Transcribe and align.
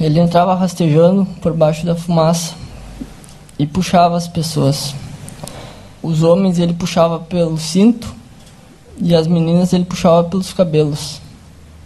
ele 0.00 0.20
entrava 0.20 0.54
rastejando 0.54 1.26
por 1.40 1.52
baixo 1.52 1.86
da 1.86 1.94
fumaça 1.94 2.54
e 3.58 3.66
puxava 3.66 4.16
as 4.16 4.28
pessoas. 4.28 4.94
Os 6.02 6.22
homens 6.22 6.58
ele 6.58 6.74
puxava 6.74 7.18
pelo 7.18 7.58
cinto 7.58 8.14
e 8.98 9.14
as 9.14 9.26
meninas 9.26 9.72
ele 9.72 9.84
puxava 9.84 10.24
pelos 10.24 10.52
cabelos. 10.52 11.20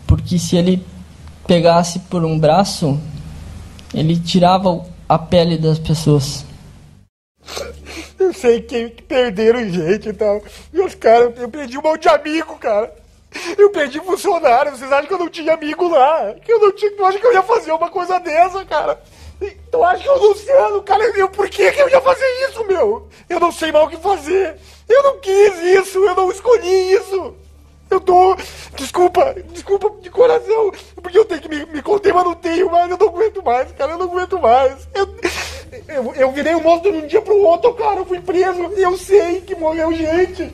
Porque 0.06 0.38
se 0.38 0.56
ele 0.56 0.84
pegasse 1.46 2.00
por 2.00 2.24
um 2.24 2.38
braço, 2.38 2.98
ele 3.94 4.18
tirava 4.18 4.84
a 5.08 5.18
pele 5.18 5.56
das 5.56 5.78
pessoas. 5.78 6.44
Eu 8.18 8.32
sei 8.34 8.60
que 8.60 8.90
perderam 9.08 9.68
gente 9.68 10.08
e 10.08 10.12
tal. 10.12 10.42
Meus 10.72 10.94
caras, 10.94 11.32
eu 11.38 11.48
perdi 11.48 11.78
um 11.78 11.82
monte 11.82 12.02
de 12.02 12.08
amigo, 12.08 12.56
cara. 12.58 12.99
Eu 13.56 13.70
perdi 13.70 14.00
funcionário. 14.00 14.76
Vocês 14.76 14.90
acham 14.90 15.06
que 15.06 15.14
eu 15.14 15.18
não 15.18 15.28
tinha 15.28 15.54
amigo 15.54 15.88
lá? 15.88 16.34
Que 16.34 16.52
eu 16.52 16.60
não 16.60 16.72
tinha. 16.72 16.90
Tu 16.92 17.04
acha 17.04 17.18
que 17.18 17.26
eu 17.26 17.32
ia 17.32 17.42
fazer 17.42 17.72
uma 17.72 17.90
coisa 17.90 18.18
dessa, 18.18 18.64
cara? 18.64 19.00
Tu 19.70 19.84
acha 19.84 20.02
que 20.02 20.08
o 20.08 20.18
Luciano, 20.18 20.82
cara, 20.82 21.04
eu, 21.16 21.28
por 21.28 21.48
que, 21.48 21.72
que 21.72 21.80
eu 21.80 21.88
ia 21.88 22.00
fazer 22.00 22.26
isso, 22.48 22.64
meu? 22.66 23.08
Eu 23.28 23.40
não 23.40 23.50
sei 23.50 23.72
mal 23.72 23.86
o 23.86 23.88
que 23.88 23.96
fazer. 23.96 24.56
Eu 24.88 25.02
não 25.02 25.18
quis 25.18 25.58
isso, 25.62 26.04
eu 26.04 26.14
não 26.14 26.30
escolhi 26.30 26.92
isso. 26.92 27.34
Eu 27.88 28.00
tô. 28.00 28.36
Desculpa, 28.76 29.34
desculpa 29.52 29.90
de 30.00 30.10
coração, 30.10 30.72
porque 31.02 31.18
eu 31.18 31.24
tenho 31.24 31.40
que 31.40 31.48
me, 31.48 31.66
me 31.66 31.82
conter, 31.82 32.14
mas 32.14 32.24
não 32.24 32.34
tenho 32.34 32.70
mais, 32.70 32.90
eu 32.90 32.96
não 32.96 33.08
aguento 33.08 33.42
mais, 33.42 33.72
cara, 33.72 33.92
eu 33.92 33.98
não 33.98 34.06
aguento 34.06 34.38
mais. 34.38 34.88
Eu, 34.94 35.08
eu, 35.88 36.14
eu 36.14 36.32
virei 36.32 36.54
um 36.54 36.62
monstro 36.62 36.92
de 36.92 36.98
um 36.98 37.06
dia 37.06 37.20
pro 37.20 37.36
outro, 37.36 37.74
cara, 37.74 38.00
eu 38.00 38.06
fui 38.06 38.20
preso, 38.20 38.62
eu 38.76 38.96
sei 38.96 39.40
que 39.40 39.56
morreu 39.56 39.92
gente. 39.92 40.52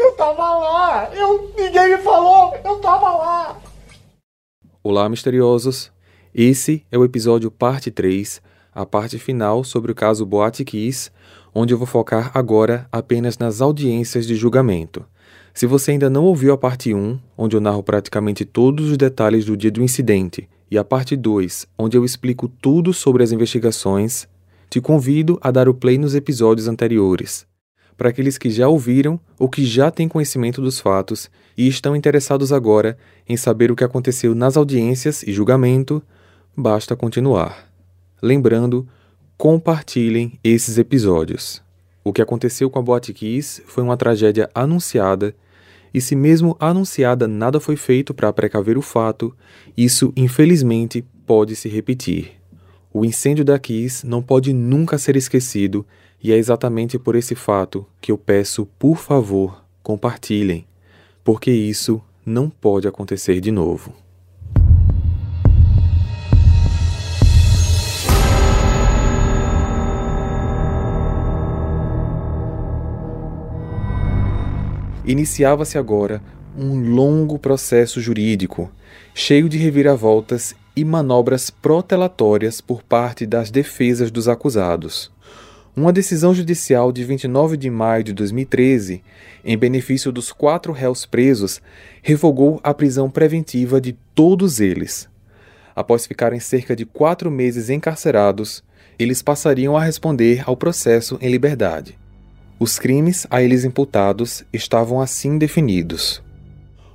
Eu 0.00 0.12
tava 0.12 0.56
lá, 0.56 1.14
eu, 1.14 1.52
ninguém 1.58 1.94
me 1.94 1.98
falou, 1.98 2.54
eu 2.64 2.76
tava 2.76 3.18
lá. 3.18 3.60
Olá, 4.82 5.06
misteriosos. 5.10 5.92
Esse 6.34 6.86
é 6.90 6.96
o 6.96 7.04
episódio 7.04 7.50
parte 7.50 7.90
3, 7.90 8.40
a 8.74 8.86
parte 8.86 9.18
final 9.18 9.62
sobre 9.62 9.92
o 9.92 9.94
caso 9.94 10.24
Boate 10.24 10.64
Kiss, 10.64 11.10
onde 11.54 11.74
eu 11.74 11.78
vou 11.78 11.86
focar 11.86 12.30
agora 12.32 12.88
apenas 12.90 13.36
nas 13.36 13.60
audiências 13.60 14.26
de 14.26 14.36
julgamento. 14.36 15.04
Se 15.52 15.66
você 15.66 15.90
ainda 15.90 16.08
não 16.08 16.24
ouviu 16.24 16.54
a 16.54 16.56
parte 16.56 16.94
1, 16.94 17.20
onde 17.36 17.54
eu 17.54 17.60
narro 17.60 17.82
praticamente 17.82 18.46
todos 18.46 18.90
os 18.90 18.96
detalhes 18.96 19.44
do 19.44 19.54
dia 19.54 19.70
do 19.70 19.82
incidente, 19.82 20.48
e 20.70 20.78
a 20.78 20.84
parte 20.84 21.14
2, 21.14 21.66
onde 21.78 21.98
eu 21.98 22.06
explico 22.06 22.48
tudo 22.48 22.94
sobre 22.94 23.22
as 23.22 23.32
investigações, 23.32 24.26
te 24.70 24.80
convido 24.80 25.38
a 25.42 25.50
dar 25.50 25.68
o 25.68 25.74
play 25.74 25.98
nos 25.98 26.14
episódios 26.14 26.68
anteriores. 26.68 27.49
Para 28.00 28.08
aqueles 28.08 28.38
que 28.38 28.48
já 28.48 28.66
ouviram 28.66 29.20
ou 29.38 29.46
que 29.46 29.62
já 29.62 29.90
têm 29.90 30.08
conhecimento 30.08 30.62
dos 30.62 30.80
fatos 30.80 31.30
e 31.54 31.68
estão 31.68 31.94
interessados 31.94 32.50
agora 32.50 32.96
em 33.28 33.36
saber 33.36 33.70
o 33.70 33.76
que 33.76 33.84
aconteceu 33.84 34.34
nas 34.34 34.56
audiências 34.56 35.22
e 35.22 35.34
julgamento, 35.34 36.02
basta 36.56 36.96
continuar. 36.96 37.70
Lembrando, 38.22 38.88
compartilhem 39.36 40.40
esses 40.42 40.78
episódios. 40.78 41.62
O 42.02 42.10
que 42.10 42.22
aconteceu 42.22 42.70
com 42.70 42.78
a 42.78 42.82
Boate 42.82 43.12
Kiss 43.12 43.62
foi 43.66 43.84
uma 43.84 43.98
tragédia 43.98 44.48
anunciada, 44.54 45.34
e 45.92 46.00
se 46.00 46.16
mesmo 46.16 46.56
anunciada 46.58 47.28
nada 47.28 47.60
foi 47.60 47.76
feito 47.76 48.14
para 48.14 48.32
precaver 48.32 48.78
o 48.78 48.82
fato, 48.82 49.36
isso 49.76 50.10
infelizmente 50.16 51.04
pode 51.26 51.54
se 51.54 51.68
repetir. 51.68 52.40
O 52.90 53.04
incêndio 53.04 53.44
da 53.44 53.58
Kiss 53.58 54.06
não 54.06 54.22
pode 54.22 54.54
nunca 54.54 54.96
ser 54.96 55.16
esquecido, 55.16 55.84
e 56.22 56.32
é 56.32 56.36
exatamente 56.36 56.98
por 56.98 57.16
esse 57.16 57.34
fato 57.34 57.86
que 58.00 58.12
eu 58.12 58.18
peço, 58.18 58.66
por 58.78 58.96
favor, 58.96 59.64
compartilhem, 59.82 60.66
porque 61.24 61.50
isso 61.50 62.00
não 62.24 62.50
pode 62.50 62.86
acontecer 62.86 63.40
de 63.40 63.50
novo. 63.50 63.94
Iniciava-se 75.06 75.78
agora 75.78 76.22
um 76.56 76.94
longo 76.94 77.38
processo 77.38 78.00
jurídico, 78.00 78.70
cheio 79.14 79.48
de 79.48 79.56
reviravoltas 79.56 80.54
e 80.76 80.84
manobras 80.84 81.50
protelatórias 81.50 82.60
por 82.60 82.82
parte 82.82 83.26
das 83.26 83.50
defesas 83.50 84.10
dos 84.10 84.28
acusados. 84.28 85.10
Uma 85.80 85.94
decisão 85.94 86.34
judicial 86.34 86.92
de 86.92 87.02
29 87.04 87.56
de 87.56 87.70
maio 87.70 88.04
de 88.04 88.12
2013, 88.12 89.02
em 89.42 89.56
benefício 89.56 90.12
dos 90.12 90.30
quatro 90.30 90.74
réus 90.74 91.06
presos, 91.06 91.58
revogou 92.02 92.60
a 92.62 92.74
prisão 92.74 93.08
preventiva 93.08 93.80
de 93.80 93.96
todos 94.14 94.60
eles. 94.60 95.08
Após 95.74 96.06
ficarem 96.06 96.38
cerca 96.38 96.76
de 96.76 96.84
quatro 96.84 97.30
meses 97.30 97.70
encarcerados, 97.70 98.62
eles 98.98 99.22
passariam 99.22 99.74
a 99.74 99.82
responder 99.82 100.42
ao 100.44 100.54
processo 100.54 101.16
em 101.18 101.30
liberdade. 101.30 101.98
Os 102.58 102.78
crimes 102.78 103.26
a 103.30 103.42
eles 103.42 103.64
imputados 103.64 104.44
estavam 104.52 105.00
assim 105.00 105.38
definidos: 105.38 106.22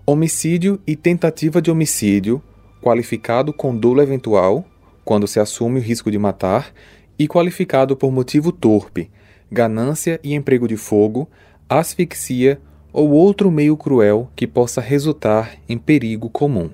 homicídio 0.06 0.80
e 0.86 0.96
tentativa 0.96 1.60
de 1.60 1.72
homicídio, 1.72 2.40
qualificado 2.84 3.52
com 3.52 3.76
dolo 3.76 4.04
eventual, 4.04 4.64
quando 5.04 5.28
se 5.28 5.40
assume 5.40 5.80
o 5.80 5.84
risco 5.84 6.12
de 6.12 6.20
matar, 6.20 6.72
e 7.18 7.28
qualificado 7.28 7.96
por 7.96 8.12
motivo 8.12 8.52
torpe, 8.52 9.10
ganância 9.52 10.20
e 10.24 10.34
emprego 10.34 10.68
de 10.68 10.78
fogo, 10.78 11.30
asfixia 11.70 12.60
ou 12.92 13.12
outro 13.12 13.52
meio 13.52 13.76
cruel 13.76 14.30
que 14.36 14.48
possa 14.48 14.80
resultar 14.80 15.58
em 15.68 15.78
perigo 15.78 16.30
comum. 16.30 16.70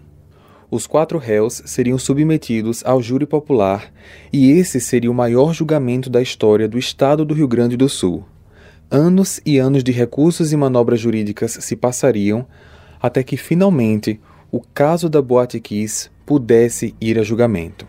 Os 0.69 0.87
quatro 0.87 1.17
réus 1.17 1.61
seriam 1.65 1.97
submetidos 1.97 2.81
ao 2.85 3.01
júri 3.01 3.25
popular 3.25 3.91
e 4.31 4.51
esse 4.51 4.79
seria 4.79 5.11
o 5.11 5.13
maior 5.13 5.53
julgamento 5.53 6.09
da 6.09 6.21
história 6.21 6.67
do 6.67 6.77
estado 6.77 7.25
do 7.25 7.33
Rio 7.33 7.47
Grande 7.47 7.75
do 7.75 7.89
Sul. 7.89 8.23
Anos 8.89 9.41
e 9.45 9.57
anos 9.57 9.83
de 9.83 9.91
recursos 9.91 10.53
e 10.53 10.57
manobras 10.57 10.99
jurídicas 10.99 11.57
se 11.59 11.75
passariam 11.75 12.47
até 13.01 13.23
que 13.23 13.35
finalmente 13.35 14.19
o 14.51 14.61
caso 14.61 15.09
da 15.09 15.21
Boate 15.21 15.59
Kiss 15.59 16.09
pudesse 16.25 16.95
ir 17.01 17.17
a 17.17 17.23
julgamento. 17.23 17.87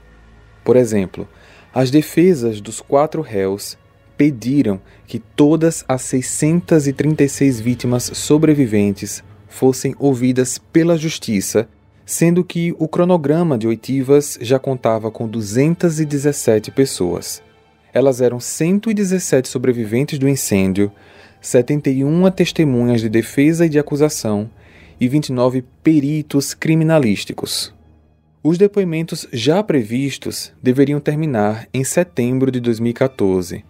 Por 0.64 0.74
exemplo, 0.74 1.28
as 1.74 1.90
defesas 1.90 2.60
dos 2.60 2.80
quatro 2.80 3.22
réus 3.22 3.78
pediram 4.16 4.80
que 5.06 5.18
todas 5.18 5.84
as 5.88 6.02
636 6.02 7.60
vítimas 7.60 8.04
sobreviventes 8.14 9.24
fossem 9.48 9.94
ouvidas 9.98 10.58
pela 10.58 10.96
justiça, 10.96 11.68
sendo 12.04 12.44
que 12.44 12.74
o 12.78 12.86
cronograma 12.86 13.56
de 13.56 13.66
oitivas 13.66 14.38
já 14.40 14.58
contava 14.58 15.10
com 15.10 15.26
217 15.26 16.70
pessoas. 16.70 17.42
Elas 17.92 18.20
eram 18.20 18.40
117 18.40 19.48
sobreviventes 19.48 20.18
do 20.18 20.28
incêndio, 20.28 20.90
71 21.40 22.30
testemunhas 22.30 23.00
de 23.00 23.08
defesa 23.08 23.66
e 23.66 23.68
de 23.68 23.78
acusação 23.78 24.48
e 25.00 25.08
29 25.08 25.64
peritos 25.82 26.54
criminalísticos. 26.54 27.74
Os 28.44 28.58
depoimentos 28.58 29.24
já 29.32 29.62
previstos 29.62 30.52
deveriam 30.60 30.98
terminar 30.98 31.68
em 31.72 31.84
setembro 31.84 32.50
de 32.50 32.58
2014, 32.58 33.64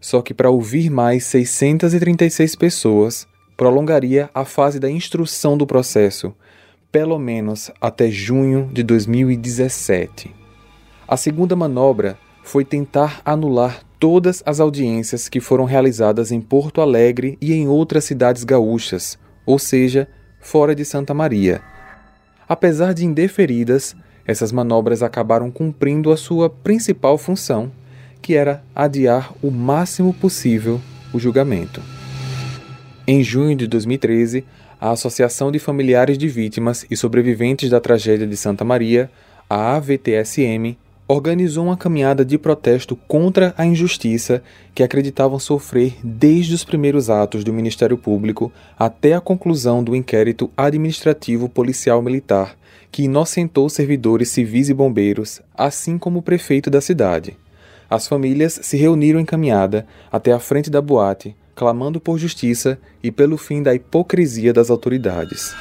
só 0.00 0.22
que 0.22 0.32
para 0.32 0.48
ouvir 0.48 0.88
mais 0.88 1.24
636 1.24 2.56
pessoas 2.56 3.26
prolongaria 3.54 4.30
a 4.32 4.46
fase 4.46 4.80
da 4.80 4.90
instrução 4.90 5.58
do 5.58 5.66
processo, 5.66 6.34
pelo 6.90 7.18
menos 7.18 7.70
até 7.78 8.10
junho 8.10 8.70
de 8.72 8.82
2017. 8.82 10.34
A 11.06 11.18
segunda 11.18 11.54
manobra 11.54 12.18
foi 12.42 12.64
tentar 12.64 13.20
anular 13.26 13.82
todas 14.00 14.42
as 14.46 14.58
audiências 14.58 15.28
que 15.28 15.38
foram 15.38 15.66
realizadas 15.66 16.32
em 16.32 16.40
Porto 16.40 16.80
Alegre 16.80 17.36
e 17.42 17.52
em 17.52 17.68
outras 17.68 18.04
cidades 18.04 18.42
gaúchas, 18.42 19.18
ou 19.44 19.58
seja, 19.58 20.08
fora 20.40 20.74
de 20.74 20.82
Santa 20.82 21.12
Maria. 21.12 21.60
Apesar 22.48 22.94
de 22.94 23.04
indeferidas, 23.04 23.94
essas 24.26 24.52
manobras 24.52 25.02
acabaram 25.02 25.50
cumprindo 25.50 26.10
a 26.10 26.16
sua 26.16 26.48
principal 26.48 27.18
função, 27.18 27.70
que 28.22 28.34
era 28.34 28.62
adiar 28.74 29.32
o 29.42 29.50
máximo 29.50 30.14
possível 30.14 30.80
o 31.12 31.18
julgamento. 31.18 31.80
Em 33.06 33.22
junho 33.22 33.54
de 33.54 33.66
2013, 33.66 34.44
a 34.80 34.90
Associação 34.90 35.52
de 35.52 35.58
Familiares 35.58 36.16
de 36.16 36.26
Vítimas 36.26 36.86
e 36.90 36.96
Sobreviventes 36.96 37.70
da 37.70 37.80
Tragédia 37.80 38.26
de 38.26 38.36
Santa 38.36 38.64
Maria, 38.64 39.10
a 39.48 39.76
AVTSM, 39.76 40.76
organizou 41.06 41.66
uma 41.66 41.76
caminhada 41.76 42.24
de 42.24 42.38
protesto 42.38 42.96
contra 42.96 43.54
a 43.58 43.66
injustiça 43.66 44.42
que 44.74 44.82
acreditavam 44.82 45.38
sofrer 45.38 45.96
desde 46.02 46.54
os 46.54 46.64
primeiros 46.64 47.10
atos 47.10 47.44
do 47.44 47.52
Ministério 47.52 47.98
Público 47.98 48.50
até 48.78 49.12
a 49.12 49.20
conclusão 49.20 49.84
do 49.84 49.94
inquérito 49.94 50.50
administrativo 50.56 51.46
policial 51.46 52.00
militar 52.00 52.56
que 52.94 53.02
inocentou 53.02 53.68
servidores 53.68 54.28
civis 54.28 54.68
e 54.68 54.72
bombeiros, 54.72 55.40
assim 55.52 55.98
como 55.98 56.20
o 56.20 56.22
prefeito 56.22 56.70
da 56.70 56.80
cidade. 56.80 57.36
As 57.90 58.06
famílias 58.06 58.60
se 58.62 58.76
reuniram 58.76 59.18
em 59.18 59.24
caminhada 59.24 59.84
até 60.12 60.30
a 60.30 60.38
frente 60.38 60.70
da 60.70 60.80
boate, 60.80 61.34
clamando 61.56 61.98
por 61.98 62.18
justiça 62.18 62.78
e 63.02 63.10
pelo 63.10 63.36
fim 63.36 63.64
da 63.64 63.74
hipocrisia 63.74 64.52
das 64.52 64.70
autoridades. 64.70 65.56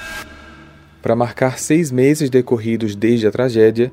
Para 1.01 1.15
marcar 1.15 1.57
seis 1.57 1.91
meses 1.91 2.30
decorridos 2.30 2.95
desde 2.95 3.25
a 3.25 3.31
tragédia, 3.31 3.91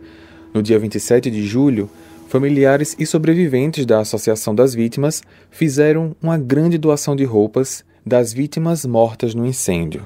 No 0.53 0.63
dia 0.63 0.79
27 0.79 1.31
de 1.31 1.47
julho, 1.47 1.89
familiares 2.29 2.95
e 2.99 3.07
sobreviventes 3.07 3.87
da 3.87 4.01
Associação 4.01 4.55
das 4.55 4.75
Vítimas 4.75 5.23
fizeram 5.51 6.15
uma 6.21 6.37
grande 6.37 6.77
doação 6.77 7.17
de 7.17 7.25
roupas 7.25 7.87
das 8.05 8.35
vítimas 8.35 8.85
mortas 8.85 9.35
no 9.35 9.47
incêndio. 9.47 10.03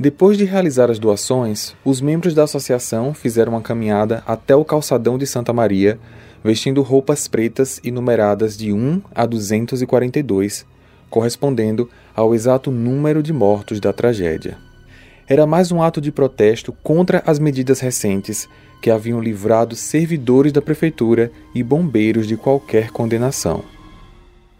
Depois 0.00 0.38
de 0.38 0.44
realizar 0.44 0.92
as 0.92 0.98
doações, 1.00 1.74
os 1.84 2.00
membros 2.00 2.32
da 2.32 2.44
associação 2.44 3.12
fizeram 3.12 3.54
uma 3.54 3.60
caminhada 3.60 4.22
até 4.24 4.54
o 4.54 4.64
calçadão 4.64 5.18
de 5.18 5.26
Santa 5.26 5.52
Maria, 5.52 5.98
vestindo 6.44 6.82
roupas 6.82 7.26
pretas 7.26 7.80
e 7.82 7.90
numeradas 7.90 8.56
de 8.56 8.72
1 8.72 9.02
a 9.12 9.26
242, 9.26 10.64
correspondendo 11.10 11.90
ao 12.14 12.32
exato 12.32 12.70
número 12.70 13.20
de 13.24 13.32
mortos 13.32 13.80
da 13.80 13.92
tragédia. 13.92 14.56
Era 15.26 15.48
mais 15.48 15.72
um 15.72 15.82
ato 15.82 16.00
de 16.00 16.12
protesto 16.12 16.72
contra 16.80 17.20
as 17.26 17.40
medidas 17.40 17.80
recentes 17.80 18.48
que 18.80 18.92
haviam 18.92 19.20
livrado 19.20 19.74
servidores 19.74 20.52
da 20.52 20.62
prefeitura 20.62 21.32
e 21.52 21.60
bombeiros 21.60 22.28
de 22.28 22.36
qualquer 22.36 22.92
condenação. 22.92 23.64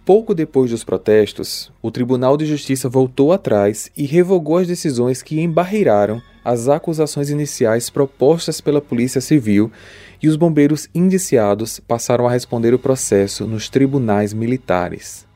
Pouco 0.09 0.35
depois 0.35 0.71
dos 0.71 0.85
protestos, 0.85 1.71
o 1.83 1.91
Tribunal 1.91 2.39
de 2.39 2.47
Justiça 2.47 2.89
voltou 2.89 3.31
atrás 3.31 3.91
e 3.95 4.07
revogou 4.07 4.57
as 4.57 4.67
decisões 4.67 5.21
que 5.21 5.39
embarreiraram 5.39 6.23
as 6.43 6.67
acusações 6.67 7.29
iniciais 7.29 7.91
propostas 7.91 8.59
pela 8.59 8.81
Polícia 8.81 9.21
Civil 9.21 9.71
e 10.23 10.27
os 10.27 10.35
bombeiros 10.35 10.89
indiciados 10.95 11.79
passaram 11.79 12.27
a 12.27 12.31
responder 12.31 12.73
o 12.73 12.79
processo 12.79 13.47
nos 13.47 13.69
tribunais 13.69 14.33
militares. 14.33 15.27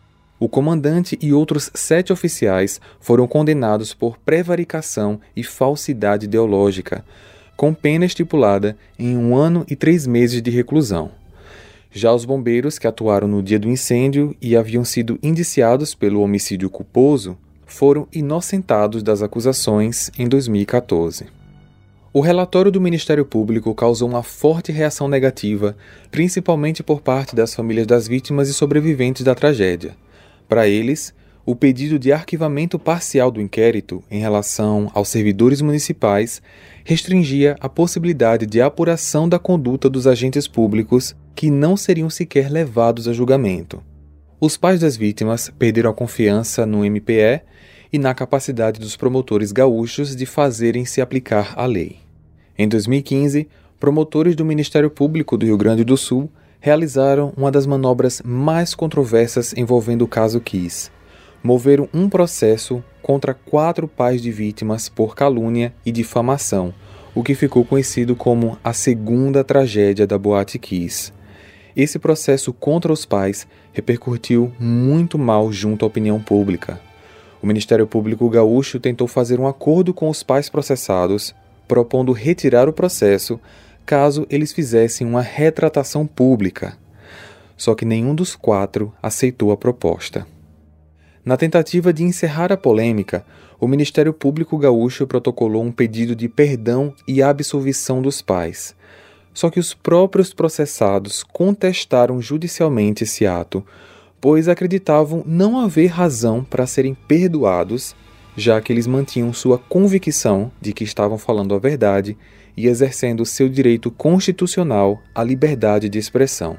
O 0.41 0.49
comandante 0.49 1.19
e 1.21 1.35
outros 1.35 1.71
sete 1.75 2.11
oficiais 2.11 2.81
foram 2.99 3.29
condenados 3.29 3.93
por 3.93 4.17
prevaricação 4.17 5.21
e 5.37 5.45
falsidade 5.45 6.25
ideológica, 6.25 7.05
com 7.59 7.75
pena 7.75 8.07
estipulada 8.07 8.75
em 8.99 9.19
um 9.19 9.37
ano 9.37 9.67
e 9.69 9.77
três 9.77 10.07
meses 10.07 10.41
de 10.41 10.51
reclusão. 10.51 11.21
Já 11.95 12.11
os 12.13 12.25
bombeiros 12.25 12.79
que 12.79 12.87
atuaram 12.87 13.29
no 13.29 13.43
dia 13.43 13.59
do 13.59 13.69
incêndio 13.69 14.35
e 14.41 14.57
haviam 14.57 14.83
sido 14.83 15.19
indiciados 15.23 15.95
pelo 15.95 16.23
homicídio 16.23 16.71
culposo 16.71 17.37
foram 17.67 18.09
inocentados 18.11 19.03
das 19.03 19.21
acusações 19.21 20.11
em 20.19 20.27
2014. 20.27 21.27
O 22.11 22.21
relatório 22.21 22.71
do 22.71 22.81
Ministério 22.81 23.27
Público 23.27 23.75
causou 23.75 24.09
uma 24.09 24.23
forte 24.23 24.73
reação 24.73 25.07
negativa, 25.07 25.77
principalmente 26.11 26.83
por 26.83 27.03
parte 27.03 27.37
das 27.37 27.55
famílias 27.55 27.87
das 27.87 28.09
vítimas 28.09 28.49
e 28.49 28.55
sobreviventes 28.55 29.23
da 29.23 29.35
tragédia. 29.35 29.95
Para 30.49 30.67
eles, 30.67 31.15
o 31.45 31.55
pedido 31.55 31.99
de 31.99 32.13
arquivamento 32.13 32.79
parcial 32.79 33.31
do 33.31 33.41
inquérito 33.41 34.03
em 34.11 34.21
relação 34.21 34.91
aos 34.95 35.09
servidores 35.09 35.61
municipais 35.61 36.41
restringia 36.85 37.57
a 37.61 37.69
possibilidade 37.69 38.47
de 38.47 38.63
apuração 38.63 39.29
da 39.29 39.39
conduta 39.39 39.91
dos 39.91 40.07
agentes 40.07 40.47
públicos 40.47 41.15
que 41.35 41.51
não 41.51 41.77
seriam 41.77 42.11
sequer 42.11 42.51
levados 42.51 43.09
a 43.09 43.13
julgamento. 43.13 43.83
Os 44.41 44.57
pais 44.57 44.81
das 44.81 44.97
vítimas 44.97 45.51
perderam 45.57 45.91
a 45.91 45.95
confiança 45.95 46.67
no 46.67 46.85
MPE 46.85 47.43
e 47.93 47.99
na 47.99 48.15
capacidade 48.15 48.81
dos 48.81 48.97
promotores 48.97 49.53
gaúchos 49.53 50.17
de 50.17 50.27
fazerem 50.27 50.85
se 50.85 51.01
aplicar 51.01 51.55
a 51.57 51.67
lei. 51.67 51.99
Em 52.59 52.67
2015, 52.67 53.49
promotores 53.79 54.35
do 54.35 54.45
Ministério 54.45 54.91
Público 54.91 55.37
do 55.37 55.47
Rio 55.47 55.57
Grande 55.57 55.85
do 55.85 55.97
Sul 55.97 56.31
realizaram 56.61 57.33
uma 57.37 57.51
das 57.51 57.67
manobras 57.67 58.23
mais 58.25 58.75
controversas 58.75 59.53
envolvendo 59.57 60.03
o 60.03 60.09
caso 60.09 60.41
Kiss. 60.41 60.91
Moveram 61.43 61.89
um 61.93 62.09
processo 62.09 62.83
contra 63.03 63.35
quatro 63.35 63.89
pais 63.89 64.23
de 64.23 64.31
vítimas 64.31 64.89
por 64.89 65.17
calúnia 65.17 65.75
e 65.85 65.91
difamação, 65.91 66.73
o 67.15 67.23
que 67.23 67.35
ficou 67.35 67.65
conhecido 67.65 68.15
como 68.15 68.57
a 68.63 68.73
segunda 68.73 69.43
tragédia 69.43 70.07
da 70.07 70.17
Boate 70.17 70.59
Kiss. 70.59 71.13
Esse 71.77 71.99
processo 71.99 72.53
contra 72.53 72.93
os 72.93 73.05
pais 73.05 73.47
repercutiu 73.73 74.53
muito 74.59 75.19
mal 75.19 75.51
junto 75.51 75.85
à 75.85 75.89
opinião 75.89 76.21
pública. 76.21 76.81
O 77.43 77.47
Ministério 77.47 77.87
Público 77.87 78.29
Gaúcho 78.29 78.79
tentou 78.79 79.09
fazer 79.09 79.41
um 79.41 79.47
acordo 79.47 79.93
com 79.93 80.09
os 80.09 80.23
pais 80.23 80.49
processados, 80.49 81.35
propondo 81.67 82.13
retirar 82.13 82.69
o 82.69 82.73
processo 82.73 83.41
caso 83.85 84.27
eles 84.31 84.53
fizessem 84.53 85.07
uma 85.07 85.23
retratação 85.23 86.07
pública. 86.07 86.79
Só 87.57 87.75
que 87.75 87.85
nenhum 87.85 88.15
dos 88.15 88.37
quatro 88.37 88.93
aceitou 89.03 89.51
a 89.51 89.57
proposta. 89.57 90.27
Na 91.25 91.37
tentativa 91.37 91.93
de 91.93 92.03
encerrar 92.03 92.53
a 92.53 92.57
polêmica, 92.57 93.25
o 93.61 93.69
Ministério 93.69 94.13
Público 94.13 94.59
Gaúcho 94.59 95.07
protocolou 95.07 95.63
um 95.63 95.71
pedido 95.71 96.17
de 96.17 96.29
perdão 96.29 96.93
e 97.07 97.23
absolvição 97.23 98.03
dos 98.03 98.21
pais, 98.21 98.75
só 99.33 99.51
que 99.51 99.61
os 99.61 99.75
próprios 99.75 100.33
processados 100.33 101.23
contestaram 101.23 102.21
judicialmente 102.21 103.05
esse 103.05 103.27
ato, 103.27 103.65
pois 104.21 104.49
acreditavam 104.49 105.23
não 105.27 105.59
haver 105.59 105.89
razão 105.89 106.45
para 106.45 106.67
serem 106.67 106.95
perdoados, 106.95 107.95
já 108.37 108.61
que 108.61 108.73
eles 108.73 108.87
mantinham 108.87 109.33
sua 109.33 109.59
convicção 109.59 110.51
de 110.61 110.73
que 110.73 110.85
estavam 110.85 111.19
falando 111.19 111.55
a 111.55 111.59
verdade 111.59 112.17
e 112.57 112.67
exercendo 112.67 113.25
seu 113.25 113.49
direito 113.49 113.91
constitucional 113.91 115.01
à 115.15 115.25
liberdade 115.25 115.89
de 115.89 115.99
expressão. 115.99 116.57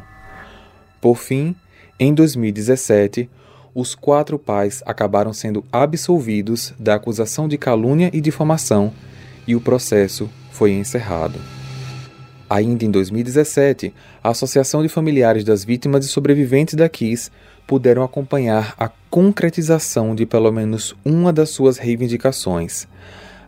Por 1.00 1.18
fim, 1.18 1.56
em 2.00 2.14
2017, 2.14 3.30
os 3.76 3.96
quatro 3.96 4.38
pais 4.38 4.84
acabaram 4.86 5.34
sendo 5.34 5.64
absolvidos 5.72 6.74
da 6.80 6.96
acusação 6.96 7.48
de 7.48 7.58
calúnia 7.58 8.10
e 8.14 8.22
difamação 8.22 8.94
e 9.48 9.56
o 9.56 9.62
processo 9.62 10.30
foi 10.52 10.72
encerrado. 10.72 11.40
Ainda 12.50 12.84
em 12.86 12.92
2017, 12.92 13.94
a 14.24 14.30
Associação 14.30 14.84
de 14.84 14.90
Familiares 14.90 15.44
das 15.44 15.64
Vítimas 15.64 16.06
e 16.06 16.10
Sobreviventes 16.10 16.76
da 16.76 16.88
KISS 16.90 17.32
puderam 17.66 18.04
acompanhar 18.04 18.76
a 18.78 18.90
concretização 19.10 20.14
de 20.14 20.26
pelo 20.26 20.52
menos 20.52 20.94
uma 21.06 21.32
das 21.32 21.50
suas 21.50 21.78
reivindicações, 21.78 22.86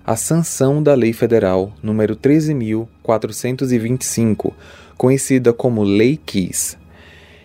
a 0.05 0.15
sanção 0.15 0.81
da 0.81 0.93
Lei 0.93 1.11
Federal 1.13 1.73
número 1.83 2.15
13.425, 2.15 4.53
conhecida 4.97 5.51
como 5.51 5.83
Lei 5.83 6.15
KISS. 6.17 6.77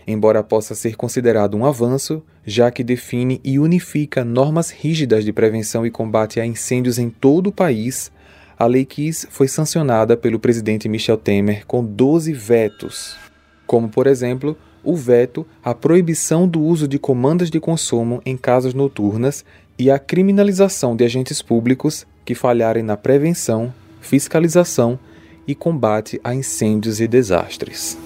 Embora 0.06 0.42
possa 0.42 0.74
ser 0.74 0.96
considerado 0.96 1.54
um 1.56 1.64
avanço, 1.64 2.22
já 2.44 2.70
que 2.70 2.84
define 2.84 3.40
e 3.44 3.58
unifica 3.58 4.24
normas 4.24 4.70
rígidas 4.70 5.24
de 5.24 5.32
prevenção 5.32 5.86
e 5.86 5.90
combate 5.90 6.40
a 6.40 6.46
incêndios 6.46 6.98
em 6.98 7.10
todo 7.10 7.48
o 7.48 7.52
país, 7.52 8.10
a 8.60 8.66
Lei 8.66 8.84
Kiss 8.84 9.26
foi 9.30 9.48
sancionada 9.48 10.18
pelo 10.18 10.38
presidente 10.38 10.86
Michel 10.86 11.16
Temer 11.16 11.64
com 11.66 11.82
12 11.82 12.30
vetos, 12.34 13.16
como, 13.66 13.88
por 13.88 14.06
exemplo, 14.06 14.54
o 14.84 14.94
veto 14.94 15.46
à 15.64 15.74
proibição 15.74 16.46
do 16.46 16.60
uso 16.60 16.86
de 16.86 16.98
comandas 16.98 17.48
de 17.48 17.58
consumo 17.58 18.20
em 18.22 18.36
casas 18.36 18.74
noturnas 18.74 19.46
e 19.78 19.90
a 19.90 19.98
criminalização 19.98 20.94
de 20.94 21.02
agentes 21.02 21.40
públicos 21.40 22.06
que 22.22 22.34
falharem 22.34 22.82
na 22.82 22.98
prevenção, 22.98 23.72
fiscalização 23.98 24.98
e 25.48 25.54
combate 25.54 26.20
a 26.22 26.34
incêndios 26.34 27.00
e 27.00 27.08
desastres. 27.08 27.96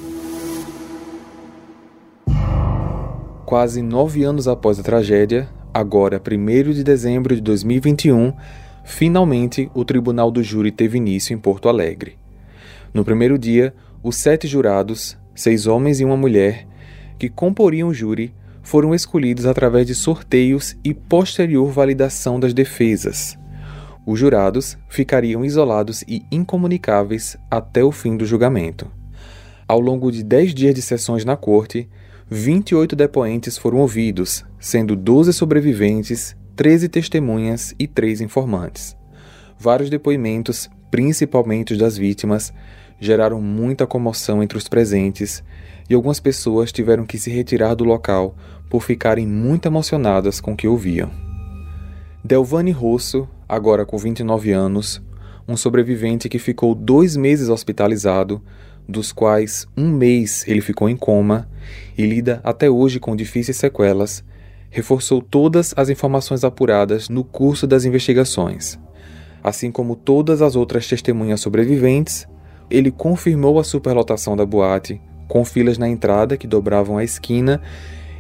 Quase 3.45 3.83
nove 3.83 4.23
anos 4.23 4.47
após 4.47 4.79
a 4.79 4.85
tragédia, 4.85 5.49
agora 5.73 6.23
1 6.25 6.71
de 6.71 6.85
dezembro 6.85 7.35
de 7.35 7.41
2021, 7.41 8.33
Finalmente, 8.85 9.71
o 9.75 9.85
tribunal 9.85 10.31
do 10.31 10.43
júri 10.43 10.71
teve 10.71 10.99
início 10.99 11.35
em 11.35 11.39
Porto 11.39 11.69
Alegre. 11.69 12.19
No 12.93 13.05
primeiro 13.05 13.39
dia, 13.39 13.75
os 14.03 14.17
sete 14.17 14.47
jurados, 14.47 15.17
seis 15.35 15.67
homens 15.67 15.99
e 15.99 16.05
uma 16.05 16.17
mulher, 16.17 16.67
que 17.19 17.29
comporiam 17.29 17.89
o 17.89 17.95
júri, 17.95 18.33
foram 18.63 18.95
escolhidos 18.95 19.47
através 19.47 19.87
de 19.87 19.95
sorteios 19.95 20.77
e 20.85 20.93
posterior 20.93 21.71
validação 21.73 22.39
das 22.39 22.53
defesas. 22.53 23.37
Os 24.07 24.19
jurados 24.19 24.77
ficariam 24.89 25.45
isolados 25.45 26.03
e 26.07 26.23
incomunicáveis 26.31 27.39
até 27.51 27.83
o 27.83 27.91
fim 27.91 28.17
do 28.17 28.27
julgamento. 28.27 28.91
Ao 29.67 29.81
longo 29.81 30.13
de 30.13 30.23
dez 30.23 30.55
dias 30.55 30.75
de 30.75 30.83
sessões 30.83 31.25
na 31.25 31.37
corte, 31.37 31.89
28 32.31 32.95
depoentes 32.95 33.57
foram 33.57 33.79
ouvidos, 33.79 34.45
sendo 34.61 34.95
12 34.95 35.33
sobreviventes 35.33 36.37
13 36.57 36.89
testemunhas 36.89 37.75
e 37.79 37.87
3 37.87 38.21
informantes. 38.21 38.97
Vários 39.59 39.91
depoimentos, 39.91 40.71
principalmente 40.91 41.77
das 41.77 41.97
vítimas, 41.97 42.53
geraram 43.01 43.41
muita 43.41 43.87
comoção 43.87 44.43
entre 44.43 44.57
os 44.57 44.69
presentes 44.69 45.43
e 45.91 45.95
algumas 45.95 46.21
pessoas 46.21 46.71
tiveram 46.71 47.05
que 47.05 47.19
se 47.19 47.31
retirar 47.31 47.75
do 47.75 47.85
local 47.85 48.37
por 48.71 48.83
ficarem 48.83 49.27
muito 49.27 49.67
emocionadas 49.67 50.41
com 50.41 50.53
o 50.53 50.57
que 50.57 50.69
ouviam. 50.69 51.11
Delvani 52.23 52.71
Rosso, 52.71 53.29
agora 53.49 53.85
com 53.85 53.99
29 53.99 54.53
anos, 54.53 55.03
um 55.47 55.57
sobrevivente 55.57 56.29
que 56.29 56.39
ficou 56.39 56.75
dois 56.75 57.17
meses 57.17 57.49
hospitalizado, 57.49 58.41
dos 58.89 59.13
quais 59.13 59.67
um 59.77 59.91
mês 59.91 60.47
ele 60.47 60.61
ficou 60.61 60.89
em 60.89 60.97
coma 60.97 61.49
e 61.99 62.07
lida 62.07 62.41
até 62.45 62.71
hoje 62.71 63.01
com 63.01 63.17
difíceis 63.17 63.57
sequelas, 63.57 64.25
reforçou 64.75 65.23
todas 65.23 65.73
as 65.77 65.89
informações 65.89 66.43
apuradas 66.43 67.09
no 67.09 67.23
curso 67.23 67.65
das 67.65 67.85
investigações. 67.85 68.77
Assim 69.41 69.71
como 69.71 69.95
todas 69.95 70.43
as 70.43 70.57
outras 70.57 70.89
testemunhas 70.89 71.41
sobreviventes, 71.41 72.27
ele 72.69 72.91
confirmou 72.91 73.61
a 73.61 73.65
superlotação 73.65 74.37
da 74.37 74.45
boate, 74.45 75.01
com 75.29 75.45
filas 75.45 75.79
na 75.79 75.89
entrada 75.89 76.37
que 76.37 76.49
dobravam 76.49 76.99
a 76.99 77.05
esquina 77.05 77.63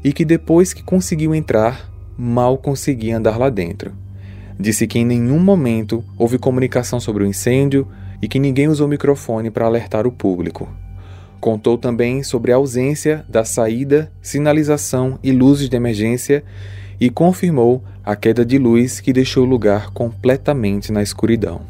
e 0.04 0.12
que 0.12 0.24
depois 0.24 0.72
que 0.72 0.84
conseguiu 0.84 1.34
entrar, 1.34 1.90
mal 2.16 2.56
conseguia 2.56 3.16
andar 3.16 3.36
lá 3.36 3.50
dentro. 3.50 3.92
Disse 4.56 4.86
que 4.86 5.00
em 5.00 5.04
nenhum 5.04 5.40
momento 5.40 6.04
houve 6.16 6.38
comunicação 6.38 7.00
sobre 7.00 7.24
o 7.24 7.26
incêndio 7.26 7.88
e 8.22 8.28
que 8.28 8.38
ninguém 8.38 8.68
usou 8.68 8.86
microfone 8.86 9.50
para 9.50 9.66
alertar 9.66 10.06
o 10.06 10.12
público. 10.12 10.68
Contou 11.44 11.76
também 11.76 12.22
sobre 12.22 12.52
a 12.52 12.56
ausência 12.56 13.22
da 13.28 13.44
saída, 13.44 14.10
sinalização 14.22 15.18
e 15.22 15.30
luzes 15.30 15.68
de 15.68 15.76
emergência 15.76 16.42
e 16.98 17.10
confirmou 17.10 17.84
a 18.02 18.16
queda 18.16 18.46
de 18.46 18.56
luz 18.56 18.98
que 18.98 19.12
deixou 19.12 19.44
o 19.44 19.46
lugar 19.46 19.90
completamente 19.90 20.90
na 20.90 21.02
escuridão. 21.02 21.60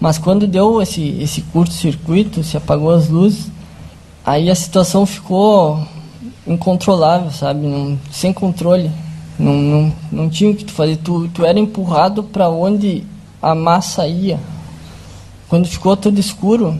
Mas 0.00 0.18
quando 0.18 0.48
deu 0.48 0.82
esse, 0.82 1.22
esse 1.22 1.42
curto-circuito, 1.42 2.42
se 2.42 2.56
apagou 2.56 2.90
as 2.90 3.08
luzes, 3.08 3.48
aí 4.26 4.50
a 4.50 4.56
situação 4.56 5.06
ficou 5.06 5.80
incontrolável, 6.44 7.30
sabe? 7.30 7.64
Não, 7.64 7.96
sem 8.10 8.32
controle. 8.32 8.90
Não, 9.38 9.54
não, 9.54 9.92
não 10.10 10.28
tinha 10.28 10.50
o 10.50 10.56
que 10.56 10.64
tu 10.64 10.72
fazer. 10.72 10.96
Tu, 10.96 11.28
tu 11.28 11.44
era 11.44 11.60
empurrado 11.60 12.24
para 12.24 12.50
onde 12.50 13.04
a 13.40 13.54
massa 13.54 14.04
ia. 14.08 14.40
Quando 15.48 15.68
ficou 15.68 15.96
tudo 15.96 16.18
escuro, 16.18 16.76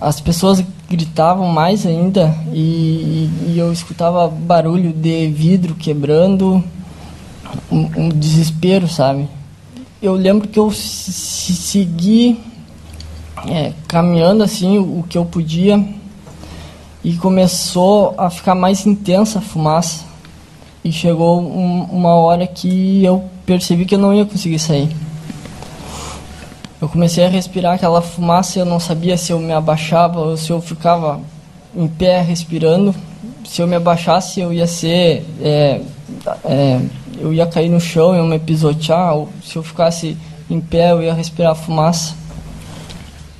as 0.00 0.20
pessoas 0.20 0.62
gritavam 0.88 1.46
mais 1.46 1.86
ainda 1.86 2.34
e, 2.52 3.30
e 3.46 3.54
eu 3.56 3.72
escutava 3.72 4.28
barulho 4.28 4.92
de 4.92 5.28
vidro 5.28 5.74
quebrando, 5.74 6.62
um, 7.70 7.88
um 7.96 8.08
desespero, 8.08 8.88
sabe? 8.88 9.28
Eu 10.02 10.14
lembro 10.14 10.48
que 10.48 10.58
eu 10.58 10.70
segui 10.72 12.40
é, 13.46 13.72
caminhando 13.86 14.42
assim 14.42 14.78
o, 14.78 15.00
o 15.00 15.04
que 15.08 15.16
eu 15.16 15.24
podia 15.24 15.84
e 17.04 17.14
começou 17.14 18.14
a 18.18 18.28
ficar 18.30 18.54
mais 18.54 18.86
intensa 18.86 19.38
a 19.38 19.42
fumaça. 19.42 20.04
E 20.84 20.92
chegou 20.92 21.40
um, 21.40 21.82
uma 21.84 22.14
hora 22.14 22.46
que 22.46 23.04
eu 23.04 23.24
percebi 23.44 23.84
que 23.84 23.94
eu 23.94 23.98
não 23.98 24.14
ia 24.14 24.24
conseguir 24.24 24.58
sair. 24.58 24.88
Eu 26.80 26.88
comecei 26.88 27.24
a 27.24 27.28
respirar 27.28 27.74
aquela 27.74 28.00
fumaça 28.00 28.56
e 28.56 28.62
eu 28.62 28.64
não 28.64 28.78
sabia 28.78 29.16
se 29.16 29.32
eu 29.32 29.40
me 29.40 29.52
abaixava 29.52 30.20
ou 30.20 30.36
se 30.36 30.50
eu 30.50 30.60
ficava 30.60 31.20
em 31.74 31.88
pé 31.88 32.22
respirando. 32.22 32.94
Se 33.44 33.60
eu 33.60 33.66
me 33.66 33.74
abaixasse, 33.74 34.38
eu 34.38 34.52
ia 34.52 34.66
ser. 34.66 35.26
É, 35.40 35.80
é, 36.44 36.80
eu 37.18 37.32
ia 37.34 37.46
cair 37.48 37.68
no 37.68 37.80
chão, 37.80 38.14
eu 38.14 38.24
me 38.24 38.38
pisotear. 38.38 39.16
Ou 39.16 39.28
se 39.42 39.56
eu 39.56 39.62
ficasse 39.64 40.16
em 40.48 40.60
pé, 40.60 40.92
eu 40.92 41.02
ia 41.02 41.12
respirar 41.12 41.56
fumaça. 41.56 42.14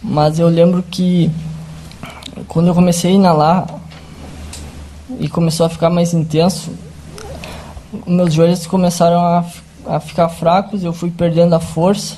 Mas 0.03 0.41
eu 0.41 0.49
lembro 0.49 0.83
que 0.83 1.31
quando 2.49 2.67
eu 2.67 2.75
comecei 2.75 3.13
a 3.13 3.15
inalar 3.15 3.67
e 5.21 5.29
começou 5.29 5.65
a 5.65 5.69
ficar 5.69 5.91
mais 5.91 6.13
intenso, 6.13 6.73
meus 8.05 8.35
joelhos 8.35 8.67
começaram 8.67 9.21
a, 9.21 9.45
a 9.87 10.01
ficar 10.01 10.29
fracos, 10.29 10.83
eu 10.83 10.93
fui 10.93 11.11
perdendo 11.11 11.55
a 11.55 11.61
força 11.61 12.17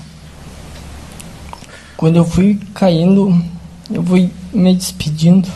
quando 2.00 2.16
eu 2.16 2.25
fui 2.25 2.59
caindo, 2.73 3.38
eu 3.90 4.02
fui 4.02 4.30
me 4.54 4.75
despedindo. 4.75 5.47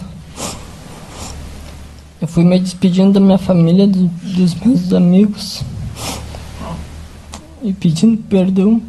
Eu 2.20 2.28
fui 2.28 2.44
me 2.44 2.60
despedindo 2.60 3.14
da 3.14 3.18
minha 3.18 3.38
família, 3.38 3.86
do, 3.86 4.08
dos 4.08 4.54
meus 4.56 4.92
amigos. 4.92 5.62
E 7.62 7.72
pedindo 7.72 8.18
perdão 8.24 8.82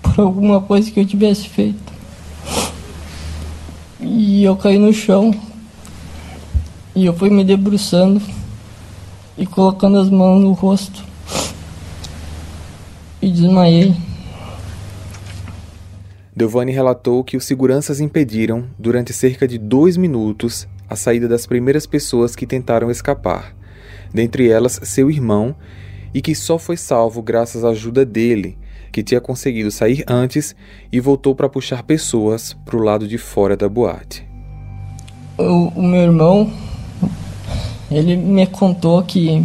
por 0.00 0.20
alguma 0.20 0.60
coisa 0.60 0.88
que 0.92 1.00
eu 1.00 1.04
tivesse 1.04 1.48
feito. 1.48 1.92
E 4.00 4.44
eu 4.44 4.54
caí 4.54 4.78
no 4.78 4.92
chão. 4.92 5.34
E 6.94 7.04
eu 7.04 7.12
fui 7.12 7.30
me 7.30 7.42
debruçando 7.42 8.22
e 9.36 9.44
colocando 9.44 9.98
as 9.98 10.08
mãos 10.08 10.40
no 10.40 10.52
rosto. 10.52 11.02
E 13.20 13.28
desmaiei. 13.28 14.13
Giovanni 16.36 16.72
relatou 16.72 17.22
que 17.22 17.36
os 17.36 17.44
seguranças 17.44 18.00
impediram, 18.00 18.64
durante 18.76 19.12
cerca 19.12 19.46
de 19.46 19.56
dois 19.56 19.96
minutos, 19.96 20.66
a 20.90 20.96
saída 20.96 21.28
das 21.28 21.46
primeiras 21.46 21.86
pessoas 21.86 22.34
que 22.34 22.44
tentaram 22.44 22.90
escapar, 22.90 23.54
dentre 24.12 24.50
elas 24.50 24.80
seu 24.82 25.08
irmão, 25.08 25.54
e 26.12 26.20
que 26.20 26.34
só 26.34 26.58
foi 26.58 26.76
salvo 26.76 27.22
graças 27.22 27.64
à 27.64 27.68
ajuda 27.68 28.04
dele, 28.04 28.58
que 28.90 29.02
tinha 29.02 29.20
conseguido 29.20 29.70
sair 29.70 30.04
antes 30.08 30.56
e 30.90 30.98
voltou 30.98 31.36
para 31.36 31.48
puxar 31.48 31.84
pessoas 31.84 32.56
para 32.64 32.76
o 32.76 32.82
lado 32.82 33.06
de 33.06 33.16
fora 33.16 33.56
da 33.56 33.68
boate. 33.68 34.26
O, 35.38 35.68
o, 35.68 35.82
meu 35.82 36.02
irmão, 36.02 36.52
ele 37.88 38.16
me 38.16 38.46
contou 38.46 39.04
que, 39.04 39.44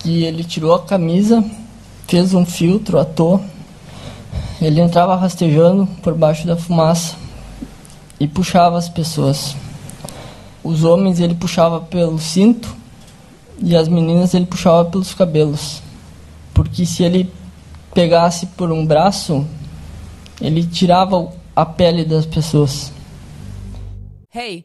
que 0.00 0.24
ele 0.24 0.44
tirou 0.44 0.74
a 0.74 0.84
camisa, 0.84 1.42
fez 2.06 2.34
um 2.34 2.44
filtro 2.44 2.98
à 2.98 3.06
toa 3.06 3.53
ele 4.60 4.80
entrava 4.80 5.16
rastejando 5.16 5.86
por 6.02 6.14
baixo 6.14 6.46
da 6.46 6.56
fumaça 6.56 7.16
e 8.18 8.26
puxava 8.26 8.78
as 8.78 8.88
pessoas. 8.88 9.56
Os 10.62 10.84
homens 10.84 11.20
ele 11.20 11.34
puxava 11.34 11.80
pelo 11.80 12.18
cinto 12.18 12.74
e 13.58 13.76
as 13.76 13.88
meninas 13.88 14.34
ele 14.34 14.46
puxava 14.46 14.84
pelos 14.84 15.14
cabelos. 15.14 15.82
Porque 16.52 16.86
se 16.86 17.02
ele 17.02 17.32
pegasse 17.92 18.46
por 18.46 18.72
um 18.72 18.86
braço, 18.86 19.46
ele 20.40 20.64
tirava 20.64 21.32
a 21.54 21.66
pele 21.66 22.04
das 22.04 22.26
pessoas. 22.26 22.92
Hey, 24.34 24.64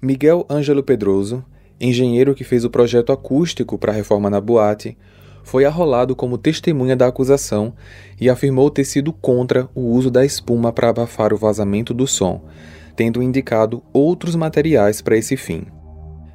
Miguel 0.00 0.46
Ângelo 0.48 0.80
Pedroso, 0.80 1.44
engenheiro 1.80 2.32
que 2.32 2.44
fez 2.44 2.64
o 2.64 2.70
projeto 2.70 3.10
acústico 3.10 3.76
para 3.76 3.90
a 3.90 3.94
reforma 3.94 4.30
na 4.30 4.40
boate, 4.40 4.96
foi 5.42 5.64
arrolado 5.64 6.14
como 6.14 6.38
testemunha 6.38 6.94
da 6.94 7.08
acusação 7.08 7.72
e 8.20 8.30
afirmou 8.30 8.70
ter 8.70 8.84
sido 8.84 9.12
contra 9.12 9.68
o 9.74 9.80
uso 9.80 10.08
da 10.08 10.24
espuma 10.24 10.72
para 10.72 10.90
abafar 10.90 11.32
o 11.34 11.36
vazamento 11.36 11.92
do 11.92 12.06
som, 12.06 12.44
tendo 12.94 13.20
indicado 13.20 13.82
outros 13.92 14.36
materiais 14.36 15.02
para 15.02 15.16
esse 15.16 15.36
fim. 15.36 15.64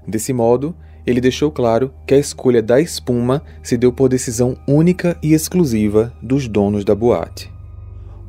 Desse 0.05 0.33
modo, 0.33 0.75
ele 1.07 1.21
deixou 1.21 1.49
claro 1.49 1.93
que 2.05 2.13
a 2.13 2.17
escolha 2.17 2.61
da 2.61 2.81
espuma 2.81 3.41
se 3.61 3.77
deu 3.77 3.93
por 3.93 4.09
decisão 4.09 4.57
única 4.67 5.17
e 5.23 5.33
exclusiva 5.33 6.13
dos 6.21 6.49
donos 6.49 6.83
da 6.83 6.93
boate 6.93 7.52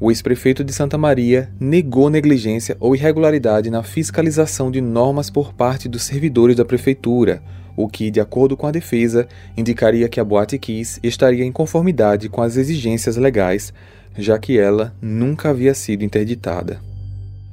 o 0.04 0.10
ex-prefeito 0.10 0.62
de 0.62 0.70
Santa 0.70 0.98
Maria 0.98 1.50
negou 1.58 2.10
negligência 2.10 2.76
ou 2.78 2.94
irregularidade 2.94 3.70
na 3.70 3.82
fiscalização 3.82 4.70
de 4.70 4.78
normas 4.78 5.30
por 5.30 5.54
parte 5.54 5.88
dos 5.88 6.02
servidores 6.02 6.56
da 6.56 6.62
prefeitura, 6.64 7.42
o 7.74 7.88
que, 7.88 8.10
de 8.10 8.20
acordo 8.20 8.54
com 8.54 8.66
a 8.66 8.70
defesa, 8.70 9.26
indicaria 9.56 10.06
que 10.06 10.20
a 10.20 10.24
Boate 10.24 10.58
Kiss 10.58 11.00
estaria 11.02 11.42
em 11.42 11.50
conformidade 11.50 12.28
com 12.28 12.42
as 12.42 12.58
exigências 12.58 13.16
legais, 13.16 13.72
já 14.14 14.38
que 14.38 14.58
ela 14.58 14.94
nunca 15.00 15.48
havia 15.48 15.72
sido 15.72 16.04
interditada. 16.04 16.82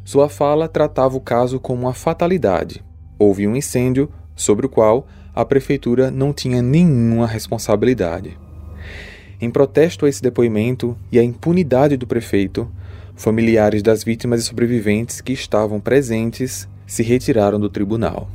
Sua 0.04 0.28
fala 0.28 0.68
tratava 0.68 1.16
o 1.16 1.22
caso 1.22 1.58
como 1.58 1.84
uma 1.84 1.94
fatalidade. 1.94 2.84
Houve 3.18 3.48
um 3.48 3.56
incêndio 3.56 4.12
sobre 4.36 4.66
o 4.66 4.70
qual 4.70 5.08
a 5.34 5.46
prefeitura 5.46 6.12
não 6.12 6.34
tinha 6.34 6.62
nenhuma 6.62 7.28
responsabilidade. 7.28 8.38
Em 9.42 9.50
protesto 9.50 10.06
a 10.06 10.10
esse 10.10 10.22
depoimento 10.22 10.96
e 11.12 11.18
à 11.18 11.24
impunidade 11.24 11.98
do 11.98 12.06
prefeito, 12.06 12.70
familiares 13.16 13.82
das 13.82 14.04
vítimas 14.04 14.42
e 14.42 14.44
sobreviventes 14.44 15.20
que 15.20 15.34
estavam 15.34 15.80
presentes 15.80 16.70
se 16.86 17.02
retiraram 17.02 17.60
do 17.60 17.68
tribunal. 17.68 18.30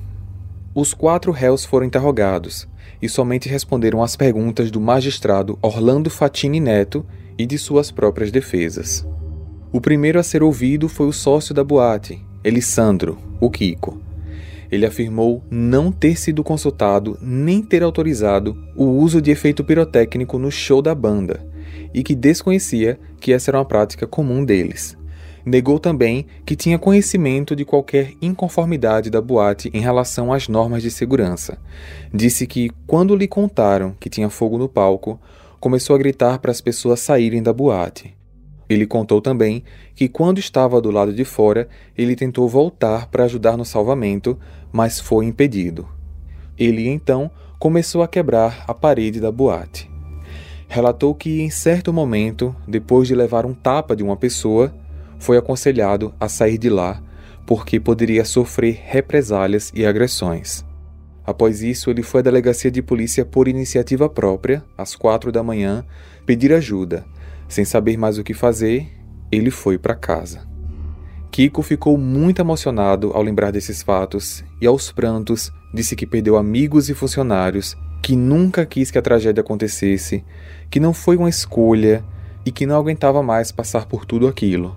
Os 0.74 0.92
quatro 0.92 1.30
réus 1.30 1.64
foram 1.64 1.86
interrogados 1.86 2.68
e 3.00 3.08
somente 3.08 3.48
responderam 3.48 4.02
às 4.02 4.16
perguntas 4.16 4.68
do 4.70 4.80
magistrado 4.80 5.56
Orlando 5.62 6.10
Fatini 6.10 6.58
Neto 6.58 7.06
e 7.38 7.46
de 7.46 7.56
suas 7.56 7.92
próprias 7.92 8.32
defesas. 8.32 9.06
O 9.72 9.80
primeiro 9.80 10.18
a 10.18 10.24
ser 10.24 10.42
ouvido 10.42 10.88
foi 10.88 11.06
o 11.06 11.12
sócio 11.12 11.54
da 11.54 11.62
boate, 11.62 12.20
Elisandro, 12.42 13.16
o 13.40 13.48
Kiko, 13.48 14.00
ele 14.76 14.86
afirmou 14.86 15.42
não 15.50 15.90
ter 15.90 16.16
sido 16.16 16.44
consultado 16.44 17.18
nem 17.20 17.62
ter 17.62 17.82
autorizado 17.82 18.56
o 18.76 18.84
uso 18.84 19.20
de 19.20 19.30
efeito 19.30 19.64
pirotécnico 19.64 20.38
no 20.38 20.50
show 20.50 20.80
da 20.80 20.94
banda 20.94 21.44
e 21.92 22.02
que 22.02 22.14
desconhecia 22.14 22.98
que 23.20 23.32
essa 23.32 23.50
era 23.50 23.58
uma 23.58 23.64
prática 23.64 24.06
comum 24.06 24.44
deles. 24.44 24.96
Negou 25.44 25.78
também 25.78 26.26
que 26.44 26.56
tinha 26.56 26.78
conhecimento 26.78 27.54
de 27.54 27.64
qualquer 27.64 28.12
inconformidade 28.20 29.10
da 29.10 29.20
boate 29.20 29.70
em 29.72 29.80
relação 29.80 30.32
às 30.32 30.48
normas 30.48 30.82
de 30.82 30.90
segurança. 30.90 31.56
Disse 32.12 32.48
que, 32.48 32.68
quando 32.84 33.14
lhe 33.14 33.28
contaram 33.28 33.94
que 34.00 34.10
tinha 34.10 34.28
fogo 34.28 34.58
no 34.58 34.68
palco, 34.68 35.20
começou 35.60 35.94
a 35.94 35.98
gritar 35.98 36.40
para 36.40 36.50
as 36.50 36.60
pessoas 36.60 36.98
saírem 36.98 37.42
da 37.42 37.52
boate. 37.52 38.15
Ele 38.68 38.86
contou 38.86 39.20
também 39.20 39.62
que, 39.94 40.08
quando 40.08 40.38
estava 40.38 40.80
do 40.80 40.90
lado 40.90 41.12
de 41.12 41.24
fora, 41.24 41.68
ele 41.96 42.16
tentou 42.16 42.48
voltar 42.48 43.06
para 43.06 43.24
ajudar 43.24 43.56
no 43.56 43.64
salvamento, 43.64 44.38
mas 44.72 44.98
foi 44.98 45.24
impedido. 45.26 45.88
Ele 46.58 46.88
então 46.88 47.30
começou 47.58 48.02
a 48.02 48.08
quebrar 48.08 48.64
a 48.66 48.74
parede 48.74 49.20
da 49.20 49.30
boate. 49.30 49.90
Relatou 50.68 51.14
que, 51.14 51.40
em 51.40 51.50
certo 51.50 51.92
momento, 51.92 52.54
depois 52.66 53.06
de 53.06 53.14
levar 53.14 53.46
um 53.46 53.54
tapa 53.54 53.94
de 53.94 54.02
uma 54.02 54.16
pessoa, 54.16 54.74
foi 55.18 55.36
aconselhado 55.36 56.12
a 56.18 56.28
sair 56.28 56.58
de 56.58 56.68
lá 56.68 57.02
porque 57.46 57.78
poderia 57.78 58.24
sofrer 58.24 58.82
represálias 58.84 59.72
e 59.72 59.86
agressões. 59.86 60.64
Após 61.24 61.62
isso, 61.62 61.88
ele 61.90 62.02
foi 62.02 62.20
à 62.20 62.24
delegacia 62.24 62.70
de 62.70 62.82
polícia 62.82 63.24
por 63.24 63.48
iniciativa 63.48 64.08
própria, 64.08 64.62
às 64.76 64.94
quatro 64.94 65.30
da 65.30 65.42
manhã, 65.42 65.84
pedir 66.26 66.52
ajuda. 66.52 67.06
Sem 67.48 67.64
saber 67.64 67.96
mais 67.96 68.18
o 68.18 68.24
que 68.24 68.34
fazer, 68.34 68.88
ele 69.30 69.50
foi 69.50 69.78
para 69.78 69.94
casa. 69.94 70.46
Kiko 71.30 71.62
ficou 71.62 71.98
muito 71.98 72.40
emocionado 72.40 73.12
ao 73.12 73.22
lembrar 73.22 73.50
desses 73.50 73.82
fatos 73.82 74.42
e, 74.60 74.66
aos 74.66 74.90
prantos, 74.90 75.52
disse 75.74 75.94
que 75.94 76.06
perdeu 76.06 76.36
amigos 76.36 76.88
e 76.88 76.94
funcionários, 76.94 77.76
que 78.02 78.16
nunca 78.16 78.64
quis 78.64 78.90
que 78.90 78.98
a 78.98 79.02
tragédia 79.02 79.42
acontecesse, 79.42 80.24
que 80.70 80.80
não 80.80 80.94
foi 80.94 81.16
uma 81.16 81.28
escolha 81.28 82.02
e 82.44 82.50
que 82.50 82.64
não 82.64 82.76
aguentava 82.76 83.22
mais 83.22 83.52
passar 83.52 83.86
por 83.86 84.06
tudo 84.06 84.26
aquilo. 84.26 84.74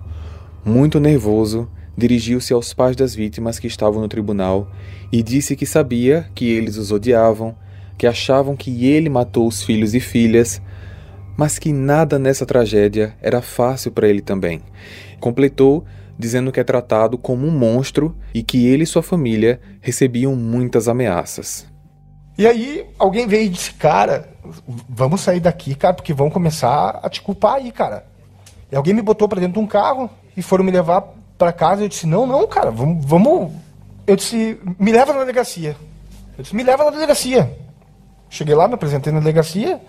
Muito 0.64 1.00
nervoso, 1.00 1.68
dirigiu-se 1.96 2.52
aos 2.52 2.74
pais 2.74 2.96
das 2.96 3.14
vítimas 3.14 3.58
que 3.58 3.66
estavam 3.66 4.00
no 4.00 4.08
tribunal 4.08 4.70
e 5.10 5.22
disse 5.22 5.56
que 5.56 5.64
sabia 5.64 6.28
que 6.34 6.44
eles 6.44 6.76
os 6.76 6.92
odiavam, 6.92 7.56
que 7.96 8.06
achavam 8.06 8.56
que 8.56 8.86
ele 8.86 9.08
matou 9.08 9.46
os 9.46 9.62
filhos 9.62 9.94
e 9.94 10.00
filhas, 10.00 10.60
mas 11.40 11.58
que 11.58 11.72
nada 11.72 12.18
nessa 12.18 12.44
tragédia 12.44 13.16
era 13.18 13.40
fácil 13.40 13.90
para 13.92 14.06
ele 14.06 14.20
também. 14.20 14.60
Completou 15.18 15.86
dizendo 16.18 16.52
que 16.52 16.60
é 16.60 16.64
tratado 16.64 17.16
como 17.16 17.46
um 17.46 17.50
monstro 17.50 18.14
e 18.34 18.42
que 18.42 18.66
ele 18.66 18.82
e 18.82 18.86
sua 18.86 19.02
família 19.02 19.58
recebiam 19.80 20.36
muitas 20.36 20.86
ameaças. 20.86 21.66
E 22.36 22.46
aí 22.46 22.84
alguém 22.98 23.26
veio 23.26 23.46
e 23.46 23.48
disse, 23.48 23.72
cara, 23.72 24.28
vamos 24.86 25.22
sair 25.22 25.40
daqui, 25.40 25.74
cara, 25.74 25.94
porque 25.94 26.12
vão 26.12 26.28
começar 26.28 27.00
a 27.02 27.08
te 27.08 27.22
culpar 27.22 27.54
aí, 27.54 27.72
cara. 27.72 28.04
E 28.70 28.76
alguém 28.76 28.92
me 28.92 29.00
botou 29.00 29.26
para 29.26 29.40
dentro 29.40 29.54
de 29.54 29.60
um 29.60 29.66
carro 29.66 30.10
e 30.36 30.42
foram 30.42 30.62
me 30.62 30.70
levar 30.70 31.02
para 31.38 31.54
casa. 31.54 31.84
Eu 31.84 31.88
disse: 31.88 32.06
Não, 32.06 32.26
não, 32.26 32.46
cara, 32.46 32.70
vamos, 32.70 33.02
vamos. 33.02 33.50
Eu 34.06 34.14
disse: 34.14 34.60
Me 34.78 34.92
leva 34.92 35.14
na 35.14 35.20
delegacia. 35.20 35.74
Eu 36.36 36.42
disse: 36.42 36.54
Me 36.54 36.62
leva 36.62 36.84
na 36.84 36.90
delegacia. 36.90 37.50
Cheguei 38.28 38.54
lá, 38.54 38.68
me 38.68 38.74
apresentei 38.74 39.10
na 39.10 39.20
delegacia 39.20 39.80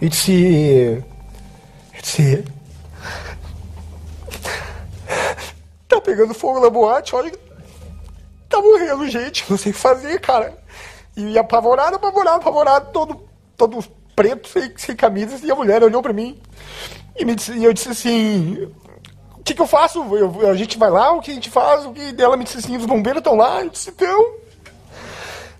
e 0.00 0.08
disse: 0.08 1.04
Eu 1.92 2.00
disse. 2.00 2.44
Tá 5.88 6.00
pegando 6.00 6.34
fogo 6.34 6.60
na 6.60 6.70
boate, 6.70 7.14
olha. 7.14 7.32
Tá 8.48 8.60
morrendo 8.60 9.08
gente, 9.08 9.44
não 9.50 9.56
sei 9.56 9.72
o 9.72 9.74
que 9.74 9.80
fazer, 9.80 10.20
cara. 10.20 10.56
E 11.16 11.38
apavorado, 11.38 11.96
apavorado, 11.96 12.36
apavorado, 12.36 12.92
todo, 12.92 13.28
todo 13.56 13.84
preto, 14.14 14.48
sem, 14.48 14.72
sem 14.76 14.96
camisas, 14.96 15.42
e 15.42 15.50
a 15.50 15.54
mulher 15.54 15.82
olhou 15.82 16.02
pra 16.02 16.12
mim 16.12 16.40
e, 17.16 17.24
me 17.24 17.34
disse, 17.34 17.52
e 17.52 17.64
eu 17.64 17.72
disse 17.72 17.88
assim: 17.88 18.72
O 19.38 19.42
que, 19.42 19.54
que 19.54 19.62
eu 19.62 19.66
faço? 19.66 19.98
Eu, 20.16 20.50
a 20.50 20.54
gente 20.54 20.76
vai 20.76 20.90
lá, 20.90 21.12
o 21.12 21.20
que 21.20 21.30
a 21.30 21.34
gente 21.34 21.50
faz? 21.50 21.86
O 21.86 21.92
que 21.92 22.14
ela 22.18 22.36
me 22.36 22.44
disse 22.44 22.58
assim: 22.58 22.76
Os 22.76 22.86
bombeiros 22.86 23.20
estão 23.20 23.36
lá. 23.36 23.62
Eu 23.62 23.70
disse: 23.70 23.90
Então. 23.90 24.34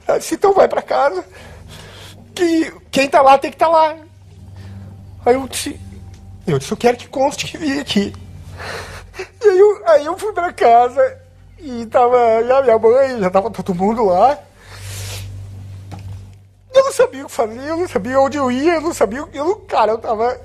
Ela 0.06 0.18
disse: 0.18 0.34
Então 0.34 0.52
vai 0.52 0.66
pra 0.66 0.82
casa. 0.82 1.24
Que 2.34 2.72
quem 2.90 3.08
tá 3.08 3.22
lá 3.22 3.38
tem 3.38 3.50
que 3.50 3.56
estar 3.56 3.66
tá 3.66 3.72
lá. 3.72 3.96
Aí 5.24 5.34
eu 5.34 5.48
disse: 5.48 5.80
Eu 6.46 6.58
disse: 6.58 6.72
Eu 6.72 6.76
quero 6.76 6.96
que 6.96 7.08
conste 7.08 7.46
que 7.46 7.58
vim 7.58 7.78
aqui. 7.78 8.12
E 9.42 9.48
aí 9.48 9.58
eu, 9.58 9.82
aí 9.86 10.06
eu 10.06 10.18
fui 10.18 10.32
pra 10.32 10.52
casa 10.52 11.18
e 11.58 11.86
tava 11.86 12.42
já 12.46 12.62
minha 12.62 12.78
mãe, 12.78 13.20
já 13.20 13.30
tava 13.30 13.50
todo 13.50 13.74
mundo 13.74 14.04
lá. 14.04 14.38
Eu 16.74 16.84
não 16.84 16.92
sabia 16.92 17.22
o 17.24 17.26
que 17.26 17.32
fazer, 17.32 17.68
eu 17.68 17.76
não 17.76 17.88
sabia 17.88 18.20
onde 18.20 18.36
eu 18.36 18.50
ia, 18.50 18.74
eu 18.74 18.80
não 18.80 18.92
sabia. 18.92 19.24
Eu, 19.32 19.56
cara, 19.56 19.92
eu 19.92 19.98
tava 19.98 20.40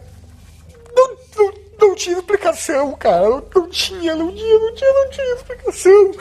não, 0.96 1.18
não, 1.36 1.54
não 1.80 1.96
tinha 1.96 2.18
explicação, 2.18 2.92
cara. 2.94 3.30
Não, 3.30 3.44
não 3.56 3.70
tinha, 3.70 4.15
não 4.15 4.34
tinha, 4.34 4.60
não 4.60 4.76
tinha, 4.76 4.94
não 4.94 5.10
tinha 5.10 5.36
explicação. 5.36 6.12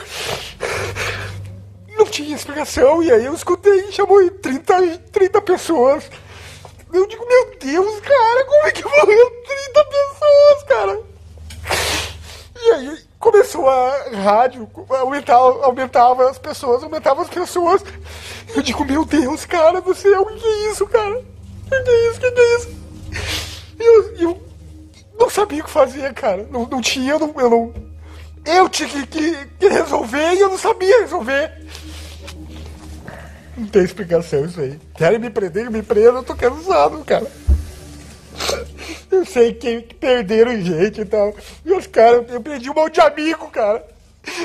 Não 1.97 2.05
tinha 2.05 2.35
explicação. 2.35 3.03
E 3.03 3.11
aí 3.11 3.25
eu 3.25 3.33
escutei, 3.33 3.91
chamou 3.91 4.29
30, 4.29 4.97
30 5.11 5.41
pessoas. 5.41 6.09
Eu 6.91 7.05
digo, 7.07 7.25
meu 7.27 7.57
Deus, 7.59 7.99
cara, 8.01 8.45
como 8.45 8.67
é 8.67 8.71
que 8.71 8.83
morreu 8.83 9.31
30 9.45 9.85
pessoas, 9.85 10.63
cara? 10.67 11.01
E 12.55 12.71
aí 12.71 12.99
começou 13.19 13.69
a 13.69 14.09
rádio, 14.23 14.69
aumentava, 14.89 15.65
aumentava 15.65 16.29
as 16.29 16.37
pessoas, 16.37 16.83
aumentava 16.83 17.21
as 17.21 17.29
pessoas. 17.29 17.83
Eu 18.55 18.61
digo, 18.61 18.83
meu 18.83 19.05
Deus, 19.05 19.45
cara 19.45 19.81
do 19.81 19.93
céu, 19.93 20.23
o 20.23 20.25
que 20.25 20.45
é 20.45 20.71
isso, 20.71 20.87
cara? 20.87 21.17
O 21.19 21.69
que 21.69 21.75
é 21.75 22.09
isso, 22.09 22.17
o 22.17 22.19
que 22.19 22.39
é 22.39 22.55
isso? 22.57 22.79
Eu, 23.79 24.15
eu 24.17 24.43
não 25.19 25.29
sabia 25.29 25.61
o 25.61 25.65
que 25.65 25.69
fazer, 25.69 26.13
cara. 26.13 26.47
Não, 26.49 26.65
não 26.65 26.81
tinha, 26.81 27.11
eu 27.11 27.19
não, 27.19 27.33
eu 27.37 27.49
não. 27.49 27.73
Eu 28.45 28.69
tinha 28.69 28.89
que, 28.89 29.05
que, 29.05 29.45
que 29.59 29.67
resolver 29.67 30.33
e 30.33 30.39
eu 30.39 30.49
não 30.49 30.57
sabia 30.57 31.01
resolver. 31.01 31.51
Não 33.59 33.67
tem 33.67 33.83
explicação 33.83 34.45
isso 34.45 34.61
aí. 34.61 34.79
Querem 34.95 35.19
me 35.19 35.29
prender, 35.29 35.69
me 35.69 35.83
prendam, 35.83 36.17
eu 36.17 36.23
tô 36.23 36.33
cansado, 36.33 37.03
cara. 37.03 37.27
Eu 39.11 39.25
sei 39.25 39.53
que, 39.53 39.81
perderam 39.95 40.61
gente 40.61 41.01
e 41.01 41.05
tal. 41.05 41.35
E 41.65 41.73
os 41.73 41.85
caras, 41.85 42.23
eu 42.31 42.39
perdi 42.39 42.69
um 42.69 42.73
monte 42.73 42.93
de 42.93 43.01
amigo, 43.01 43.49
cara. 43.51 43.85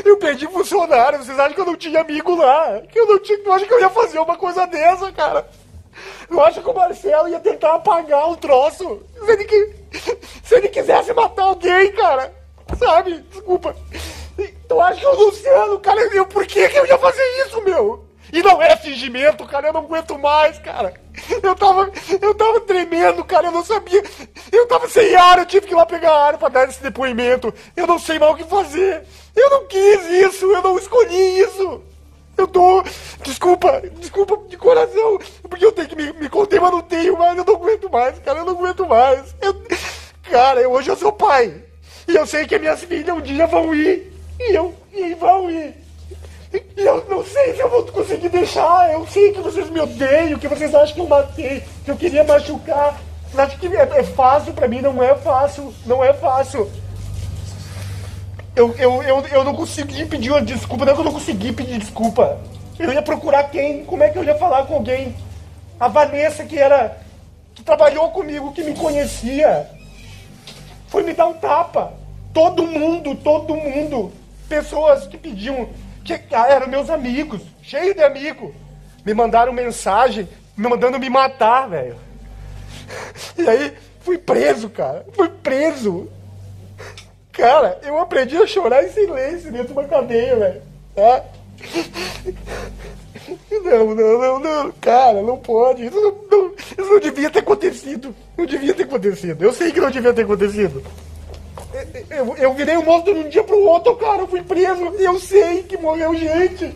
Eu 0.05 0.17
perdi 0.17 0.49
funcionário. 0.49 1.23
Vocês 1.23 1.39
acham 1.39 1.55
que 1.55 1.61
eu 1.61 1.67
não 1.67 1.77
tinha 1.77 2.01
amigo 2.01 2.35
lá? 2.35 2.81
Que 2.91 2.99
eu 2.99 3.07
não 3.07 3.21
tinha. 3.21 3.39
Eu 3.39 3.53
acho 3.53 3.67
que 3.67 3.75
eu 3.75 3.81
ia 3.81 3.91
fazer 3.91 4.19
uma 4.19 4.37
coisa 4.37 4.67
dessa, 4.67 5.13
cara. 5.13 5.49
Eu 6.29 6.41
acho 6.41 6.61
que 6.61 6.69
o 6.69 6.75
Marcelo 6.75 7.29
ia 7.29 7.39
tentar 7.39 7.75
apagar 7.75 8.29
o 8.29 8.37
troço. 8.37 9.01
Se 9.25 9.31
ele, 9.31 9.45
que, 9.45 9.73
se 10.43 10.57
ele 10.57 10.69
quisesse 10.69 11.13
matar 11.13 11.45
alguém, 11.45 11.93
cara. 11.93 12.35
Sabe? 12.77 13.21
Desculpa. 13.31 13.77
Eu 14.69 14.81
acho 14.81 14.99
que 14.99 15.07
o 15.07 15.15
Luciano, 15.15 15.79
cara, 15.79 16.01
eu, 16.01 16.27
por 16.27 16.45
que, 16.47 16.69
que 16.69 16.79
eu 16.79 16.87
ia 16.87 16.99
fazer 16.99 17.23
isso, 17.47 17.63
meu? 17.63 18.04
E 18.35 18.43
não 18.43 18.61
é 18.61 18.77
fingimento, 18.77 19.47
cara, 19.47 19.69
eu 19.69 19.73
não 19.73 19.83
aguento 19.83 20.19
mais, 20.19 20.59
cara. 20.59 20.93
Eu 21.41 21.55
tava, 21.55 21.89
eu 22.21 22.35
tava 22.35 22.61
tremendo, 22.63 23.25
cara, 23.25 23.47
eu 23.47 23.53
não 23.53 23.65
sabia. 23.65 24.03
Eu 24.51 24.67
tava 24.67 24.89
sem 24.89 25.15
ar, 25.15 25.39
eu 25.39 25.47
tive 25.47 25.69
que 25.69 25.73
ir 25.73 25.77
lá 25.77 25.87
pegar 25.87 26.13
ar 26.13 26.37
pra 26.37 26.49
dar 26.49 26.69
esse 26.69 26.83
depoimento. 26.83 27.55
Eu 27.77 27.87
não 27.87 27.97
sei 27.97 28.19
mais 28.19 28.33
o 28.33 28.37
que 28.37 28.43
fazer. 28.43 29.05
Eu 29.37 29.51
não 29.51 29.69
quis 29.69 30.11
isso, 30.11 30.47
eu 30.47 30.61
não 30.63 30.77
escolhi 30.77 31.43
isso. 31.43 31.81
Eu 32.37 32.49
tô. 32.49 32.83
Desculpa, 33.23 33.81
desculpa 34.01 34.37
de 34.49 34.57
coração, 34.57 35.21
porque 35.49 35.65
eu 35.65 35.71
tenho 35.71 35.89
que 35.89 35.95
me, 35.95 36.13
me 36.15 36.29
conter, 36.29 36.61
mas 36.61 36.73
não 36.73 36.83
tenho 36.83 37.17
mais, 37.17 37.39
eu 37.39 37.45
não 37.45 37.55
aguento 37.55 37.89
mais, 37.89 38.19
cara, 38.19 38.41
eu 38.41 38.45
não 38.47 38.55
aguento 38.55 38.85
mais. 38.85 39.33
Eu, 39.41 39.55
cara, 40.29 40.61
eu, 40.61 40.73
hoje 40.73 40.91
eu 40.91 40.97
sou 40.97 41.13
pai. 41.13 41.63
E 42.09 42.17
eu 42.17 42.27
sei 42.27 42.49
que 42.49 42.59
minhas 42.59 42.83
filhas 42.83 43.17
um 43.17 43.21
dia 43.21 43.47
vão 43.47 43.73
ir. 43.73 44.13
E 44.41 44.57
eu. 44.57 44.75
E 44.93 45.15
vão 45.15 45.49
ir. 45.49 45.84
Eu 46.77 47.05
não 47.09 47.25
sei 47.25 47.55
se 47.55 47.61
eu 47.61 47.71
vou 47.71 47.85
conseguir 47.85 48.29
deixar. 48.29 48.93
Eu 48.93 49.07
sei 49.07 49.33
que 49.33 49.41
vocês 49.41 49.71
me 49.71 49.81
odeiam, 49.81 50.39
que 50.39 50.49
vocês 50.49 50.75
acham 50.75 50.95
que 50.95 51.01
eu 51.01 51.07
matei, 51.07 51.63
que 51.85 51.91
eu 51.91 51.97
queria 51.97 52.25
machucar. 52.25 53.01
Vocês 53.23 53.39
acham 53.39 53.59
que 53.59 53.67
é, 53.77 54.01
é 54.01 54.03
fácil 54.05 54.53
pra 54.53 54.69
mim? 54.69 54.81
Não 54.81 55.03
é 55.03 55.15
fácil. 55.15 55.75
Não 55.87 56.05
é 56.05 56.13
fácil. 56.13 56.71
Eu, 58.57 58.73
eu, 58.79 59.03
eu, 59.03 59.27
eu 59.27 59.45
não 59.45 59.55
consegui 59.55 60.07
pedir 60.07 60.31
uma 60.31 60.41
desculpa, 60.41 60.85
não 60.85 60.93
é 60.93 60.95
que 60.95 61.01
eu 61.01 61.05
não 61.05 61.13
consegui 61.13 61.53
pedir 61.53 61.77
desculpa. 61.79 62.39
Eu 62.79 62.93
ia 62.93 63.03
procurar 63.03 63.45
quem? 63.45 63.85
Como 63.85 64.03
é 64.03 64.09
que 64.09 64.19
eu 64.19 64.23
ia 64.23 64.37
falar 64.37 64.65
com 64.67 64.75
alguém? 64.75 65.15
A 65.79 65.89
Vanessa, 65.89 66.45
que 66.45 66.57
era. 66.57 66.99
que 67.55 67.65
trabalhou 67.65 68.11
comigo, 68.11 68.53
que 68.53 68.63
me 68.63 68.75
conhecia, 68.75 69.69
foi 70.87 71.03
me 71.03 71.13
dar 71.13 71.27
um 71.27 71.35
tapa. 71.35 71.95
Todo 72.33 72.65
mundo, 72.65 73.17
todo 73.17 73.57
mundo. 73.57 74.13
Pessoas 74.49 75.07
que 75.07 75.17
pediam. 75.17 75.69
Que 76.05 76.21
ah, 76.35 76.47
eram 76.49 76.69
meus 76.69 76.91
amigos, 76.91 77.41
cheio 77.63 77.95
de 77.95 78.03
amigos. 78.03 78.53
Me 79.05 79.15
mandaram 79.15 79.53
mensagem, 79.53 80.29
me 80.57 80.69
mandando 80.69 80.99
me 80.99 81.09
matar, 81.09 81.69
velho. 81.69 81.97
E 83.37 83.49
aí, 83.49 83.73
fui 84.01 84.19
preso, 84.19 84.69
cara. 84.69 85.05
Fui 85.13 85.29
preso. 85.29 86.11
Cara, 87.33 87.81
eu 87.83 87.99
aprendi 87.99 88.37
a 88.37 88.47
chorar 88.47 88.85
em 88.85 88.91
silêncio 88.91 89.51
dentro 89.51 89.69
de 89.69 89.73
uma 89.73 89.85
cadeia, 89.85 90.37
velho. 90.37 90.63
Tá? 90.95 91.25
Não, 93.51 93.95
não, 93.95 94.19
não, 94.19 94.39
não. 94.39 94.73
Cara, 94.73 95.23
não 95.23 95.39
pode. 95.39 95.87
Isso 95.87 96.01
não, 96.01 96.15
não, 96.31 96.55
isso 96.57 96.91
não 96.91 97.01
devia 97.01 97.31
ter 97.31 97.39
acontecido. 97.41 98.15
Não 98.37 98.47
devia 98.47 98.75
ter 98.75 98.85
acontecido. 98.85 99.43
Eu 99.43 99.53
sei 99.53 99.73
que 99.73 99.81
não 99.81 99.91
devia 99.91 100.13
ter 100.13 100.23
acontecido. 100.23 100.83
Eu, 102.11 102.37
eu 102.37 102.55
virei 102.55 102.77
um 102.77 102.85
monstro 102.85 103.15
de 103.15 103.21
um 103.21 103.29
dia 103.29 103.43
pro 103.43 103.59
outro, 103.65 103.97
cara. 103.97 104.23
Eu 104.23 104.29
fui 104.29 104.43
preso. 104.43 104.85
Eu 104.99 105.19
sei 105.19 105.63
que 105.63 105.77
morreu 105.77 106.15
gente. 106.15 106.75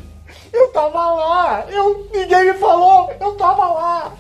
Eu 0.52 0.68
tava 0.68 1.14
lá. 1.14 1.66
Eu, 1.70 2.08
ninguém 2.12 2.52
me 2.52 2.54
falou. 2.54 3.10
Eu 3.20 3.34
tava 3.34 3.68
lá. 3.68 4.12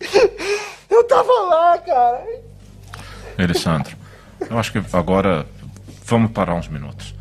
Eu 0.88 1.04
tava 1.04 1.32
lá, 1.32 1.78
cara. 1.78 2.24
Alessandro, 3.36 3.96
eu 4.48 4.58
acho 4.58 4.72
que 4.72 4.80
agora 4.96 5.44
vamos 6.04 6.30
parar 6.30 6.54
uns 6.54 6.68
minutos. 6.68 7.14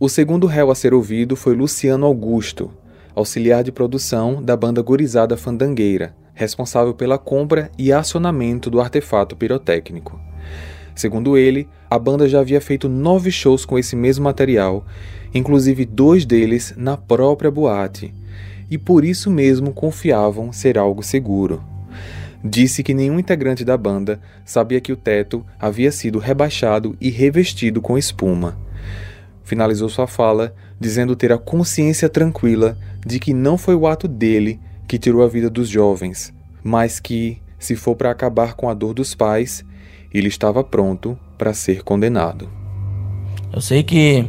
O 0.00 0.08
segundo 0.08 0.46
réu 0.46 0.70
a 0.70 0.74
ser 0.74 0.92
ouvido 0.92 1.36
foi 1.36 1.54
Luciano 1.54 2.04
Augusto, 2.06 2.72
auxiliar 3.14 3.62
de 3.62 3.70
produção 3.70 4.42
da 4.42 4.56
banda 4.56 4.82
Gurizada 4.82 5.36
Fandangueira, 5.36 6.16
responsável 6.34 6.94
pela 6.94 7.16
compra 7.16 7.70
e 7.78 7.92
acionamento 7.92 8.68
do 8.68 8.80
artefato 8.80 9.36
pirotécnico. 9.36 10.18
Segundo 10.94 11.36
ele, 11.36 11.68
a 11.90 11.98
banda 11.98 12.28
já 12.28 12.40
havia 12.40 12.60
feito 12.60 12.88
nove 12.88 13.30
shows 13.30 13.64
com 13.64 13.78
esse 13.78 13.96
mesmo 13.96 14.24
material, 14.24 14.84
inclusive 15.34 15.84
dois 15.84 16.24
deles 16.24 16.74
na 16.76 16.96
própria 16.96 17.50
boate, 17.50 18.14
e 18.70 18.78
por 18.78 19.04
isso 19.04 19.30
mesmo 19.30 19.72
confiavam 19.72 20.52
ser 20.52 20.78
algo 20.78 21.02
seguro. 21.02 21.62
Disse 22.44 22.82
que 22.82 22.92
nenhum 22.92 23.18
integrante 23.18 23.64
da 23.64 23.76
banda 23.76 24.20
sabia 24.44 24.80
que 24.80 24.92
o 24.92 24.96
teto 24.96 25.46
havia 25.60 25.92
sido 25.92 26.18
rebaixado 26.18 26.96
e 27.00 27.08
revestido 27.08 27.80
com 27.80 27.96
espuma. 27.96 28.58
Finalizou 29.44 29.88
sua 29.88 30.06
fala 30.06 30.54
dizendo 30.78 31.14
ter 31.14 31.30
a 31.32 31.38
consciência 31.38 32.08
tranquila 32.08 32.76
de 33.06 33.20
que 33.20 33.32
não 33.32 33.56
foi 33.56 33.74
o 33.74 33.86
ato 33.86 34.08
dele 34.08 34.58
que 34.88 34.98
tirou 34.98 35.22
a 35.22 35.28
vida 35.28 35.48
dos 35.48 35.68
jovens, 35.68 36.34
mas 36.64 36.98
que, 36.98 37.40
se 37.58 37.76
for 37.76 37.94
para 37.94 38.10
acabar 38.10 38.54
com 38.54 38.68
a 38.68 38.74
dor 38.74 38.92
dos 38.92 39.14
pais, 39.14 39.64
ele 40.18 40.28
estava 40.28 40.62
pronto 40.62 41.18
para 41.38 41.54
ser 41.54 41.82
condenado. 41.82 42.48
Eu 43.52 43.60
sei 43.60 43.82
que 43.82 44.26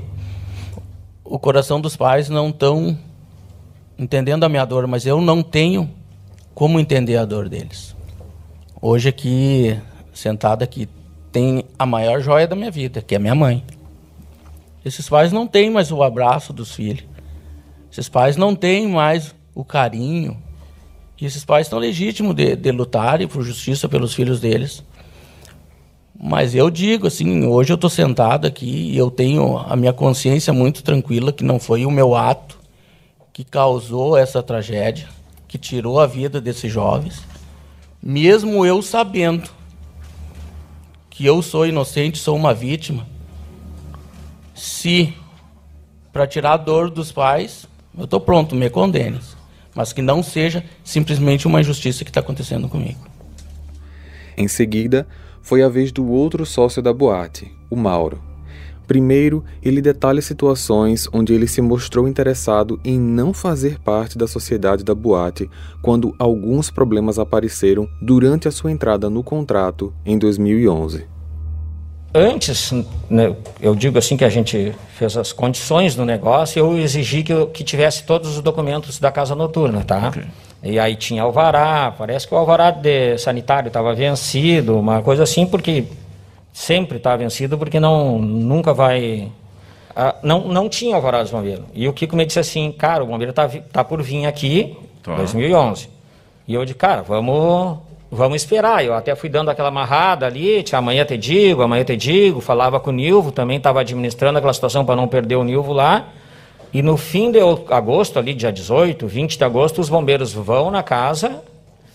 o 1.24 1.40
coração 1.40 1.80
dos 1.80 1.96
pais 1.96 2.30
não 2.30 2.50
estão 2.50 2.98
entendendo 3.98 4.44
a 4.44 4.50
minha 4.50 4.66
dor, 4.66 4.88
mas 4.88 5.06
eu 5.06 5.22
não 5.22 5.42
tenho 5.42 5.90
como 6.54 6.80
entender 6.80 7.18
a 7.18 7.26
dor 7.26 7.50
deles. 7.50 7.96
Hoje 8.82 9.10
aqui, 9.10 9.80
sentado 10.14 10.64
aqui, 10.64 10.90
tem 11.32 11.66
a 11.80 11.86
maior 11.86 12.22
joia 12.22 12.48
da 12.48 12.56
minha 12.56 12.70
vida, 12.70 13.02
que 13.02 13.16
é 13.16 13.20
minha 13.20 13.34
mãe. 13.34 13.64
Esses 14.84 15.08
pais 15.08 15.32
não 15.32 15.48
têm 15.48 15.70
mais 15.70 15.92
o 15.92 16.04
abraço 16.04 16.52
dos 16.52 16.76
filhos. 16.76 17.06
Esses 17.92 18.10
pais 18.10 18.36
não 18.36 18.56
têm 18.56 18.88
mais 18.88 19.34
o 19.56 19.64
carinho. 19.64 20.38
E 21.20 21.26
esses 21.26 21.46
pais 21.46 21.68
estão 21.68 21.80
legítimos 21.80 22.36
de, 22.36 22.56
de 22.56 22.72
lutarem 22.72 23.28
por 23.28 23.44
justiça 23.44 23.88
pelos 23.88 24.14
filhos 24.14 24.40
deles. 24.40 24.84
Mas 26.26 26.56
eu 26.56 26.70
digo 26.70 27.08
assim, 27.08 27.46
hoje 27.46 27.74
eu 27.74 27.76
estou 27.76 27.90
sentado 27.90 28.48
aqui 28.48 28.66
e 28.66 28.98
eu 28.98 29.12
tenho 29.12 29.58
a 29.58 29.76
minha 29.76 29.92
consciência 29.92 30.54
muito 30.54 30.82
tranquila 30.82 31.34
que 31.34 31.44
não 31.44 31.60
foi 31.60 31.86
o 31.86 31.92
meu 31.92 32.16
ato 32.16 32.58
que 33.34 33.44
causou 33.44 34.16
essa 34.16 34.42
tragédia, 34.42 35.10
que 35.50 35.58
tirou 35.58 36.00
a 36.00 36.08
vida 36.08 36.40
desses 36.40 36.72
jovens, 36.72 37.22
mesmo 38.02 38.66
eu 38.66 38.82
sabendo 38.82 39.50
que 41.10 41.26
eu 41.26 41.42
sou 41.42 41.68
inocente, 41.68 42.18
sou 42.20 42.38
uma 42.38 42.54
vítima, 42.54 43.06
se 44.56 45.14
para 46.14 46.26
tirar 46.26 46.54
a 46.54 46.58
dor 46.58 46.90
dos 46.90 47.12
pais, 47.12 47.66
eu 47.98 48.06
estou 48.06 48.22
pronto, 48.22 48.56
me 48.56 48.70
condene, 48.70 49.20
mas 49.76 49.92
que 49.92 50.02
não 50.02 50.24
seja 50.24 50.64
simplesmente 50.86 51.48
uma 51.48 51.60
injustiça 51.60 52.06
que 52.06 52.10
está 52.10 52.22
acontecendo 52.22 52.70
comigo. 52.70 53.00
Em 54.38 54.48
seguida, 54.48 55.06
foi 55.44 55.62
a 55.62 55.70
vez 55.70 55.92
do 55.92 56.10
outro 56.10 56.44
sócio 56.44 56.82
da 56.82 56.92
boate, 56.92 57.56
o 57.70 57.76
Mauro. 57.76 58.20
Primeiro, 58.88 59.44
ele 59.62 59.82
detalha 59.82 60.22
situações 60.22 61.08
onde 61.14 61.34
ele 61.34 61.48
se 61.48 61.62
mostrou 61.62 62.08
interessado 62.08 62.80
em 62.84 63.00
não 63.00 63.32
fazer 63.34 63.80
parte 63.80 64.18
da 64.18 64.28
sociedade 64.28 64.84
da 64.84 64.96
boate 64.96 65.48
quando 65.82 66.16
alguns 66.18 66.72
problemas 66.72 67.20
apareceram 67.20 67.88
durante 68.02 68.48
a 68.48 68.52
sua 68.52 68.72
entrada 68.72 69.10
no 69.10 69.24
contrato 69.24 69.94
em 70.06 70.18
2011 70.18 71.14
antes, 72.14 72.72
né, 73.10 73.36
eu 73.60 73.74
digo 73.74 73.98
assim 73.98 74.16
que 74.16 74.24
a 74.24 74.30
gente 74.30 74.74
fez 74.96 75.18
as 75.18 75.32
condições 75.32 75.96
do 75.96 76.06
negócio, 76.06 76.60
eu 76.60 76.78
exigi 76.78 77.24
que, 77.24 77.34
eu, 77.34 77.48
que 77.48 77.64
tivesse 77.64 78.04
todos 78.04 78.38
os 78.38 78.42
documentos 78.42 79.00
da 79.00 79.12
casa 79.12 79.34
noturna, 79.34 79.84
tá? 79.84 80.10
Okay. 80.10 80.24
E 80.64 80.80
aí 80.80 80.96
tinha 80.96 81.22
alvará, 81.24 81.94
parece 81.98 82.28
que 82.28 82.34
o 82.34 82.38
alvará 82.38 82.72
de 82.72 83.18
sanitário 83.18 83.68
estava 83.68 83.94
vencido, 83.94 84.80
uma 84.80 85.02
coisa 85.02 85.24
assim, 85.24 85.46
porque 85.46 85.86
sempre 86.54 86.98
está 86.98 87.16
vencido, 87.18 87.58
porque 87.58 87.80
não 87.80 88.18
nunca 88.18 88.74
vai 88.74 89.30
ah, 89.96 90.16
não, 90.24 90.48
não 90.48 90.68
tinha 90.68 90.96
alvará 90.96 91.22
dos 91.22 91.32
bombeiros. 91.32 91.66
E 91.74 91.88
o 91.88 91.94
Kiko 91.94 92.16
me 92.16 92.26
disse 92.26 92.40
assim, 92.40 92.72
cara, 92.72 93.04
o 93.04 93.08
bombeiro 93.08 93.30
está 93.30 93.48
tá 93.48 93.84
por 93.84 94.02
vir 94.02 94.26
aqui, 94.26 94.76
tá. 95.04 95.16
2011. 95.16 95.90
E 96.48 96.54
eu 96.54 96.66
disse, 96.66 96.78
cara, 96.78 97.02
vamos 97.04 97.78
vamos 98.12 98.36
esperar. 98.36 98.84
Eu 98.84 98.94
até 98.94 99.16
fui 99.16 99.30
dando 99.30 99.50
aquela 99.50 99.70
amarrada 99.70 100.26
ali, 100.26 100.64
tinha 100.64 100.80
amanhã 100.80 101.04
te 101.06 101.18
digo, 101.18 101.62
amanhã 101.62 101.84
te 101.84 101.96
digo, 101.96 102.42
falava 102.42 102.80
com 102.80 102.90
o 102.90 102.94
Nilvo, 102.94 103.32
também 103.32 103.58
estava 103.58 103.82
administrando 103.82 104.38
aquela 104.38 104.54
situação 104.54 104.86
para 104.86 104.96
não 104.96 105.08
perder 105.08 105.36
o 105.36 105.44
Nilvo 105.44 105.74
lá. 105.74 106.08
E 106.74 106.82
no 106.82 106.98
fim 106.98 107.32
de 107.32 107.40
agosto, 107.70 108.18
ali 108.18 108.34
dia 108.34 108.52
18, 108.52 109.06
20 109.06 109.38
de 109.38 109.44
agosto, 109.44 109.80
os 109.80 109.90
bombeiros 109.90 110.34
vão 110.34 110.72
na 110.72 110.82
casa, 110.82 111.44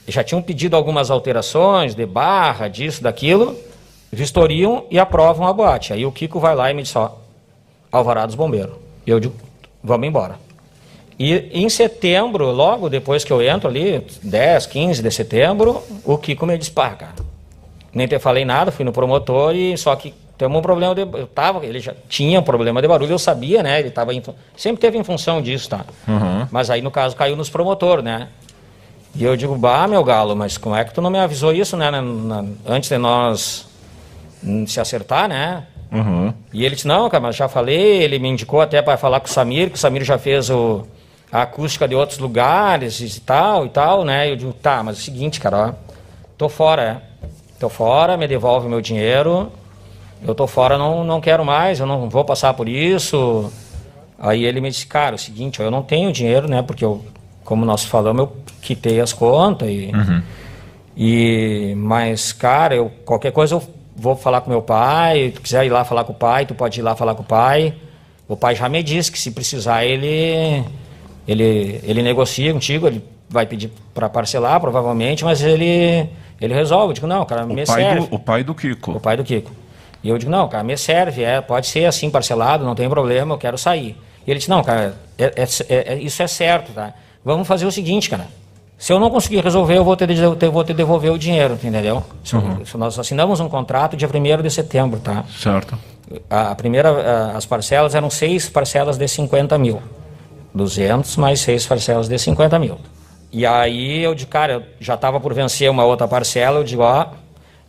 já 0.06 0.22
tinham 0.22 0.40
pedido 0.40 0.76
algumas 0.76 1.10
alterações 1.10 1.94
de 1.96 2.06
barra, 2.06 2.68
disso, 2.68 3.02
daquilo, 3.02 3.58
vistoriam 4.12 4.84
e 4.88 4.98
aprovam 4.98 5.48
a 5.48 5.52
boate. 5.52 5.92
Aí 5.92 6.06
o 6.06 6.12
Kiko 6.12 6.38
vai 6.38 6.54
lá 6.54 6.70
e 6.70 6.74
me 6.74 6.82
diz, 6.82 6.94
ó, 6.94 7.18
alvará 7.90 8.24
dos 8.24 8.36
bombeiros. 8.36 8.76
E 9.04 9.10
eu 9.10 9.18
digo, 9.18 9.34
vamos 9.82 10.06
embora. 10.06 10.36
E 11.18 11.50
em 11.52 11.68
setembro, 11.68 12.52
logo 12.52 12.88
depois 12.88 13.24
que 13.24 13.32
eu 13.32 13.42
entro 13.42 13.68
ali, 13.68 14.06
10, 14.22 14.66
15 14.66 15.02
de 15.02 15.10
setembro, 15.10 15.82
o 16.04 16.16
Kiko 16.16 16.46
me 16.46 16.56
pá, 16.70 16.90
cara, 16.90 17.16
nem 17.92 18.06
te 18.06 18.16
falei 18.20 18.44
nada, 18.44 18.70
fui 18.70 18.84
no 18.84 18.92
promotor 18.92 19.56
e 19.56 19.76
só 19.76 19.96
que 19.96 20.14
temos 20.38 20.56
um 20.56 20.62
problema 20.62 20.94
de, 20.94 21.02
eu 21.02 21.26
tava, 21.26 21.66
ele 21.66 21.80
já 21.80 21.92
tinha 22.08 22.38
um 22.38 22.42
problema 22.42 22.80
de 22.80 22.86
barulho, 22.86 23.10
eu 23.10 23.18
sabia, 23.18 23.62
né, 23.62 23.80
ele 23.80 23.90
tava, 23.90 24.14
em, 24.14 24.22
sempre 24.56 24.80
teve 24.80 24.96
em 24.96 25.02
função 25.02 25.42
disso, 25.42 25.68
tá, 25.68 25.84
uhum. 26.06 26.46
mas 26.50 26.70
aí 26.70 26.80
no 26.80 26.90
caso 26.90 27.16
caiu 27.16 27.36
nos 27.36 27.50
promotor, 27.50 28.00
né, 28.00 28.28
e 29.16 29.24
eu 29.24 29.36
digo, 29.36 29.56
bah, 29.56 29.88
meu 29.88 30.04
galo, 30.04 30.36
mas 30.36 30.56
como 30.56 30.76
é 30.76 30.84
que 30.84 30.94
tu 30.94 31.02
não 31.02 31.10
me 31.10 31.18
avisou 31.18 31.52
isso, 31.52 31.76
né, 31.76 31.90
na, 31.90 32.00
na, 32.00 32.44
antes 32.64 32.88
de 32.88 32.96
nós 32.96 33.66
se 34.66 34.80
acertar, 34.80 35.28
né, 35.28 35.66
uhum. 35.90 36.32
e 36.52 36.64
ele 36.64 36.76
disse, 36.76 36.86
não, 36.86 37.10
cara, 37.10 37.20
mas 37.20 37.34
já 37.34 37.48
falei, 37.48 38.02
ele 38.02 38.20
me 38.20 38.28
indicou 38.28 38.60
até 38.60 38.80
para 38.80 38.96
falar 38.96 39.18
com 39.18 39.26
o 39.26 39.30
Samir, 39.30 39.70
que 39.70 39.74
o 39.74 39.78
Samir 39.78 40.04
já 40.04 40.16
fez 40.16 40.48
o 40.48 40.86
a 41.30 41.42
acústica 41.42 41.86
de 41.86 41.94
outros 41.94 42.18
lugares 42.18 43.00
e 43.00 43.20
tal 43.20 43.66
e 43.66 43.68
tal, 43.68 44.02
né? 44.02 44.30
Eu 44.30 44.36
digo, 44.36 44.52
tá, 44.52 44.82
mas 44.82 44.96
é 44.96 45.00
o 45.00 45.02
seguinte, 45.02 45.38
cara, 45.38 45.68
ó, 45.68 45.72
tô 46.38 46.48
fora, 46.48 46.82
é. 46.82 47.08
Tô 47.58 47.68
fora, 47.68 48.16
me 48.16 48.28
devolve 48.28 48.66
o 48.66 48.70
meu 48.70 48.80
dinheiro. 48.80 49.50
Eu 50.26 50.34
tô 50.34 50.46
fora, 50.46 50.76
não, 50.76 51.04
não 51.04 51.20
quero 51.20 51.44
mais, 51.44 51.80
eu 51.80 51.86
não 51.86 52.08
vou 52.08 52.24
passar 52.24 52.54
por 52.54 52.68
isso. 52.68 53.52
Aí 54.18 54.44
ele 54.44 54.60
me 54.60 54.70
disse, 54.70 54.86
cara, 54.86 55.14
é 55.14 55.16
o 55.16 55.18
seguinte, 55.18 55.60
eu 55.60 55.70
não 55.70 55.82
tenho 55.82 56.12
dinheiro, 56.12 56.48
né? 56.48 56.62
Porque 56.62 56.84
eu, 56.84 57.04
como 57.44 57.64
nós 57.64 57.84
falamos, 57.84 58.22
eu 58.22 58.36
quitei 58.60 59.00
as 59.00 59.12
contas 59.12 59.68
e. 59.68 59.90
Uhum. 59.94 60.22
E, 61.00 61.74
mas, 61.76 62.32
cara, 62.32 62.74
eu, 62.74 62.90
qualquer 63.04 63.30
coisa 63.30 63.54
eu 63.54 63.62
vou 63.94 64.16
falar 64.16 64.40
com 64.40 64.50
meu 64.50 64.62
pai. 64.62 65.30
Tu 65.32 65.40
quiser 65.40 65.64
ir 65.64 65.70
lá 65.70 65.84
falar 65.84 66.02
com 66.02 66.12
o 66.12 66.16
pai, 66.16 66.44
tu 66.44 66.54
pode 66.54 66.80
ir 66.80 66.82
lá 66.82 66.96
falar 66.96 67.14
com 67.14 67.22
o 67.22 67.26
pai. 67.26 67.74
O 68.26 68.36
pai 68.36 68.56
já 68.56 68.68
me 68.68 68.82
disse 68.82 69.10
que 69.12 69.18
se 69.18 69.30
precisar 69.30 69.84
ele 69.84 70.64
ele, 71.28 71.80
ele 71.84 72.02
negocia 72.02 72.52
contigo, 72.52 72.86
ele 72.86 73.04
vai 73.28 73.44
pedir 73.44 73.70
para 73.92 74.08
parcelar, 74.08 74.58
provavelmente, 74.60 75.24
mas 75.24 75.42
ele, 75.42 76.08
ele 76.40 76.54
resolve. 76.54 76.88
Eu 76.88 76.94
digo, 76.94 77.06
não, 77.06 77.24
cara, 77.26 77.44
o 77.44 77.48
me 77.48 77.66
pai 77.66 77.82
serve. 77.82 78.06
Do, 78.06 78.14
o 78.14 78.18
pai 78.18 78.42
do 78.42 78.54
Kiko. 78.54 78.92
O 78.92 79.00
pai 79.00 79.16
do 79.16 79.22
Kiko. 79.22 79.50
E 80.02 80.08
eu 80.08 80.18
digo, 80.18 80.30
não, 80.30 80.48
cara, 80.48 80.62
me 80.62 80.76
serve, 80.76 81.24
é, 81.24 81.40
pode 81.40 81.66
ser 81.66 81.86
assim 81.86 82.10
parcelado, 82.10 82.64
não 82.64 82.74
tem 82.74 82.88
problema, 82.88 83.34
eu 83.34 83.38
quero 83.38 83.58
sair. 83.58 83.96
E 84.26 84.30
ele 84.30 84.38
disse, 84.38 84.50
não, 84.50 84.62
cara, 84.62 84.94
é, 85.18 85.24
é, 85.24 85.44
é, 85.68 85.94
é 85.94 85.98
isso 85.98 86.22
é 86.22 86.26
certo, 86.26 86.72
tá? 86.72 86.92
Vamos 87.24 87.48
fazer 87.48 87.66
o 87.66 87.72
seguinte, 87.72 88.08
cara. 88.08 88.26
Se 88.78 88.92
eu 88.92 89.00
não 89.00 89.10
conseguir 89.10 89.42
resolver, 89.42 89.76
eu 89.76 89.84
vou 89.84 89.96
ter 89.96 90.06
de, 90.06 90.22
vou 90.50 90.64
ter 90.64 90.72
de 90.72 90.74
devolver 90.74 91.10
o 91.10 91.18
dinheiro, 91.18 91.54
entendeu? 91.54 92.04
Uhum. 92.32 92.64
Se 92.64 92.76
nós 92.76 92.96
assinamos 92.96 93.40
um 93.40 93.48
contrato 93.48 93.96
dia 93.96 94.08
1 94.08 94.42
de 94.42 94.50
setembro, 94.50 95.00
tá? 95.00 95.24
Certo. 95.36 95.76
A, 96.30 96.54
primeira, 96.54 97.32
as 97.36 97.44
parcelas 97.44 97.96
eram 97.96 98.08
seis 98.08 98.48
parcelas 98.48 98.96
de 98.96 99.08
50 99.08 99.58
mil. 99.58 99.82
200 100.54 101.16
mais 101.16 101.40
seis 101.40 101.66
parcelas 101.66 102.08
de 102.08 102.18
50 102.18 102.56
mil. 102.58 102.78
E 103.32 103.44
aí 103.44 104.02
eu 104.02 104.14
digo, 104.14 104.30
cara, 104.30 104.54
eu 104.54 104.62
já 104.80 104.94
estava 104.94 105.20
por 105.20 105.34
vencer 105.34 105.68
uma 105.70 105.84
outra 105.84 106.06
parcela, 106.06 106.60
eu 106.60 106.64
digo, 106.64 106.82
ó, 106.82 107.06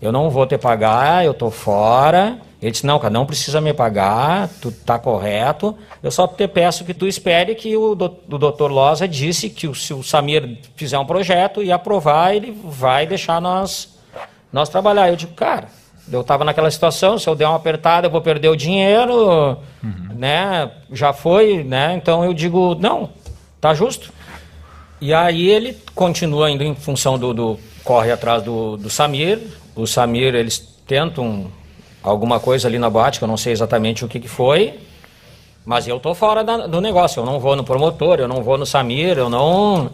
eu 0.01 0.11
não 0.11 0.29
vou 0.29 0.45
te 0.45 0.57
pagar, 0.57 1.25
eu 1.25 1.33
tô 1.33 1.51
fora. 1.51 2.39
Ele 2.61 2.71
disse, 2.71 2.85
não, 2.85 2.99
cara, 2.99 3.09
não 3.09 3.25
precisa 3.25 3.61
me 3.61 3.73
pagar, 3.73 4.49
tu 4.61 4.71
tá 4.71 4.99
correto. 4.99 5.75
Eu 6.03 6.11
só 6.11 6.27
te 6.27 6.47
peço 6.47 6.83
que 6.83 6.93
tu 6.93 7.07
espere 7.07 7.55
que 7.55 7.75
o, 7.77 7.95
do, 7.95 8.17
o 8.29 8.37
doutor 8.37 8.69
Loza 8.71 9.07
disse 9.07 9.49
que 9.49 9.67
o, 9.67 9.73
se 9.73 9.93
o 9.93 10.03
Samir 10.03 10.57
fizer 10.75 10.99
um 10.99 11.05
projeto 11.05 11.63
e 11.63 11.71
aprovar, 11.71 12.35
ele 12.35 12.57
vai 12.65 13.07
deixar 13.07 13.39
nós, 13.41 13.97
nós 14.51 14.67
trabalhar. 14.67 15.09
Eu 15.09 15.15
digo, 15.15 15.33
cara, 15.33 15.67
Eu 16.11 16.21
estava 16.21 16.43
naquela 16.43 16.71
situação, 16.71 17.19
se 17.19 17.27
eu 17.29 17.35
der 17.35 17.45
uma 17.47 17.55
apertada, 17.55 18.07
eu 18.07 18.11
vou 18.11 18.21
perder 18.21 18.49
o 18.49 18.55
dinheiro, 18.55 19.57
né? 20.15 20.71
Já 20.91 21.13
foi, 21.13 21.63
né? 21.63 21.93
Então 21.95 22.23
eu 22.25 22.33
digo, 22.33 22.75
não, 22.75 23.09
tá 23.61 23.73
justo. 23.73 24.11
E 24.99 25.13
aí 25.13 25.47
ele 25.49 25.77
continua 25.93 26.49
indo 26.49 26.63
em 26.63 26.73
função 26.75 27.17
do, 27.17 27.33
do 27.33 27.59
corre 27.83 28.11
atrás 28.11 28.41
do, 28.43 28.75
do 28.75 28.89
Samir. 28.89 29.39
O 29.81 29.87
Samir, 29.87 30.35
eles 30.35 30.57
tentam 30.85 31.47
alguma 32.03 32.39
coisa 32.39 32.67
ali 32.67 32.77
na 32.77 32.89
que 33.19 33.23
eu 33.23 33.27
não 33.27 33.37
sei 33.37 33.53
exatamente 33.53 34.03
o 34.03 34.07
que, 34.07 34.19
que 34.19 34.27
foi. 34.27 34.79
Mas 35.65 35.87
eu 35.87 35.99
tô 35.99 36.13
fora 36.15 36.43
da- 36.43 36.67
do 36.67 36.81
negócio. 36.81 37.21
Eu 37.21 37.25
não 37.25 37.39
vou 37.39 37.55
no 37.55 37.63
promotor, 37.63 38.19
eu 38.19 38.27
não 38.27 38.41
vou 38.43 38.57
no 38.57 38.65
Samir, 38.65 39.17
eu 39.17 39.29
não. 39.29 39.91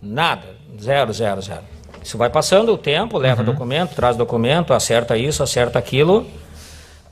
Nada. 0.00 0.46
Zero, 0.80 1.12
zero, 1.12 1.42
zero. 1.42 1.62
Isso 2.02 2.16
vai 2.16 2.30
passando 2.30 2.72
o 2.72 2.78
tempo, 2.78 3.18
leva 3.18 3.42
documento, 3.42 3.94
traz 3.94 4.16
documento, 4.16 4.72
acerta 4.72 5.18
isso, 5.18 5.42
acerta 5.42 5.78
aquilo. 5.78 6.26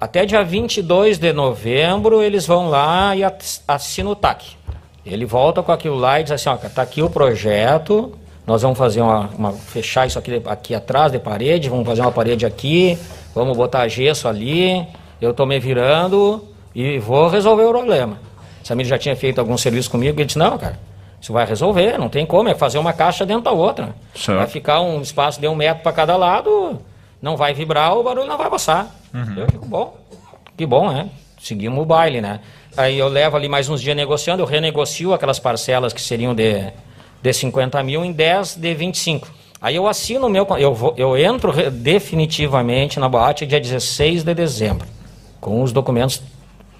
Até 0.01 0.25
dia 0.25 0.43
22 0.43 1.19
de 1.19 1.33
novembro 1.33 2.23
eles 2.23 2.47
vão 2.47 2.69
lá 2.71 3.15
e 3.15 3.23
ass- 3.25 3.63
assinam 3.69 4.13
o 4.13 4.17
TAC. 4.17 4.57
Ele 5.05 5.27
volta 5.27 5.63
com 5.63 5.73
aquilo 5.73 5.97
lá 5.97 6.21
e 6.21 6.23
diz 6.23 6.33
assim, 6.33 6.49
ó, 6.49 6.57
tá 6.57 6.81
aqui 6.83 7.03
o 7.03 7.11
projeto, 7.11 8.17
nós 8.49 8.63
vamos 8.63 8.79
fazer 8.79 9.03
uma, 9.03 9.29
uma- 9.39 9.53
fechar 9.53 10.07
isso 10.07 10.19
aqui, 10.19 10.43
aqui 10.47 10.75
atrás 10.75 11.13
de 11.13 11.19
parede, 11.19 11.69
vamos 11.69 11.87
fazer 11.87 12.01
uma 12.01 12.11
parede 12.11 12.47
aqui, 12.47 12.99
vamos 13.35 13.57
botar 13.57 13.87
gesso 13.89 14.27
ali, 14.27 14.87
eu 15.21 15.35
tô 15.35 15.45
me 15.45 15.61
virando 15.61 16.43
e 16.75 16.99
vou 16.99 17.29
resolver 17.29 17.65
o 17.65 17.69
problema. 17.71 18.19
Samir 18.65 18.87
já 18.87 18.99
tinha 18.99 19.15
feito 19.15 19.39
algum 19.39 19.57
serviço 19.57 19.91
comigo 19.91 20.19
e 20.19 20.23
ele 20.23 20.27
disse, 20.27 20.39
não, 20.39 20.57
cara, 20.59 20.79
isso 21.21 21.33
vai 21.33 21.45
resolver, 21.47 21.99
não 21.99 22.09
tem 22.09 22.25
como, 22.25 22.49
é 22.49 22.55
fazer 22.55 22.79
uma 22.79 22.93
caixa 22.93 23.27
dentro 23.27 23.43
da 23.45 23.51
outra. 23.53 23.95
Certo. 24.15 24.39
Vai 24.39 24.47
ficar 24.47 24.81
um 24.81 25.01
espaço 25.03 25.41
de 25.41 25.47
um 25.47 25.55
metro 25.55 25.83
para 25.83 25.93
cada 25.93 26.17
lado, 26.17 26.81
não 27.21 27.37
vai 27.37 27.53
vibrar, 27.53 27.97
o 27.97 28.03
barulho 28.03 28.27
não 28.27 28.39
vai 28.39 28.49
passar. 28.49 28.95
Eu 29.37 29.47
digo, 29.47 29.67
bom, 29.67 29.95
que 30.57 30.65
bom, 30.65 30.91
né? 30.91 31.09
Seguimos 31.41 31.83
o 31.83 31.85
baile, 31.87 32.21
né? 32.21 32.41
Aí 32.77 32.99
eu 32.99 33.09
levo 33.09 33.37
ali 33.37 33.49
mais 33.49 33.69
uns 33.69 33.81
dias 33.83 33.97
negociando, 33.97 34.43
eu 34.43 34.47
renegocio 34.47 35.13
aquelas 35.13 35.39
parcelas 35.39 35.93
que 35.93 36.01
seriam 36.01 36.35
de, 36.35 36.67
de 37.23 37.33
50 37.33 37.83
mil 37.83 38.05
em 38.05 38.13
10 38.13 38.57
de 38.57 38.75
25. 38.75 39.29
Aí 39.61 39.75
eu 39.75 39.89
assino 39.89 40.27
o 40.27 40.31
meu. 40.31 40.47
Eu, 40.59 40.73
vou, 40.73 40.95
eu 40.97 41.17
entro 41.17 41.53
definitivamente 41.71 43.01
na 43.01 43.09
boate 43.09 43.45
dia 43.45 43.61
16 43.61 44.23
de 44.23 44.35
dezembro. 44.35 44.87
Com 45.41 45.63
os 45.63 45.73
documentos. 45.73 46.23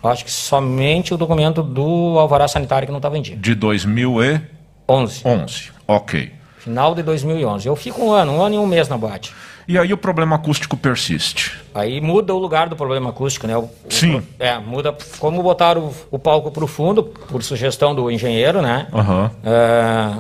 Acho 0.03 0.25
que 0.25 0.31
somente 0.31 1.13
o 1.13 1.17
documento 1.17 1.61
do 1.61 2.19
alvará 2.21 2.47
sanitário 2.47 2.87
que 2.87 2.93
não 2.93 2.99
estava 2.99 3.19
em 3.19 3.23
dia. 3.23 3.37
De 3.37 3.53
2011. 3.55 5.23
11. 5.25 5.71
Ok. 5.89 6.33
Final 6.59 6.95
de 6.95 7.03
2011. 7.03 7.67
Eu 7.67 7.75
fico 7.75 8.01
um 8.03 8.13
ano, 8.13 8.33
um 8.33 8.43
ano 8.43 8.55
e 8.55 8.59
um 8.59 8.67
mês 8.67 8.89
na 8.89 8.97
boate. 8.97 9.35
E 9.69 9.77
aí 9.79 9.93
o 9.93 9.99
problema 9.99 10.37
acústico 10.37 10.77
persiste. 10.79 11.55
Aí 11.75 12.01
muda 12.01 12.35
o 12.35 12.39
lugar 12.39 12.71
do 12.71 12.75
problema 12.75 13.11
acústico, 13.11 13.47
né? 13.47 13.55
O- 13.57 13.65
o- 13.65 13.71
Sim. 13.91 14.23
É, 14.39 14.59
muda. 14.59 14.97
Como 15.19 15.43
botaram 15.43 15.83
o, 15.83 15.95
o 16.13 16.19
palco 16.19 16.51
para 16.51 16.65
o 16.65 16.67
fundo, 16.67 17.03
por 17.03 17.43
sugestão 17.43 17.95
do 17.95 18.11
engenheiro, 18.11 18.63
né? 18.63 18.89
Aham. 18.95 19.31
É, 19.45 20.15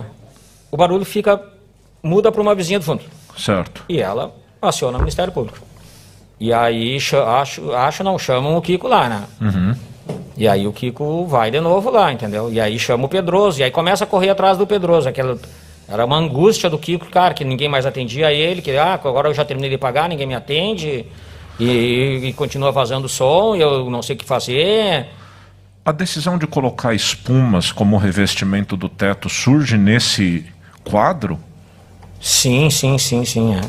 o 0.71 0.77
barulho 0.77 1.05
fica. 1.05 1.41
muda 2.03 2.31
para 2.31 2.43
uma 2.43 2.55
vizinha 2.55 2.79
do 2.79 2.85
fundo. 2.85 3.03
Certo. 3.39 3.83
E 3.89 4.01
ela 4.01 4.35
aciona 4.61 4.97
o 4.99 5.01
Ministério 5.01 5.33
Público. 5.33 5.59
E 6.39 6.53
aí, 6.53 6.99
acho, 7.41 7.73
acho 7.73 8.05
não, 8.05 8.19
chamam 8.19 8.57
o 8.57 8.63
Kiko 8.63 8.87
lá, 8.87 9.09
né? 9.09 9.23
Uhum. 9.41 9.75
E 10.37 10.47
aí 10.47 10.67
o 10.69 10.73
Kiko 10.73 11.27
vai 11.27 11.51
de 11.51 11.61
novo 11.61 11.91
lá, 11.91 12.13
entendeu? 12.13 12.53
E 12.53 12.61
aí 12.61 12.79
chama 12.79 13.07
o 13.07 13.09
Pedroso, 13.09 13.59
e 13.61 13.65
aí 13.65 13.71
começa 13.73 14.05
a 14.05 14.07
correr 14.07 14.29
atrás 14.31 14.57
do 14.59 14.67
Pedroso. 14.67 15.09
Aquela, 15.09 15.37
era 15.89 16.05
uma 16.05 16.17
angústia 16.17 16.69
do 16.69 16.79
Kiko, 16.79 17.07
cara, 17.07 17.33
que 17.33 17.45
ninguém 17.45 17.69
mais 17.69 17.87
atendia 17.87 18.31
ele, 18.31 18.61
que 18.61 18.77
ah, 18.77 18.95
agora 18.95 19.29
eu 19.29 19.35
já 19.35 19.45
terminei 19.45 19.71
de 19.71 19.79
pagar, 19.79 20.09
ninguém 20.09 20.27
me 20.27 20.35
atende, 20.35 21.07
e, 21.59 22.21
e 22.25 22.33
continua 22.35 22.71
vazando 22.71 23.09
som, 23.09 23.57
e 23.57 23.61
eu 23.63 23.89
não 23.89 24.03
sei 24.03 24.15
o 24.15 24.19
que 24.19 24.25
fazer. 24.25 25.07
A 25.83 25.91
decisão 25.91 26.37
de 26.37 26.47
colocar 26.47 26.93
espumas 26.93 27.73
como 27.73 27.97
revestimento 27.97 28.77
do 28.77 28.89
teto 28.89 29.31
surge 29.31 29.79
nesse 29.79 30.45
quadro? 30.85 31.39
Sim, 32.21 32.69
sim, 32.69 32.99
sim, 32.99 33.25
sim. 33.25 33.55
É. 33.55 33.61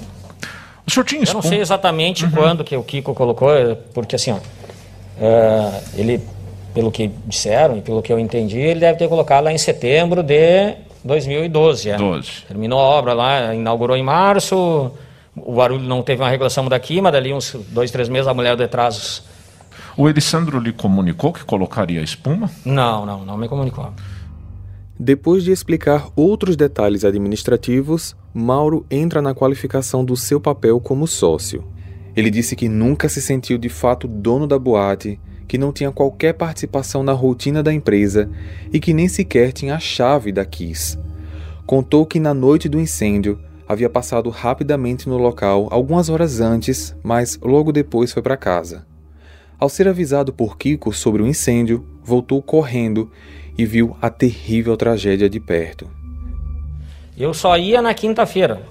O 0.85 0.91
senhor 0.91 1.05
tinha 1.05 1.21
Eu 1.21 1.33
não 1.33 1.39
espuma? 1.39 1.43
sei 1.43 1.61
exatamente 1.61 2.27
quando 2.27 2.65
que 2.65 2.75
o 2.75 2.83
Kiko 2.83 3.13
colocou, 3.13 3.55
é, 3.55 3.75
porque 3.93 4.17
assim, 4.17 4.31
ó, 4.31 4.39
é, 5.21 5.81
ele, 5.95 6.21
pelo 6.73 6.91
que 6.91 7.09
disseram 7.25 7.77
e 7.77 7.81
pelo 7.81 8.01
que 8.01 8.11
eu 8.11 8.19
entendi, 8.19 8.59
ele 8.59 8.81
deve 8.81 8.99
ter 8.99 9.07
colocado 9.07 9.45
lá 9.45 9.53
em 9.53 9.57
setembro 9.57 10.21
de 10.21 10.75
2012. 11.03 11.89
É. 11.89 11.97
12. 11.97 12.29
Terminou 12.47 12.79
a 12.79 12.83
obra 12.83 13.13
lá, 13.13 13.53
inaugurou 13.55 13.95
em 13.95 14.03
março, 14.03 14.91
o 15.35 15.53
barulho 15.53 15.83
não 15.83 16.01
teve 16.01 16.21
uma 16.21 16.29
regulação 16.29 16.67
daqui, 16.67 17.01
mas 17.01 17.13
dali 17.13 17.33
uns 17.33 17.55
dois, 17.69 17.91
três 17.91 18.09
meses 18.09 18.27
a 18.27 18.33
mulher 18.33 18.55
de 18.55 18.67
trás... 18.67 19.23
O 19.97 20.07
Elisandro 20.07 20.59
lhe 20.59 20.71
comunicou 20.71 21.33
que 21.33 21.43
colocaria 21.43 22.01
espuma? 22.01 22.49
Não, 22.63 23.05
não, 23.05 23.25
não 23.25 23.37
me 23.37 23.49
comunicou. 23.49 23.91
Depois 24.97 25.43
de 25.43 25.51
explicar 25.51 26.07
outros 26.15 26.55
detalhes 26.55 27.05
administrativos, 27.05 28.15
Mauro 28.33 28.85
entra 28.91 29.21
na 29.21 29.33
qualificação 29.33 30.03
do 30.03 30.15
seu 30.17 30.39
papel 30.39 30.79
como 30.79 31.07
sócio. 31.07 31.63
Ele 32.15 32.29
disse 32.29 32.55
que 32.55 32.67
nunca 32.67 33.07
se 33.07 33.21
sentiu 33.21 33.57
de 33.57 33.69
fato 33.69 34.07
dono 34.07 34.45
da 34.45 34.59
boate, 34.59 35.19
que 35.49 35.57
não 35.57 35.73
tinha 35.73 35.91
qualquer 35.91 36.33
participação 36.35 37.01
na 37.01 37.11
rotina 37.11 37.63
da 37.63 37.73
empresa 37.73 38.29
e 38.71 38.79
que 38.79 38.93
nem 38.93 39.07
sequer 39.09 39.51
tinha 39.51 39.75
a 39.75 39.79
chave 39.79 40.31
da 40.31 40.45
Kiss. 40.45 40.95
Contou 41.65 42.05
que 42.05 42.19
na 42.19 42.35
noite 42.35 42.69
do 42.69 42.79
incêndio 42.79 43.39
havia 43.67 43.89
passado 43.89 44.29
rapidamente 44.29 45.09
no 45.09 45.17
local 45.17 45.67
algumas 45.71 46.07
horas 46.07 46.39
antes, 46.39 46.95
mas 47.01 47.39
logo 47.41 47.71
depois 47.71 48.13
foi 48.13 48.21
para 48.21 48.37
casa. 48.37 48.85
Ao 49.57 49.67
ser 49.67 49.87
avisado 49.87 50.31
por 50.31 50.55
Kiko 50.55 50.93
sobre 50.93 51.23
o 51.23 51.27
incêndio, 51.27 51.83
voltou 52.03 52.43
correndo 52.43 53.11
e 53.57 53.65
viu 53.65 53.97
a 53.99 54.09
terrível 54.11 54.77
tragédia 54.77 55.27
de 55.27 55.39
perto. 55.39 55.89
Eu 57.17 57.33
só 57.33 57.57
ia 57.57 57.81
na 57.81 57.95
quinta-feira, 57.95 58.61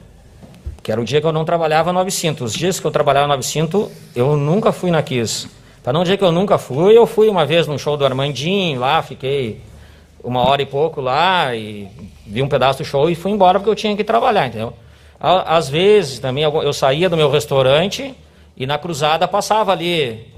que 0.81 0.93
era 0.93 1.01
o 1.01 1.05
dia 1.05 1.21
que 1.21 1.27
eu 1.27 1.33
não 1.33 1.45
trabalhava 1.45 1.93
no 1.93 1.99
Absinto. 1.99 2.45
Os 2.45 2.53
dias 2.53 2.79
que 2.79 2.87
eu 2.87 2.91
trabalhava 2.93 3.27
no 3.27 3.33
Absinto, 3.33 3.91
eu 4.15 4.37
nunca 4.37 4.71
fui 4.71 4.93
na 4.93 5.03
Kiss. 5.03 5.58
Para 5.89 5.95
não 5.95 6.03
dizer 6.03 6.19
que 6.19 6.25
eu 6.25 6.31
nunca 6.31 6.59
fui, 6.59 6.99
eu 6.99 7.07
fui 7.07 7.31
uma 7.31 7.47
vez 7.47 7.67
no 7.67 7.79
show 7.79 7.97
do 7.97 8.05
Armandinho, 8.05 8.79
lá 8.79 9.01
fiquei 9.01 9.63
uma 10.23 10.47
hora 10.47 10.61
e 10.61 10.67
pouco 10.67 11.01
lá 11.01 11.57
e 11.57 11.89
vi 12.27 12.43
um 12.43 12.47
pedaço 12.47 12.81
do 12.81 12.85
show 12.85 13.09
e 13.09 13.15
fui 13.15 13.31
embora 13.31 13.59
porque 13.59 13.71
eu 13.71 13.75
tinha 13.75 13.97
que 13.97 14.05
trabalhar, 14.05 14.49
entendeu? 14.49 14.75
Às 15.19 15.71
vezes 15.71 16.19
também 16.19 16.45
eu 16.45 16.73
saía 16.75 17.09
do 17.09 17.17
meu 17.17 17.31
restaurante 17.31 18.15
e 18.55 18.67
na 18.67 18.77
cruzada 18.77 19.27
passava 19.27 19.73
ali, 19.73 20.31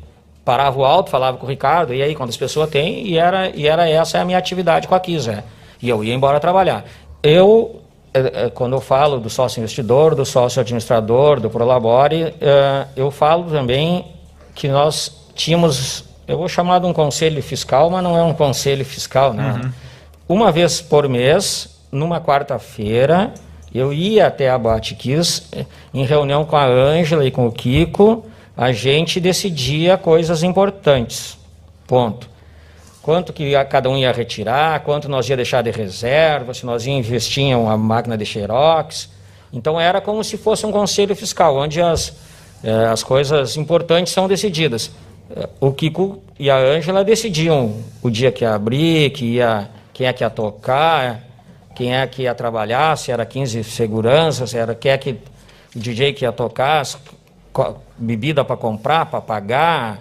parava 0.45 0.79
o 0.79 0.85
alto, 0.85 1.11
falava 1.11 1.37
com 1.37 1.47
o 1.47 1.49
Ricardo, 1.49 1.93
e 1.93 2.01
aí 2.01 2.15
quando 2.15 2.29
as 2.29 2.37
pessoas 2.37 2.71
têm, 2.71 3.09
e 3.09 3.19
era, 3.19 3.51
e 3.51 3.67
era 3.67 3.91
essa 3.91 4.21
a 4.21 4.25
minha 4.25 4.39
atividade 4.39 4.87
com 4.87 4.95
a 4.95 5.01
Kiss, 5.01 5.29
né? 5.29 5.43
E 5.83 5.89
eu 5.89 6.05
ia 6.05 6.15
embora 6.15 6.39
trabalhar. 6.39 6.85
Eu, 7.25 7.81
eh, 8.15 8.33
eh, 8.33 8.51
quando 8.51 8.75
eu 8.75 8.81
falo 8.81 9.19
do 9.19 9.29
sócio 9.29 9.59
investidor, 9.59 10.15
do 10.15 10.25
sócio 10.25 10.61
administrador, 10.61 11.41
do 11.41 11.51
Prolabore, 11.51 12.37
eh, 12.41 12.87
eu 12.95 13.11
falo 13.11 13.51
também 13.51 14.07
que 14.55 14.69
nós 14.69 15.20
tínhamos, 15.41 16.05
eu 16.29 16.37
vou 16.37 16.49
chamar 16.49 16.81
de 16.81 16.87
um 16.87 16.93
conselho 16.93 17.43
fiscal, 17.43 17.89
mas 17.89 18.05
não 18.05 18.17
é 18.17 18.23
um 18.23 18.35
conselho 18.35 18.85
fiscal, 18.85 19.33
né? 19.33 19.73
Uma 20.29 20.53
vez 20.53 20.83
por 20.83 21.09
mês, 21.09 21.81
numa 21.91 22.21
quarta-feira, 22.21 23.33
eu 23.75 23.91
ia 23.93 24.27
até 24.27 24.51
a 24.51 24.59
Batiquis, 24.59 25.49
eh, 25.53 25.65
em 25.95 26.05
reunião 26.05 26.45
com 26.45 26.57
a 26.57 26.67
Ângela 26.67 27.25
e 27.25 27.31
com 27.31 27.47
o 27.47 27.53
Kiko, 27.53 28.27
a 28.55 28.71
gente 28.71 29.19
decidia 29.19 29.97
coisas 29.97 30.43
importantes. 30.43 31.39
Ponto. 31.87 32.29
Quanto 33.01 33.33
que 33.33 33.53
cada 33.65 33.89
um 33.89 33.97
ia 33.97 34.13
retirar, 34.13 34.81
quanto 34.81 35.09
nós 35.09 35.27
ia 35.29 35.37
deixar 35.37 35.63
de 35.63 35.71
reserva, 35.71 36.53
se 36.53 36.67
nós 36.67 36.85
ia 36.85 36.93
investir 36.93 37.45
em 37.45 37.55
uma 37.55 37.79
máquina 37.79 38.17
de 38.17 38.27
xerox. 38.27 39.09
Então 39.51 39.81
era 39.81 40.03
como 40.03 40.23
se 40.23 40.37
fosse 40.37 40.67
um 40.67 40.71
conselho 40.71 41.17
fiscal, 41.17 41.57
onde 41.57 41.81
as, 41.81 42.15
eh, 42.63 42.87
as 42.93 43.03
coisas 43.03 43.57
importantes 43.57 44.13
são 44.13 44.29
decididas. 44.29 44.91
O 45.61 45.73
Kiko 45.73 46.23
e 46.39 46.51
a 46.51 46.57
Ângela 46.57 47.05
decidiam 47.05 47.77
o 48.03 48.11
dia 48.11 48.33
que 48.33 48.45
ia 48.45 48.55
abrir, 48.55 49.11
que 49.11 49.25
ia, 49.25 49.69
quem 49.93 50.07
é 50.07 50.13
que 50.13 50.25
ia 50.25 50.31
tocar, 50.31 51.21
quem 51.75 51.95
é 51.95 52.07
que 52.07 52.23
ia 52.23 52.35
trabalhar, 52.35 52.97
se 52.97 53.13
era 53.13 53.25
15 53.25 53.63
segurança, 53.65 54.47
se 54.47 54.57
era 54.57 54.75
quem 54.75 54.91
é 54.91 54.99
que 54.99 55.11
o 55.75 55.79
DJ 55.79 56.13
que 56.13 56.25
ia 56.25 56.33
tocar, 56.33 56.83
bebida 57.97 58.45
para 58.45 58.57
comprar, 58.57 59.07
para 59.07 59.21
pagar, 59.21 60.01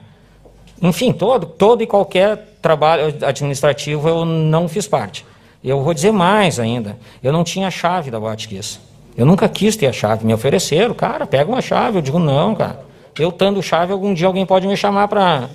enfim, 0.81 1.11
todo, 1.11 1.45
todo 1.45 1.83
e 1.83 1.87
qualquer 1.87 2.55
trabalho 2.61 3.15
administrativo 3.21 4.07
eu 4.07 4.25
não 4.25 4.67
fiz 4.67 4.87
parte. 4.87 5.25
Eu 5.63 5.83
vou 5.83 5.93
dizer 5.93 6.11
mais 6.11 6.59
ainda, 6.59 6.97
eu 7.21 7.33
não 7.33 7.43
tinha 7.43 7.67
a 7.67 7.71
chave 7.71 8.09
da 8.09 8.19
Botkiss. 8.19 8.79
Eu 9.17 9.25
nunca 9.25 9.49
quis 9.49 9.75
ter 9.75 9.87
a 9.87 9.93
chave, 9.93 10.25
me 10.25 10.33
ofereceram, 10.33 10.93
cara, 10.93 11.27
pega 11.27 11.51
uma 11.51 11.61
chave, 11.61 11.97
eu 11.97 12.01
digo 12.01 12.17
não, 12.17 12.55
cara. 12.55 12.88
Eu 13.19 13.31
tendo 13.31 13.61
chave, 13.61 13.91
algum 13.91 14.13
dia 14.13 14.27
alguém 14.27 14.45
pode 14.45 14.67
me 14.67 14.77
chamar 14.77 15.07
para 15.07 15.49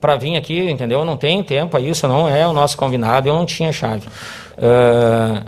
para 0.00 0.16
vir 0.16 0.36
aqui, 0.36 0.68
entendeu? 0.68 1.00
Eu 1.00 1.04
não 1.04 1.16
tenho 1.16 1.44
tempo 1.44 1.76
a 1.76 1.80
isso, 1.80 2.08
não 2.08 2.28
é 2.28 2.44
o 2.46 2.52
nosso 2.52 2.76
combinado, 2.76 3.28
eu 3.28 3.34
não 3.34 3.46
tinha 3.46 3.72
chave. 3.72 4.08
Ah, 4.58 5.44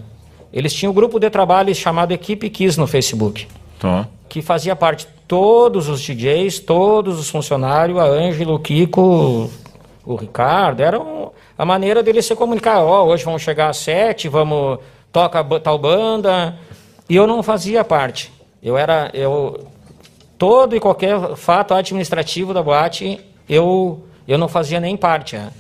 eles 0.53 0.73
tinham 0.73 0.93
um 0.93 0.95
grupo 0.95 1.19
de 1.19 1.29
trabalho 1.29 1.75
chamado 1.75 2.13
Equipe 2.13 2.49
Kiss 2.49 2.79
no 2.79 2.87
Facebook. 2.87 3.49
Tá. 3.81 4.07
que 4.29 4.41
fazia 4.41 4.75
parte 4.75 5.07
todos 5.29 5.89
os 5.89 6.01
DJs, 6.01 6.61
todos 6.61 7.19
os 7.19 7.29
funcionários, 7.29 7.99
a 7.99 8.05
Ângelo, 8.05 8.55
o 8.55 8.59
Kiko, 8.59 9.51
o 10.05 10.15
Ricardo, 10.17 10.81
era 10.81 10.99
um, 10.99 11.29
a 11.57 11.65
maneira 11.65 12.03
dele 12.03 12.23
se 12.23 12.35
comunicar. 12.35 12.81
Ó, 12.83 13.05
oh, 13.05 13.09
hoje 13.09 13.25
vamos 13.25 13.43
chegar 13.43 13.69
às 13.69 13.77
sete, 13.77 14.29
vamos 14.29 14.79
toca 15.13 15.45
tal 15.61 15.79
banda. 15.79 16.57
E 17.09 17.15
eu 17.15 17.27
não 17.27 17.43
fazia 17.43 17.85
parte. 17.85 18.33
Eu 18.63 18.77
era 18.77 19.11
eu 19.13 19.67
todo 20.39 20.75
e 20.75 20.81
qualquer 20.81 21.37
fato 21.37 21.75
administrativo 21.75 22.53
da 22.53 22.63
boate, 22.63 23.21
eu 23.49 24.05
eu 24.27 24.39
não 24.39 24.49
fazia 24.49 24.81
nem 24.81 24.97
parte. 24.97 25.37
Né? 25.37 25.51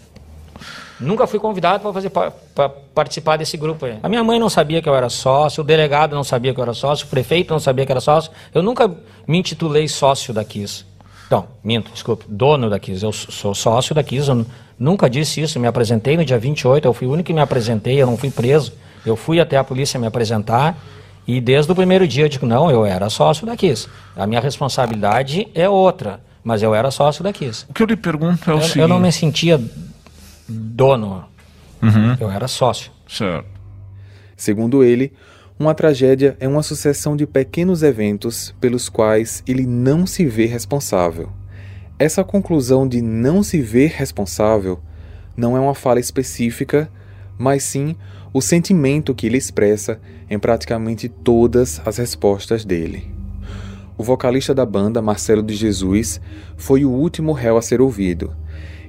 Nunca 0.98 1.26
fui 1.26 1.38
convidado 1.38 1.82
para 1.82 1.92
fazer 1.92 2.10
para 2.10 2.68
participar 2.94 3.36
desse 3.36 3.56
grupo. 3.56 3.84
Aí. 3.84 3.98
A 4.02 4.08
minha 4.08 4.22
mãe 4.22 4.38
não 4.38 4.48
sabia 4.48 4.80
que 4.80 4.88
eu 4.88 4.94
era 4.94 5.08
sócio, 5.08 5.62
o 5.62 5.66
delegado 5.66 6.14
não 6.14 6.24
sabia 6.24 6.54
que 6.54 6.60
eu 6.60 6.62
era 6.62 6.72
sócio, 6.72 7.06
o 7.06 7.10
prefeito 7.10 7.52
não 7.52 7.60
sabia 7.60 7.84
que 7.84 7.92
eu 7.92 7.94
era 7.94 8.00
sócio. 8.00 8.30
Eu 8.54 8.62
nunca 8.62 8.90
me 9.26 9.38
intitulei 9.38 9.88
sócio 9.88 10.32
da 10.32 10.44
Kiss. 10.44 10.84
Não, 11.30 11.46
minto, 11.62 11.90
desculpe, 11.92 12.24
dono 12.28 12.70
da 12.70 12.78
Kiss. 12.78 13.04
Eu 13.04 13.12
sou 13.12 13.54
sócio 13.54 13.94
da 13.94 14.02
Kiss, 14.02 14.28
eu 14.28 14.46
nunca 14.78 15.10
disse 15.10 15.40
isso. 15.40 15.58
Me 15.58 15.66
apresentei 15.66 16.16
no 16.16 16.24
dia 16.24 16.38
28, 16.38 16.86
eu 16.86 16.94
fui 16.94 17.06
o 17.06 17.10
único 17.10 17.26
que 17.26 17.32
me 17.32 17.40
apresentei, 17.40 18.00
eu 18.00 18.06
não 18.06 18.16
fui 18.16 18.30
preso. 18.30 18.72
Eu 19.04 19.16
fui 19.16 19.40
até 19.40 19.58
a 19.58 19.64
polícia 19.64 19.98
me 20.00 20.06
apresentar 20.06 20.78
e 21.26 21.40
desde 21.40 21.70
o 21.72 21.74
primeiro 21.74 22.06
dia 22.06 22.24
eu 22.24 22.28
digo, 22.28 22.46
não, 22.46 22.70
eu 22.70 22.84
era 22.84 23.08
sócio 23.08 23.46
da 23.46 23.56
Kiss. 23.56 23.88
A 24.16 24.26
minha 24.26 24.40
responsabilidade 24.40 25.48
é 25.54 25.68
outra, 25.68 26.20
mas 26.42 26.62
eu 26.62 26.74
era 26.74 26.90
sócio 26.90 27.24
da 27.24 27.32
Kiss. 27.32 27.64
O 27.68 27.72
que 27.72 27.82
eu 27.82 27.86
lhe 27.86 27.96
pergunto 27.96 28.50
é 28.50 28.54
o 28.54 28.56
eu, 28.58 28.60
seguinte... 28.60 28.78
Eu 28.78 28.88
não 28.88 29.00
me 29.00 29.10
sentia 29.10 29.60
dono, 30.48 31.24
uhum. 31.82 32.16
eu 32.20 32.30
era 32.30 32.46
sócio. 32.46 32.92
Certo. 33.08 33.46
Segundo 34.36 34.84
ele, 34.84 35.12
uma 35.58 35.74
tragédia 35.74 36.36
é 36.40 36.48
uma 36.48 36.62
sucessão 36.62 37.16
de 37.16 37.26
pequenos 37.26 37.82
eventos 37.82 38.54
pelos 38.60 38.88
quais 38.88 39.42
ele 39.46 39.66
não 39.66 40.06
se 40.06 40.26
vê 40.26 40.46
responsável. 40.46 41.30
Essa 41.98 42.24
conclusão 42.24 42.88
de 42.88 43.00
não 43.00 43.42
se 43.42 43.60
ver 43.60 43.92
responsável 43.96 44.80
não 45.36 45.56
é 45.56 45.60
uma 45.60 45.74
fala 45.74 46.00
específica, 46.00 46.90
mas 47.38 47.62
sim 47.62 47.96
o 48.34 48.42
sentimento 48.42 49.14
que 49.14 49.28
ele 49.28 49.38
expressa 49.38 50.00
em 50.28 50.40
praticamente 50.40 51.08
todas 51.08 51.80
as 51.86 51.98
respostas 51.98 52.64
dele. 52.64 53.06
O 53.96 54.02
vocalista 54.02 54.52
da 54.52 54.66
banda, 54.66 55.00
Marcelo 55.00 55.40
de 55.40 55.54
Jesus, 55.54 56.20
foi 56.56 56.84
o 56.84 56.90
último 56.90 57.30
réu 57.30 57.56
a 57.56 57.62
ser 57.62 57.80
ouvido. 57.80 58.34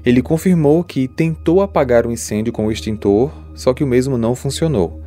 Ele 0.04 0.20
confirmou 0.24 0.84
que 0.84 1.08
tentou 1.08 1.62
apagar 1.62 2.08
o 2.08 2.12
incêndio 2.12 2.52
com 2.52 2.66
o 2.66 2.72
extintor, 2.72 3.32
só 3.54 3.72
que 3.72 3.84
o 3.84 3.88
mesmo 3.88 4.18
não 4.18 4.34
funcionou. 4.34 5.00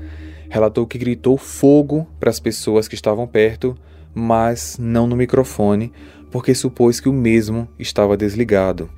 Relatou 0.48 0.86
que 0.86 0.98
gritou 0.98 1.36
fogo 1.36 2.06
para 2.20 2.30
as 2.30 2.38
pessoas 2.38 2.86
que 2.86 2.94
estavam 2.94 3.26
perto, 3.26 3.76
mas 4.14 4.76
não 4.78 5.08
no 5.08 5.16
microfone, 5.16 5.92
porque 6.30 6.54
supôs 6.54 7.00
que 7.00 7.08
o 7.08 7.12
mesmo 7.12 7.68
estava 7.76 8.16
desligado. 8.16 8.88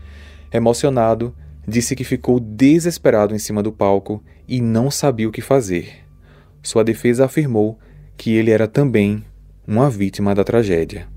Emocionado, 0.53 1.35
disse 1.70 1.96
que 1.96 2.04
ficou 2.04 2.38
desesperado 2.38 3.35
em 3.35 3.38
cima 3.38 3.62
do 3.62 3.72
palco 3.72 4.22
e 4.46 4.61
não 4.61 4.90
sabia 4.90 5.28
o 5.28 5.33
que 5.33 5.40
fazer. 5.40 6.04
Sua 6.62 6.85
defesa 6.85 7.24
afirmou 7.24 7.78
que 8.16 8.35
ele 8.35 8.50
era 8.50 8.68
também 8.68 9.24
uma 9.66 9.88
vítima 9.88 10.35
da 10.35 10.44
tragédia. 10.44 11.09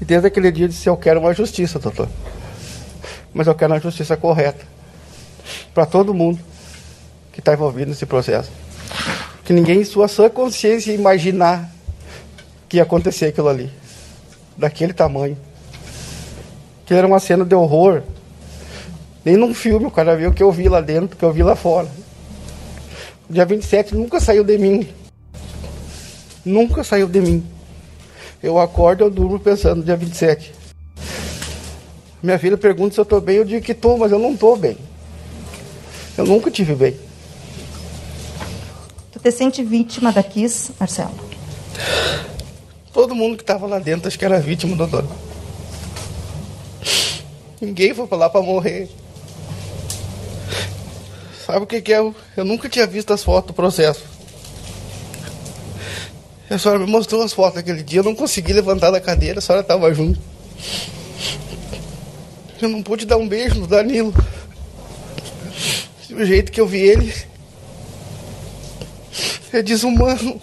E 0.00 0.04
desde 0.04 0.28
aquele 0.28 0.52
dia 0.52 0.68
disse: 0.68 0.88
Eu 0.88 0.96
quero 0.96 1.18
uma 1.18 1.34
justiça, 1.34 1.78
doutor. 1.78 2.08
Mas 3.32 3.46
eu 3.46 3.54
quero 3.54 3.72
uma 3.72 3.80
justiça 3.80 4.16
correta. 4.16 4.64
Para 5.74 5.86
todo 5.86 6.12
mundo 6.14 6.38
que 7.32 7.40
está 7.40 7.54
envolvido 7.54 7.88
nesse 7.88 8.04
processo. 8.04 8.52
Que 9.44 9.52
ninguém, 9.52 9.80
em 9.80 9.84
sua 9.84 10.06
sã 10.06 10.28
consciência, 10.28 10.92
imaginar 10.92 11.72
que 12.68 12.76
ia 12.76 12.82
acontecer 12.82 13.26
aquilo 13.26 13.48
ali. 13.48 13.70
Daquele 14.56 14.92
tamanho. 14.92 15.36
Que 16.84 16.94
era 16.94 17.06
uma 17.06 17.18
cena 17.18 17.44
de 17.44 17.54
horror. 17.54 18.02
Nem 19.24 19.36
num 19.36 19.54
filme 19.54 19.86
o 19.86 19.90
cara 19.90 20.16
viu 20.16 20.30
o 20.30 20.34
que 20.34 20.42
eu 20.42 20.50
vi 20.50 20.68
lá 20.68 20.80
dentro, 20.80 21.14
o 21.14 21.18
que 21.18 21.24
eu 21.24 21.32
vi 21.32 21.42
lá 21.42 21.54
fora. 21.54 21.88
Dia 23.30 23.46
27 23.46 23.94
nunca 23.94 24.20
saiu 24.20 24.44
de 24.44 24.58
mim. 24.58 24.88
Nunca 26.44 26.82
saiu 26.82 27.08
de 27.08 27.20
mim. 27.20 27.46
Eu 28.42 28.58
acordo, 28.58 29.04
eu 29.04 29.10
durmo 29.10 29.38
pensando 29.38 29.84
dia 29.84 29.96
27. 29.96 30.52
Minha 32.22 32.38
filha 32.38 32.58
pergunta 32.58 32.94
se 32.94 33.00
eu 33.00 33.04
estou 33.04 33.20
bem, 33.20 33.36
eu 33.36 33.44
digo 33.44 33.64
que 33.64 33.72
estou, 33.72 33.96
mas 33.96 34.10
eu 34.10 34.18
não 34.18 34.32
estou 34.32 34.56
bem. 34.56 34.76
Eu 36.18 36.26
nunca 36.26 36.50
tive 36.50 36.74
bem. 36.74 36.96
Tu 39.12 39.18
te 39.20 39.30
sente 39.30 39.62
vítima 39.62 40.12
da 40.12 40.22
Kiss, 40.22 40.72
Marcelo? 40.78 41.14
Todo 42.92 43.14
mundo 43.14 43.36
que 43.36 43.42
estava 43.42 43.66
lá 43.66 43.78
dentro 43.78 44.08
acho 44.08 44.18
que 44.18 44.24
era 44.24 44.38
vítima, 44.38 44.76
doutor. 44.76 45.06
Ninguém 47.60 47.94
foi 47.94 48.06
para 48.06 48.18
lá 48.18 48.28
para 48.28 48.42
morrer. 48.42 48.90
Sabe 51.52 51.64
o 51.64 51.66
que, 51.66 51.82
que 51.82 51.92
é? 51.92 51.98
Eu 51.98 52.46
nunca 52.46 52.66
tinha 52.66 52.86
visto 52.86 53.12
as 53.12 53.22
fotos 53.22 53.48
do 53.48 53.52
processo. 53.52 54.02
A 56.48 56.56
senhora 56.56 56.80
me 56.80 56.90
mostrou 56.90 57.22
as 57.22 57.34
fotos 57.34 57.58
aquele 57.58 57.82
dia, 57.82 58.00
eu 58.00 58.04
não 58.04 58.14
consegui 58.14 58.54
levantar 58.54 58.90
da 58.90 58.98
cadeira, 58.98 59.38
a 59.38 59.42
senhora 59.42 59.60
estava 59.60 59.92
junto. 59.92 60.18
Eu 62.58 62.70
não 62.70 62.82
pude 62.82 63.04
dar 63.04 63.18
um 63.18 63.28
beijo 63.28 63.60
no 63.60 63.66
Danilo. 63.66 64.14
Do 66.08 66.24
jeito 66.24 66.50
que 66.50 66.58
eu 66.58 66.66
vi 66.66 66.78
ele. 66.78 67.14
É 69.52 69.60
desumano. 69.60 70.40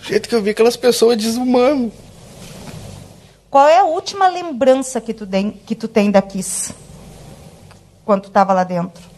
Do 0.00 0.08
jeito 0.08 0.28
que 0.28 0.34
eu 0.34 0.42
vi 0.42 0.50
aquelas 0.50 0.76
pessoas 0.76 1.12
é 1.12 1.16
desumano. 1.18 1.92
Qual 3.48 3.68
é 3.68 3.78
a 3.78 3.84
última 3.84 4.26
lembrança 4.26 5.00
que 5.00 5.14
tu 5.14 5.24
tem, 5.24 5.52
que 5.52 5.76
tu 5.76 5.86
tem 5.86 6.10
da 6.10 6.20
Kiss? 6.20 6.74
Quando 8.04 8.22
tu 8.22 8.28
estava 8.28 8.52
lá 8.52 8.64
dentro? 8.64 9.14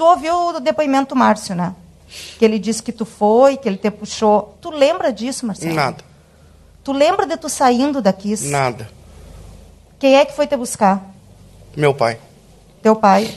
Tu 0.00 0.04
ouviu 0.06 0.34
o 0.46 0.60
depoimento 0.60 1.14
do 1.14 1.18
Márcio, 1.18 1.54
né? 1.54 1.74
Que 2.38 2.44
ele 2.46 2.58
disse 2.58 2.82
que 2.82 2.90
tu 2.90 3.04
foi, 3.04 3.58
que 3.58 3.68
ele 3.68 3.76
te 3.76 3.90
puxou. 3.90 4.56
Tu 4.58 4.70
lembra 4.70 5.12
disso, 5.12 5.44
Marcelo? 5.44 5.74
Nada. 5.74 6.02
Tu 6.82 6.90
lembra 6.90 7.26
de 7.26 7.36
tu 7.36 7.50
saindo 7.50 8.00
daqui? 8.00 8.34
Nada. 8.46 8.88
Quem 9.98 10.16
é 10.16 10.24
que 10.24 10.32
foi 10.32 10.46
te 10.46 10.56
buscar? 10.56 11.04
Meu 11.76 11.92
pai. 11.92 12.18
Teu 12.80 12.96
pai. 12.96 13.30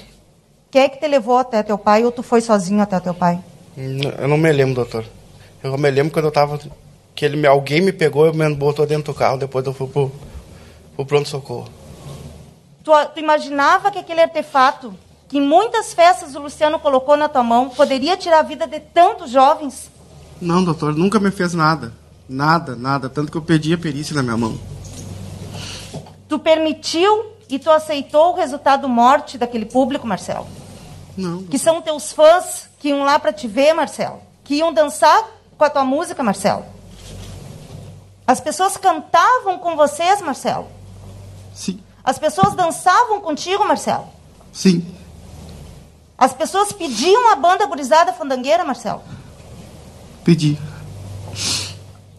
Quem 0.72 0.84
é 0.84 0.88
que 0.88 1.02
te 1.02 1.06
levou 1.06 1.38
até 1.38 1.62
teu 1.64 1.78
pai 1.78 2.06
ou 2.06 2.14
tu 2.14 2.24
foi 2.24 2.40
sozinho 2.40 2.82
até 2.82 2.98
teu 3.02 3.14
pai? 3.14 3.44
Eu 3.76 4.30
não 4.30 4.38
me 4.38 4.50
lembro, 4.50 4.76
doutor. 4.76 5.04
Eu 5.62 5.78
me 5.78 5.92
lembro 5.92 6.14
quando 6.14 6.26
eu 6.28 6.32
tava. 6.32 6.58
Que 7.14 7.26
ele, 7.26 7.46
alguém 7.46 7.82
me 7.82 7.92
pegou 7.92 8.30
e 8.30 8.32
me 8.32 8.56
botou 8.56 8.86
dentro 8.86 9.12
do 9.12 9.20
carro, 9.20 9.36
depois 9.38 9.66
eu 9.66 9.74
fui 9.74 9.88
pro, 9.88 10.10
pro 10.96 11.06
pronto-socorro. 11.06 11.68
Tu, 12.86 12.92
tu 13.14 13.20
imaginava 13.20 13.92
que 13.92 14.00
aquele 14.00 14.22
artefato 14.22 14.98
que 15.28 15.40
muitas 15.40 15.94
festas 15.94 16.36
o 16.36 16.40
Luciano 16.40 16.80
colocou 16.80 17.18
na 17.18 17.28
tua 17.28 17.44
mão 17.44 17.70
poderia 17.70 18.16
tirar 18.16 18.40
a 18.40 18.44
vida 18.44 18.68
de 18.68 18.80
tantos 18.80 19.32
jovens? 19.32 19.90
Não, 20.40 20.64
doutor, 20.64 20.96
nunca 20.96 21.20
me 21.20 21.32
fez 21.32 21.54
nada. 21.54 21.94
Nada, 22.28 22.76
nada. 22.76 23.10
Tanto 23.10 23.32
que 23.32 23.38
eu 23.38 23.42
perdi 23.42 23.74
a 23.74 23.78
perícia 23.78 24.16
na 24.16 24.24
minha 24.24 24.38
mão. 24.38 24.58
Tu 26.28 26.40
permitiu 26.40 27.34
e 27.50 27.60
tu 27.60 27.70
aceitou 27.70 28.32
o 28.32 28.36
resultado 28.36 28.88
morte 28.90 29.38
daquele 29.38 29.66
público, 29.66 30.08
Marcelo? 30.08 30.48
Não. 31.16 31.44
Que 31.44 31.60
são 31.60 31.82
teus 31.82 32.12
fãs 32.12 32.68
que 32.80 32.90
iam 32.90 33.04
lá 33.04 33.20
para 33.20 33.32
te 33.32 33.48
ver, 33.48 33.74
Marcelo? 33.74 34.20
Que 34.44 34.56
iam 34.56 34.74
dançar 34.74 35.24
com 35.58 35.64
a 35.64 35.70
tua 35.70 35.86
música, 35.86 36.24
Marcelo? 36.24 36.66
As 38.26 38.40
pessoas 38.40 38.78
cantavam 38.78 39.60
com 39.60 39.76
vocês, 39.76 40.22
Marcelo? 40.22 40.68
Sim. 41.54 41.80
As 42.04 42.18
pessoas 42.18 42.56
dançavam 42.56 43.22
contigo, 43.22 43.66
Marcelo? 43.66 44.08
Sim. 44.52 44.86
As 46.24 46.32
pessoas 46.32 46.72
pediam 46.72 47.34
a 47.34 47.36
banda 47.36 47.66
gurizada 47.66 48.14
fandangueira, 48.14 48.64
Marcelo? 48.64 49.04
Pedi. 50.24 50.58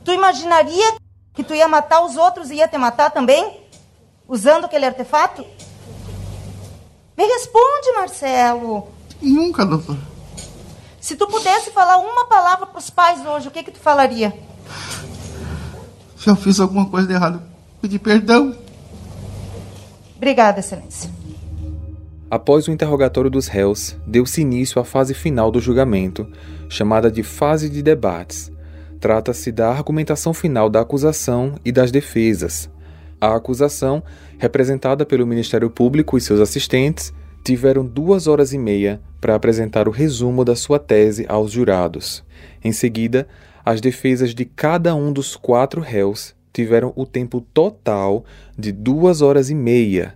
Tu 0.05 0.13
imaginaria 0.13 0.97
que 1.33 1.43
tu 1.43 1.55
ia 1.55 1.67
matar 1.67 2.03
os 2.05 2.15
outros 2.15 2.51
e 2.51 2.57
ia 2.57 2.69
te 2.69 2.77
matar 2.77 3.11
também? 3.11 3.63
Usando 4.29 4.67
aquele 4.67 4.85
artefato? 4.85 5.43
Me 7.17 7.25
responde, 7.25 7.93
Marcelo. 7.97 8.89
Nunca, 9.23 9.65
doutor. 9.65 9.97
Se 11.01 11.17
tu 11.17 11.27
pudesse 11.27 11.71
falar 11.71 11.97
uma 11.97 12.27
palavra 12.27 12.67
para 12.67 12.79
os 12.79 12.91
pais 12.91 13.25
hoje, 13.25 13.49
o 13.49 13.51
que 13.51 13.63
que 13.63 13.71
tu 13.71 13.81
falaria? 13.81 14.39
Se 16.19 16.29
eu 16.29 16.37
fiz 16.37 16.61
alguma 16.61 16.85
coisa 16.91 17.09
de 17.09 17.15
errado, 17.15 17.43
pedir 17.81 18.01
perdão. 18.01 18.55
Obrigada, 20.15 20.61
Excelência. 20.61 21.24
Após 22.31 22.67
o 22.67 22.73
interrogatório 22.73 23.31
dos 23.31 23.47
réus, 23.47 23.97
deu-se 24.07 24.41
início 24.41 24.81
à 24.81 24.85
fase 24.85 25.15
final 25.15 25.51
do 25.51 25.61
julgamento, 25.61 26.27
chamada 26.69 27.11
de 27.11 27.23
fase 27.23 27.69
de 27.69 27.83
debates. 27.83 28.51
Trata-se 28.99 29.53
da 29.53 29.69
argumentação 29.69 30.33
final 30.33 30.71
da 30.71 30.81
acusação 30.81 31.55
e 31.65 31.71
das 31.71 31.91
defesas. 31.91 32.71
A 33.21 33.35
acusação, 33.35 34.03
representada 34.39 35.05
pelo 35.05 35.27
Ministério 35.27 35.71
Público 35.71 36.17
e 36.17 36.21
seus 36.21 36.41
assistentes, 36.41 37.13
tiveram 37.45 37.85
duas 37.85 38.27
horas 38.27 38.55
e 38.55 38.59
meia 38.59 39.01
para 39.21 39.35
apresentar 39.35 39.87
o 39.87 39.91
resumo 39.91 40.45
da 40.45 40.57
sua 40.57 40.79
tese 40.79 41.27
aos 41.29 41.51
jurados. 41.53 42.25
Em 42.65 42.73
seguida, 42.73 43.29
as 43.65 43.81
defesas 43.81 44.35
de 44.35 44.47
cada 44.47 44.95
um 44.95 45.13
dos 45.13 45.37
quatro 45.37 45.81
réus 45.81 46.35
tiveram 46.53 46.93
o 46.97 47.05
tempo 47.05 47.41
total 47.41 48.25
de 48.59 48.73
duas 48.73 49.21
horas 49.21 49.51
e 49.51 49.55
meia, 49.55 50.15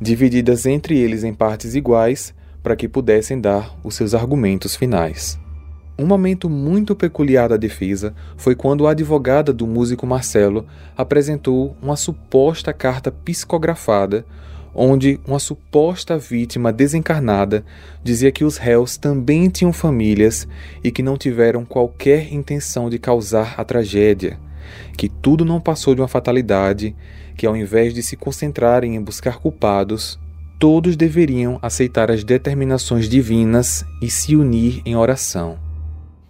divididas 0.00 0.66
entre 0.66 0.98
eles 0.98 1.24
em 1.24 1.34
partes 1.34 1.74
iguais, 1.74 2.34
para 2.62 2.76
que 2.76 2.88
pudessem 2.88 3.40
dar 3.40 3.76
os 3.82 3.94
seus 3.94 4.14
argumentos 4.14 4.76
finais. 4.76 5.38
Um 5.98 6.06
momento 6.06 6.48
muito 6.48 6.94
peculiar 6.94 7.48
da 7.48 7.56
defesa 7.56 8.14
foi 8.36 8.54
quando 8.54 8.86
a 8.86 8.92
advogada 8.92 9.52
do 9.52 9.66
músico 9.66 10.06
Marcelo 10.06 10.64
apresentou 10.96 11.76
uma 11.82 11.96
suposta 11.96 12.72
carta 12.72 13.10
psicografada, 13.10 14.24
onde 14.72 15.18
uma 15.26 15.40
suposta 15.40 16.16
vítima 16.16 16.72
desencarnada 16.72 17.64
dizia 18.04 18.30
que 18.30 18.44
os 18.44 18.58
réus 18.58 18.96
também 18.96 19.48
tinham 19.48 19.72
famílias 19.72 20.46
e 20.84 20.92
que 20.92 21.02
não 21.02 21.16
tiveram 21.16 21.64
qualquer 21.64 22.32
intenção 22.32 22.88
de 22.88 22.96
causar 22.96 23.54
a 23.58 23.64
tragédia, 23.64 24.38
que 24.96 25.08
tudo 25.08 25.44
não 25.44 25.60
passou 25.60 25.96
de 25.96 26.00
uma 26.00 26.06
fatalidade, 26.06 26.94
que 27.38 27.46
ao 27.46 27.56
invés 27.56 27.94
de 27.94 28.02
se 28.02 28.16
concentrarem 28.16 28.96
em 28.96 29.00
buscar 29.00 29.38
culpados, 29.38 30.18
todos 30.58 30.96
deveriam 30.96 31.56
aceitar 31.62 32.10
as 32.10 32.24
determinações 32.24 33.08
divinas 33.08 33.84
e 34.02 34.10
se 34.10 34.34
unir 34.34 34.82
em 34.84 34.96
oração. 34.96 35.56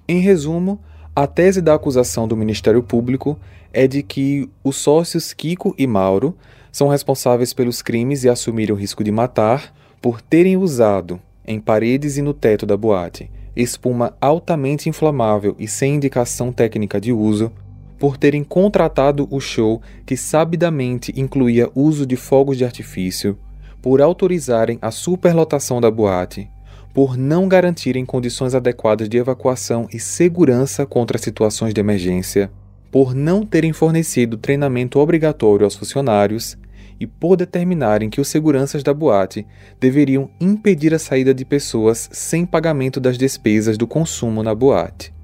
Em 0.06 0.20
resumo, 0.20 0.78
a 1.16 1.26
tese 1.26 1.62
da 1.62 1.74
acusação 1.74 2.28
do 2.28 2.36
Ministério 2.36 2.82
Público 2.82 3.38
é 3.72 3.86
de 3.86 4.02
que 4.02 4.50
os 4.62 4.76
sócios 4.76 5.32
Kiko 5.32 5.74
e 5.78 5.86
Mauro 5.86 6.36
são 6.70 6.88
responsáveis 6.88 7.54
pelos 7.54 7.80
crimes 7.80 8.22
e 8.22 8.28
assumiram 8.28 8.76
o 8.76 8.78
risco 8.78 9.02
de 9.02 9.10
matar 9.10 9.74
por 10.02 10.20
terem 10.20 10.58
usado, 10.58 11.18
em 11.46 11.58
paredes 11.58 12.18
e 12.18 12.22
no 12.22 12.34
teto 12.34 12.66
da 12.66 12.76
boate, 12.76 13.30
espuma 13.56 14.14
altamente 14.20 14.90
inflamável 14.90 15.56
e 15.58 15.66
sem 15.66 15.94
indicação 15.94 16.52
técnica 16.52 17.00
de 17.00 17.12
uso, 17.12 17.50
por 17.98 18.16
terem 18.16 18.44
contratado 18.44 19.26
o 19.30 19.40
show 19.40 19.82
que 20.06 20.16
sabidamente 20.16 21.12
incluía 21.16 21.70
uso 21.74 22.06
de 22.06 22.16
fogos 22.16 22.56
de 22.56 22.64
artifício, 22.64 23.38
por 23.82 24.00
autorizarem 24.00 24.78
a 24.80 24.90
superlotação 24.90 25.80
da 25.80 25.90
boate, 25.90 26.50
por 26.94 27.16
não 27.16 27.48
garantirem 27.48 28.04
condições 28.04 28.54
adequadas 28.54 29.08
de 29.08 29.18
evacuação 29.18 29.86
e 29.92 29.98
segurança 29.98 30.86
contra 30.86 31.18
situações 31.18 31.74
de 31.74 31.80
emergência, 31.80 32.50
por 32.90 33.14
não 33.14 33.44
terem 33.44 33.72
fornecido 33.72 34.36
treinamento 34.36 34.98
obrigatório 34.98 35.64
aos 35.64 35.74
funcionários 35.74 36.56
e 37.00 37.06
por 37.06 37.36
determinarem 37.36 38.10
que 38.10 38.20
os 38.20 38.28
seguranças 38.28 38.82
da 38.82 38.92
boate 38.92 39.46
deveriam 39.78 40.30
impedir 40.40 40.92
a 40.94 40.98
saída 40.98 41.32
de 41.32 41.44
pessoas 41.44 42.08
sem 42.12 42.44
pagamento 42.44 42.98
das 42.98 43.16
despesas 43.16 43.78
do 43.78 43.86
consumo 43.86 44.42
na 44.42 44.54
boate. 44.54 45.17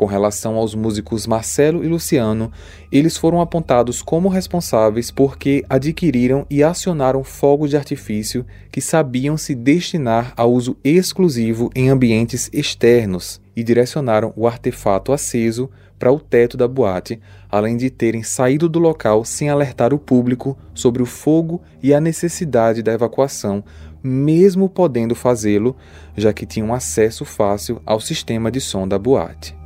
Com 0.00 0.06
relação 0.06 0.56
aos 0.56 0.74
músicos 0.74 1.26
Marcelo 1.26 1.84
e 1.84 1.86
Luciano, 1.86 2.50
eles 2.90 3.18
foram 3.18 3.38
apontados 3.38 4.00
como 4.00 4.30
responsáveis 4.30 5.10
porque 5.10 5.62
adquiriram 5.68 6.46
e 6.48 6.62
acionaram 6.62 7.22
fogos 7.22 7.68
de 7.68 7.76
artifício 7.76 8.46
que 8.72 8.80
sabiam 8.80 9.36
se 9.36 9.54
destinar 9.54 10.32
a 10.38 10.46
uso 10.46 10.74
exclusivo 10.82 11.68
em 11.76 11.90
ambientes 11.90 12.48
externos 12.50 13.42
e 13.54 13.62
direcionaram 13.62 14.32
o 14.36 14.46
artefato 14.46 15.12
aceso 15.12 15.68
para 15.98 16.10
o 16.10 16.18
teto 16.18 16.56
da 16.56 16.66
boate, 16.66 17.20
além 17.50 17.76
de 17.76 17.90
terem 17.90 18.22
saído 18.22 18.70
do 18.70 18.78
local 18.78 19.22
sem 19.22 19.50
alertar 19.50 19.92
o 19.92 19.98
público 19.98 20.56
sobre 20.72 21.02
o 21.02 21.06
fogo 21.06 21.60
e 21.82 21.92
a 21.92 22.00
necessidade 22.00 22.82
da 22.82 22.94
evacuação, 22.94 23.62
mesmo 24.02 24.66
podendo 24.66 25.14
fazê-lo, 25.14 25.76
já 26.16 26.32
que 26.32 26.46
tinham 26.46 26.72
acesso 26.72 27.26
fácil 27.26 27.82
ao 27.84 28.00
sistema 28.00 28.50
de 28.50 28.62
som 28.62 28.88
da 28.88 28.98
boate. 28.98 29.59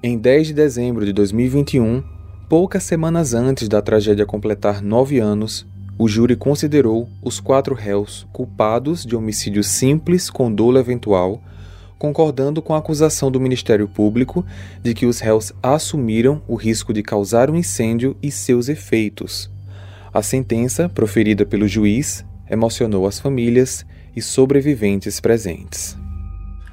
Em 0.00 0.16
10 0.16 0.46
de 0.46 0.54
dezembro 0.54 1.04
de 1.04 1.12
2021, 1.12 2.04
poucas 2.48 2.84
semanas 2.84 3.34
antes 3.34 3.68
da 3.68 3.82
tragédia 3.82 4.24
completar 4.24 4.80
nove 4.80 5.18
anos, 5.18 5.66
o 5.98 6.06
júri 6.06 6.36
considerou 6.36 7.08
os 7.20 7.40
quatro 7.40 7.74
réus 7.74 8.24
culpados 8.32 9.04
de 9.04 9.16
homicídio 9.16 9.64
simples 9.64 10.30
com 10.30 10.52
dolo 10.52 10.78
eventual, 10.78 11.42
concordando 11.98 12.62
com 12.62 12.74
a 12.74 12.78
acusação 12.78 13.28
do 13.28 13.40
Ministério 13.40 13.88
Público 13.88 14.46
de 14.84 14.94
que 14.94 15.04
os 15.04 15.18
réus 15.18 15.52
assumiram 15.60 16.40
o 16.46 16.54
risco 16.54 16.92
de 16.92 17.02
causar 17.02 17.50
um 17.50 17.56
incêndio 17.56 18.16
e 18.22 18.30
seus 18.30 18.68
efeitos. 18.68 19.50
A 20.14 20.22
sentença, 20.22 20.88
proferida 20.88 21.44
pelo 21.44 21.66
juiz, 21.66 22.24
emocionou 22.48 23.04
as 23.04 23.18
famílias 23.18 23.84
e 24.14 24.22
sobreviventes 24.22 25.18
presentes 25.18 25.97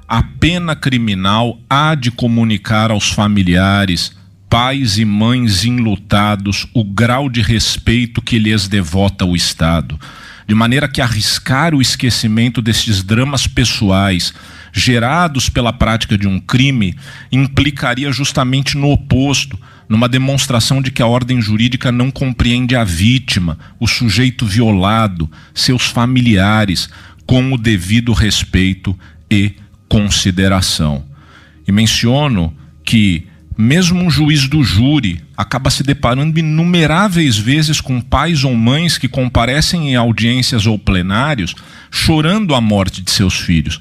a 0.08 0.22
pena 0.22 0.76
criminal 0.76 1.58
há 1.68 1.94
de 1.94 2.10
comunicar 2.10 2.90
aos 2.90 3.10
familiares, 3.10 4.16
pais 4.48 4.98
e 4.98 5.04
mães 5.04 5.64
enlutados, 5.64 6.66
o 6.72 6.84
grau 6.84 7.28
de 7.28 7.42
respeito 7.42 8.22
que 8.22 8.38
lhes 8.38 8.68
devota 8.68 9.24
o 9.24 9.34
Estado, 9.34 9.98
de 10.46 10.54
maneira 10.54 10.86
que 10.88 11.00
arriscar 11.00 11.74
o 11.74 11.82
esquecimento 11.82 12.62
destes 12.62 13.02
dramas 13.02 13.48
pessoais 13.48 14.32
gerados 14.72 15.48
pela 15.48 15.72
prática 15.72 16.16
de 16.16 16.28
um 16.28 16.38
crime 16.38 16.94
implicaria 17.32 18.12
justamente 18.12 18.76
no 18.76 18.92
oposto, 18.92 19.58
numa 19.88 20.08
demonstração 20.08 20.80
de 20.80 20.90
que 20.90 21.02
a 21.02 21.06
ordem 21.06 21.40
jurídica 21.40 21.90
não 21.90 22.10
compreende 22.10 22.76
a 22.76 22.84
vítima, 22.84 23.58
o 23.80 23.88
sujeito 23.88 24.46
violado, 24.46 25.28
seus 25.54 25.86
familiares, 25.86 26.88
com 27.26 27.52
o 27.52 27.58
devido 27.58 28.12
respeito 28.12 28.96
e 29.30 29.54
consideração. 29.88 31.04
E 31.66 31.72
menciono 31.72 32.54
que 32.84 33.26
mesmo 33.56 34.02
um 34.02 34.10
juiz 34.10 34.46
do 34.48 34.62
júri 34.62 35.22
acaba 35.36 35.70
se 35.70 35.82
deparando 35.82 36.38
inumeráveis 36.38 37.38
vezes 37.38 37.80
com 37.80 38.00
pais 38.00 38.44
ou 38.44 38.54
mães 38.54 38.98
que 38.98 39.08
comparecem 39.08 39.90
em 39.90 39.96
audiências 39.96 40.66
ou 40.66 40.78
plenários 40.78 41.54
chorando 41.90 42.54
a 42.54 42.60
morte 42.60 43.00
de 43.00 43.10
seus 43.10 43.34
filhos. 43.38 43.80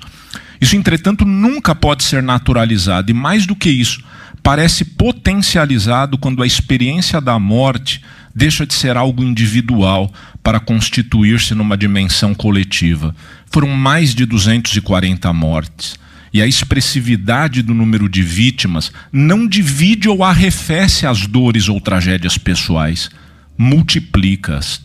Isso, 0.61 0.75
entretanto, 0.75 1.25
nunca 1.25 1.75
pode 1.75 2.03
ser 2.03 2.23
naturalizado, 2.23 3.11
e 3.11 3.13
mais 3.13 3.45
do 3.45 3.55
que 3.55 3.69
isso, 3.69 4.01
parece 4.41 4.85
potencializado 4.85 6.17
quando 6.17 6.41
a 6.41 6.47
experiência 6.47 7.19
da 7.19 7.37
morte 7.37 8.01
deixa 8.33 8.65
de 8.65 8.73
ser 8.73 8.95
algo 8.95 9.23
individual 9.23 10.11
para 10.43 10.59
constituir-se 10.59 11.55
numa 11.55 11.77
dimensão 11.77 12.33
coletiva. 12.33 13.15
Foram 13.55 13.69
mais 13.69 14.13
de 14.13 14.25
240 14.25 15.31
mortes. 15.31 15.95
E 16.33 16.41
a 16.41 16.45
expressividade 16.45 17.61
do 17.61 17.73
número 17.73 18.09
de 18.09 18.21
vítimas 18.21 18.91
não 19.13 19.47
divide 19.47 20.09
ou 20.09 20.25
arrefece 20.25 21.07
as 21.07 21.25
dores 21.25 21.69
ou 21.69 21.79
tragédias 21.79 22.37
pessoais, 22.37 23.09
multiplica-as. 23.57 24.81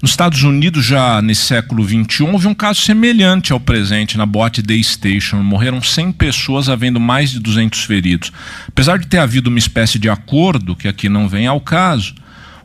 Nos 0.00 0.12
Estados 0.12 0.44
Unidos, 0.44 0.84
já 0.84 1.20
nesse 1.20 1.42
século 1.42 1.82
XXI, 1.82 2.22
houve 2.22 2.46
um 2.46 2.54
caso 2.54 2.82
semelhante 2.82 3.52
ao 3.52 3.58
presente 3.58 4.16
na 4.16 4.24
boate 4.24 4.62
Day 4.62 4.84
Station. 4.84 5.42
Morreram 5.42 5.82
100 5.82 6.12
pessoas, 6.12 6.68
havendo 6.68 7.00
mais 7.00 7.32
de 7.32 7.40
200 7.40 7.82
feridos. 7.82 8.30
Apesar 8.68 8.96
de 8.96 9.08
ter 9.08 9.18
havido 9.18 9.50
uma 9.50 9.58
espécie 9.58 9.98
de 9.98 10.08
acordo, 10.08 10.76
que 10.76 10.86
aqui 10.86 11.08
não 11.08 11.28
vem 11.28 11.48
ao 11.48 11.60
caso, 11.60 12.14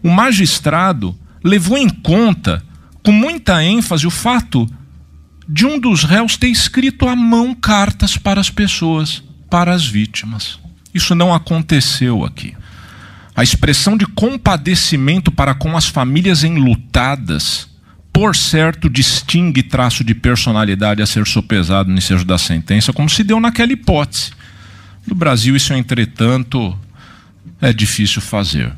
o 0.03 0.11
magistrado 0.11 1.17
levou 1.43 1.75
em 1.75 1.89
conta, 1.89 2.63
com 3.01 3.11
muita 3.11 3.63
ênfase, 3.63 4.05
o 4.05 4.11
fato 4.11 4.69
de 5.51 5.65
um 5.65 5.79
dos 5.79 6.03
réus 6.03 6.37
ter 6.37 6.47
escrito 6.47 7.07
à 7.07 7.15
mão 7.15 7.55
cartas 7.55 8.15
para 8.15 8.39
as 8.39 8.51
pessoas, 8.51 9.23
para 9.49 9.73
as 9.73 9.83
vítimas. 9.83 10.59
Isso 10.93 11.15
não 11.15 11.33
aconteceu 11.33 12.23
aqui. 12.23 12.55
A 13.35 13.41
expressão 13.41 13.97
de 13.97 14.05
compadecimento 14.05 15.31
para 15.31 15.55
com 15.55 15.75
as 15.75 15.87
famílias 15.87 16.43
enlutadas, 16.43 17.67
por 18.13 18.35
certo, 18.35 18.87
distingue 18.87 19.63
traço 19.63 20.03
de 20.03 20.13
personalidade 20.13 21.01
a 21.01 21.07
ser 21.07 21.25
sopesado 21.25 21.89
no 21.89 21.97
ensejo 21.97 22.25
da 22.25 22.37
sentença, 22.37 22.93
como 22.93 23.09
se 23.09 23.23
deu 23.23 23.39
naquela 23.39 23.71
hipótese. 23.71 24.31
No 25.07 25.15
Brasil, 25.15 25.55
isso, 25.55 25.73
entretanto, 25.73 26.77
é 27.59 27.73
difícil 27.73 28.21
fazer. 28.21 28.71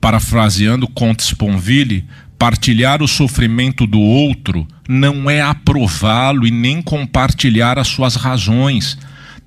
Parafraseando 0.00 0.86
Comte 0.86 1.24
Sponville, 1.24 2.04
Partilhar 2.44 3.02
o 3.02 3.08
sofrimento 3.08 3.86
do 3.86 3.98
outro 3.98 4.68
não 4.86 5.30
é 5.30 5.40
aprová-lo 5.40 6.46
e 6.46 6.50
nem 6.50 6.82
compartilhar 6.82 7.78
as 7.78 7.88
suas 7.88 8.16
razões. 8.16 8.98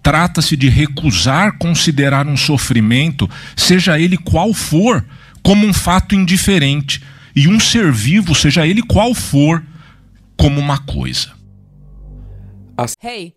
Trata-se 0.02 0.58
de 0.58 0.68
recusar 0.68 1.60
considerar 1.60 2.26
um 2.26 2.36
sofrimento, 2.36 3.30
seja 3.56 4.00
ele 4.00 4.18
qual 4.18 4.52
for, 4.52 5.06
como 5.44 5.68
um 5.68 5.74
fato 5.74 6.16
indiferente, 6.16 7.04
e 7.36 7.48
um 7.48 7.60
ser 7.60 7.92
vivo, 7.92 8.34
seja 8.34 8.66
ele 8.66 8.82
qual 8.82 9.14
for, 9.14 9.64
como 10.36 10.60
uma 10.60 10.80
coisa. 10.80 11.34
Hey! 13.04 13.37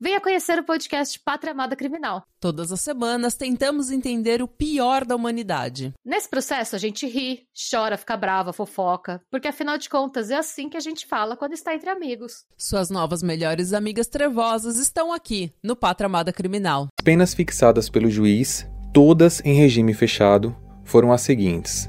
Venha 0.00 0.20
conhecer 0.20 0.58
o 0.58 0.64
podcast 0.64 1.20
Pátria 1.24 1.52
Amada 1.52 1.76
Criminal. 1.76 2.24
Todas 2.40 2.72
as 2.72 2.80
semanas 2.80 3.34
tentamos 3.34 3.92
entender 3.92 4.42
o 4.42 4.48
pior 4.48 5.04
da 5.04 5.14
humanidade. 5.14 5.92
Nesse 6.04 6.28
processo 6.28 6.74
a 6.74 6.78
gente 6.78 7.06
ri, 7.06 7.46
chora, 7.70 7.96
fica 7.96 8.16
brava, 8.16 8.52
fofoca, 8.52 9.20
porque 9.30 9.46
afinal 9.46 9.78
de 9.78 9.88
contas 9.88 10.30
é 10.30 10.36
assim 10.36 10.68
que 10.68 10.76
a 10.76 10.80
gente 10.80 11.06
fala 11.06 11.36
quando 11.36 11.52
está 11.52 11.74
entre 11.74 11.88
amigos. 11.88 12.44
Suas 12.58 12.90
novas 12.90 13.22
melhores 13.22 13.72
amigas 13.72 14.08
trevosas 14.08 14.78
estão 14.78 15.12
aqui 15.12 15.52
no 15.62 15.76
Pátria 15.76 16.06
Amada 16.06 16.32
Criminal. 16.32 16.88
As 16.98 17.04
penas 17.04 17.32
fixadas 17.32 17.88
pelo 17.88 18.10
juiz, 18.10 18.68
todas 18.92 19.40
em 19.44 19.54
regime 19.54 19.94
fechado, 19.94 20.56
foram 20.84 21.12
as 21.12 21.20
seguintes: 21.20 21.88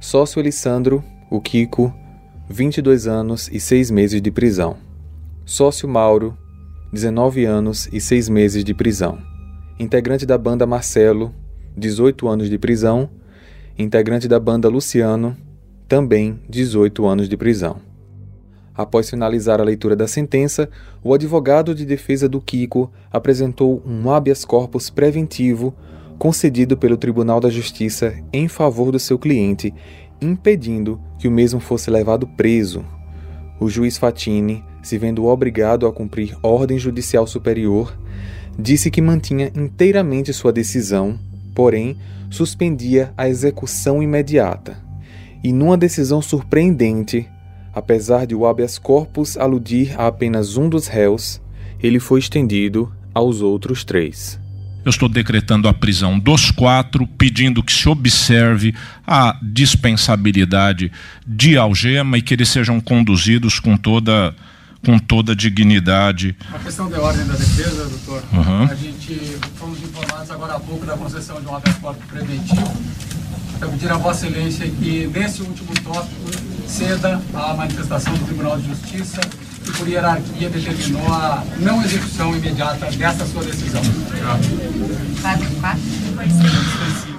sócio 0.00 0.40
Elisandro, 0.40 1.02
o 1.30 1.40
Kiko, 1.40 1.94
22 2.48 3.06
anos 3.06 3.48
e 3.52 3.60
6 3.60 3.92
meses 3.92 4.20
de 4.20 4.32
prisão. 4.32 4.76
Sócio 5.44 5.88
Mauro, 5.88 6.36
19 6.96 7.44
anos 7.44 7.90
e 7.92 8.00
6 8.00 8.30
meses 8.30 8.64
de 8.64 8.72
prisão. 8.72 9.18
Integrante 9.78 10.24
da 10.24 10.38
banda 10.38 10.66
Marcelo, 10.66 11.34
18 11.76 12.26
anos 12.26 12.48
de 12.48 12.58
prisão. 12.58 13.10
Integrante 13.78 14.26
da 14.26 14.40
banda 14.40 14.66
Luciano, 14.70 15.36
também 15.86 16.40
18 16.48 17.06
anos 17.06 17.28
de 17.28 17.36
prisão. 17.36 17.76
Após 18.74 19.10
finalizar 19.10 19.60
a 19.60 19.64
leitura 19.64 19.94
da 19.94 20.08
sentença, 20.08 20.70
o 21.04 21.12
advogado 21.12 21.74
de 21.74 21.84
defesa 21.84 22.26
do 22.26 22.40
Kiko 22.40 22.90
apresentou 23.12 23.82
um 23.86 24.10
habeas 24.10 24.46
corpus 24.46 24.88
preventivo 24.88 25.74
concedido 26.18 26.78
pelo 26.78 26.96
Tribunal 26.96 27.40
da 27.40 27.50
Justiça 27.50 28.14
em 28.32 28.48
favor 28.48 28.90
do 28.90 28.98
seu 28.98 29.18
cliente, 29.18 29.74
impedindo 30.18 30.98
que 31.18 31.28
o 31.28 31.30
mesmo 31.30 31.60
fosse 31.60 31.90
levado 31.90 32.26
preso. 32.26 32.82
O 33.60 33.68
juiz 33.68 33.98
Fatini 33.98 34.64
se 34.86 34.98
vendo 34.98 35.26
obrigado 35.26 35.84
a 35.84 35.92
cumprir 35.92 36.36
ordem 36.40 36.78
judicial 36.78 37.26
superior, 37.26 37.92
disse 38.56 38.88
que 38.88 39.02
mantinha 39.02 39.50
inteiramente 39.52 40.32
sua 40.32 40.52
decisão, 40.52 41.18
porém 41.52 41.96
suspendia 42.30 43.12
a 43.16 43.28
execução 43.28 44.00
imediata. 44.00 44.78
E 45.42 45.52
numa 45.52 45.76
decisão 45.76 46.22
surpreendente, 46.22 47.28
apesar 47.74 48.28
de 48.28 48.36
o 48.36 48.46
habeas 48.46 48.78
corpus 48.78 49.36
aludir 49.36 49.92
a 49.98 50.06
apenas 50.06 50.56
um 50.56 50.68
dos 50.68 50.86
réus, 50.86 51.42
ele 51.82 51.98
foi 51.98 52.20
estendido 52.20 52.92
aos 53.12 53.40
outros 53.40 53.82
três 53.82 54.38
eu 54.86 54.90
estou 54.90 55.08
decretando 55.08 55.66
a 55.66 55.74
prisão 55.74 56.16
dos 56.16 56.52
quatro, 56.52 57.08
pedindo 57.08 57.60
que 57.60 57.72
se 57.72 57.88
observe 57.88 58.72
a 59.04 59.36
dispensabilidade 59.42 60.92
de 61.26 61.58
algema 61.58 62.16
e 62.16 62.22
que 62.22 62.32
eles 62.32 62.48
sejam 62.48 62.80
conduzidos 62.80 63.58
com 63.58 63.76
toda 63.76 64.32
com 64.84 64.98
toda 64.98 65.32
a 65.32 65.34
dignidade. 65.34 66.36
A 66.52 66.58
questão 66.58 66.88
de 66.88 66.94
ordem 66.94 67.26
da 67.26 67.34
defesa, 67.34 67.88
doutor, 67.88 68.22
uhum. 68.32 68.64
a 68.64 68.74
gente 68.74 69.38
fomos 69.56 69.78
informados 69.82 70.30
agora 70.30 70.54
há 70.54 70.60
pouco 70.60 70.86
da 70.86 70.96
concessão 70.96 71.40
de 71.40 71.46
um 71.46 71.54
habeas 71.54 71.76
corpus 71.78 72.04
preventivo. 72.06 72.72
Eu 73.60 73.70
pedir 73.70 73.90
a 73.90 73.96
Vossa 73.96 74.26
Excelência 74.26 74.68
que, 74.68 75.06
nesse 75.06 75.42
último 75.42 75.72
tópico, 75.82 76.30
ceda 76.66 77.20
à 77.32 77.54
manifestação 77.54 78.12
do 78.12 78.24
Tribunal 78.26 78.58
de 78.58 78.68
Justiça 78.68 79.20
que, 79.66 79.72
por 79.72 79.88
hierarquia, 79.88 80.50
determinou 80.50 81.12
a 81.12 81.42
não 81.58 81.82
execução 81.82 82.36
imediata 82.36 82.86
dessa 82.92 83.26
sua 83.26 83.42
decisão. 83.42 83.82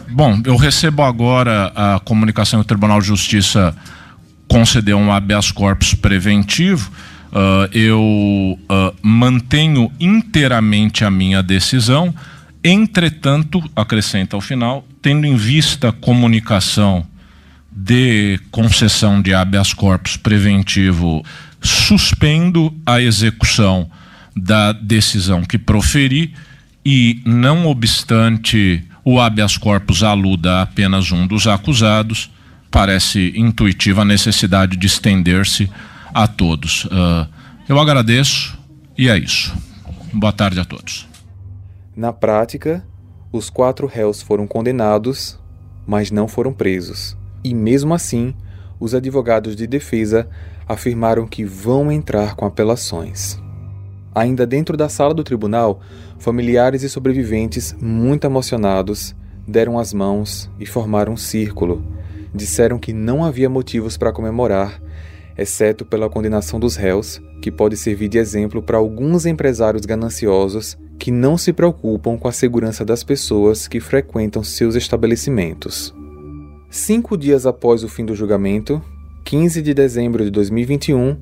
Bom, 0.10 0.42
eu 0.46 0.56
recebo 0.56 1.02
agora 1.04 1.72
a 1.76 2.00
comunicação 2.00 2.60
do 2.60 2.66
Tribunal 2.66 3.02
de 3.02 3.08
Justiça 3.08 3.76
conceder 4.48 4.96
um 4.96 5.12
habeas 5.12 5.52
corpus 5.52 5.94
preventivo 5.94 6.90
uh, 7.32 7.70
eu 7.72 8.00
uh, 8.02 8.96
mantenho 9.02 9.92
inteiramente 10.00 11.04
a 11.04 11.12
minha 11.12 11.42
decisão. 11.42 12.14
Entretanto, 12.64 13.64
acrescenta 13.76 14.36
ao 14.36 14.42
final, 14.42 14.86
tendo 15.02 15.26
em 15.26 15.36
vista 15.36 15.90
a 15.90 15.94
comunicação 15.94 17.06
de 17.72 18.40
concessão 18.50 19.22
de 19.22 19.34
habeas 19.34 19.72
corpus 19.72 20.18
preventivo, 20.18 21.24
suspendo 21.62 22.74
a 22.86 23.00
execução 23.00 23.90
da 24.36 24.72
decisão 24.72 25.44
que 25.44 25.58
proferi 25.58 26.34
e, 26.84 27.22
não 27.26 27.68
obstante 27.68 28.84
o 29.04 29.20
habeas 29.20 29.58
corpus 29.58 30.04
aluda 30.04 30.56
a 30.56 30.62
apenas 30.64 31.12
um 31.12 31.28
dos 31.28 31.48
acusados, 31.48 32.30
parece 32.72 33.34
intuitiva 33.36 34.02
a 34.02 34.06
necessidade 34.06 34.76
de 34.76 34.88
estender-se 34.88 35.70
a 36.24 36.26
todos. 36.26 36.86
Uh, 36.86 37.28
eu 37.70 37.80
agradeço 37.80 38.58
e 38.98 39.08
é 39.08 39.16
isso. 39.16 39.56
Boa 40.12 40.34
tarde 40.34 40.60
a 40.60 40.66
todos. 40.66 41.08
Na 41.96 42.12
prática, 42.12 42.84
os 43.32 43.52
quatro 43.52 43.86
réus 43.86 44.20
foram 44.20 44.48
condenados, 44.48 45.40
mas 45.86 46.10
não 46.10 46.28
foram 46.28 46.52
presos. 46.52 47.16
E 47.44 47.54
mesmo 47.54 47.94
assim, 47.94 48.34
os 48.80 48.96
advogados 48.96 49.56
de 49.56 49.68
defesa 49.68 50.28
afirmaram 50.68 51.28
que 51.28 51.46
vão 51.46 51.92
entrar 51.92 52.36
com 52.36 52.46
apelações. 52.46 53.40
Ainda 54.16 54.48
dentro 54.48 54.76
da 54.76 54.90
sala 54.90 55.14
do 55.14 55.24
tribunal, 55.24 55.82
familiares 56.18 56.82
e 56.82 56.90
sobreviventes, 56.90 57.76
muito 57.80 58.26
emocionados, 58.26 59.16
deram 59.48 59.78
as 59.78 59.94
mãos 59.94 60.50
e 60.60 60.66
formaram 60.66 61.14
um 61.14 61.18
círculo. 61.18 61.86
Disseram 62.34 62.80
que 62.80 62.92
não 62.92 63.24
havia 63.24 63.48
motivos 63.48 63.98
para 63.98 64.12
comemorar 64.12 64.82
exceto 65.38 65.86
pela 65.86 66.10
condenação 66.10 66.60
dos 66.60 66.76
réus, 66.76 67.22
que 67.42 67.52
pode 67.52 67.78
servir 67.78 68.08
de 68.08 68.18
exemplo 68.18 68.62
para 68.62 68.78
alguns 68.78 69.26
empresários 69.26 69.86
gananciosos 69.86 70.78
que 70.98 71.12
não 71.12 71.38
se 71.38 71.54
preocupam 71.54 72.18
com 72.18 72.28
a 72.28 72.32
segurança 72.32 72.84
das 72.84 73.04
pessoas 73.04 73.68
que 73.68 73.80
frequentam 73.80 74.44
seus 74.44 74.76
estabelecimentos. 74.76 75.94
Cinco 76.70 77.16
dias 77.18 77.46
após 77.46 77.84
o 77.84 77.88
fim 77.88 78.04
do 78.04 78.16
julgamento, 78.16 78.82
15 79.24 79.62
de 79.62 79.74
dezembro 79.74 80.24
de 80.24 80.32
2021, 80.32 81.18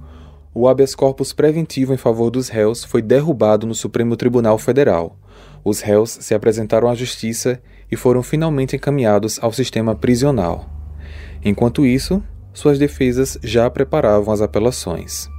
o 0.53 0.67
habeas 0.69 0.95
corpus 0.95 1.33
preventivo 1.33 1.93
em 1.93 1.97
favor 1.97 2.31
dos 2.31 2.47
réus 2.47 2.83
foi 2.83 3.01
derrubado 3.01 3.67
no 3.67 3.75
Supremo 3.75 4.15
Tribunal 4.15 4.57
Federal. 4.57 5.19
Os 5.63 5.81
réus 5.81 6.17
se 6.21 6.33
apresentaram 6.33 6.87
à 6.87 6.95
justiça 6.95 7.61
e 7.91 7.95
foram 7.95 8.23
finalmente 8.23 8.75
encaminhados 8.75 9.37
ao 9.41 9.51
sistema 9.51 9.93
prisional. 9.95 10.69
Enquanto 11.43 11.85
isso, 11.85 12.23
suas 12.55 12.79
defesas 12.79 13.37
já 13.43 13.69
preparavam 13.69 14.33
as 14.33 14.41
apelações. 14.41 15.29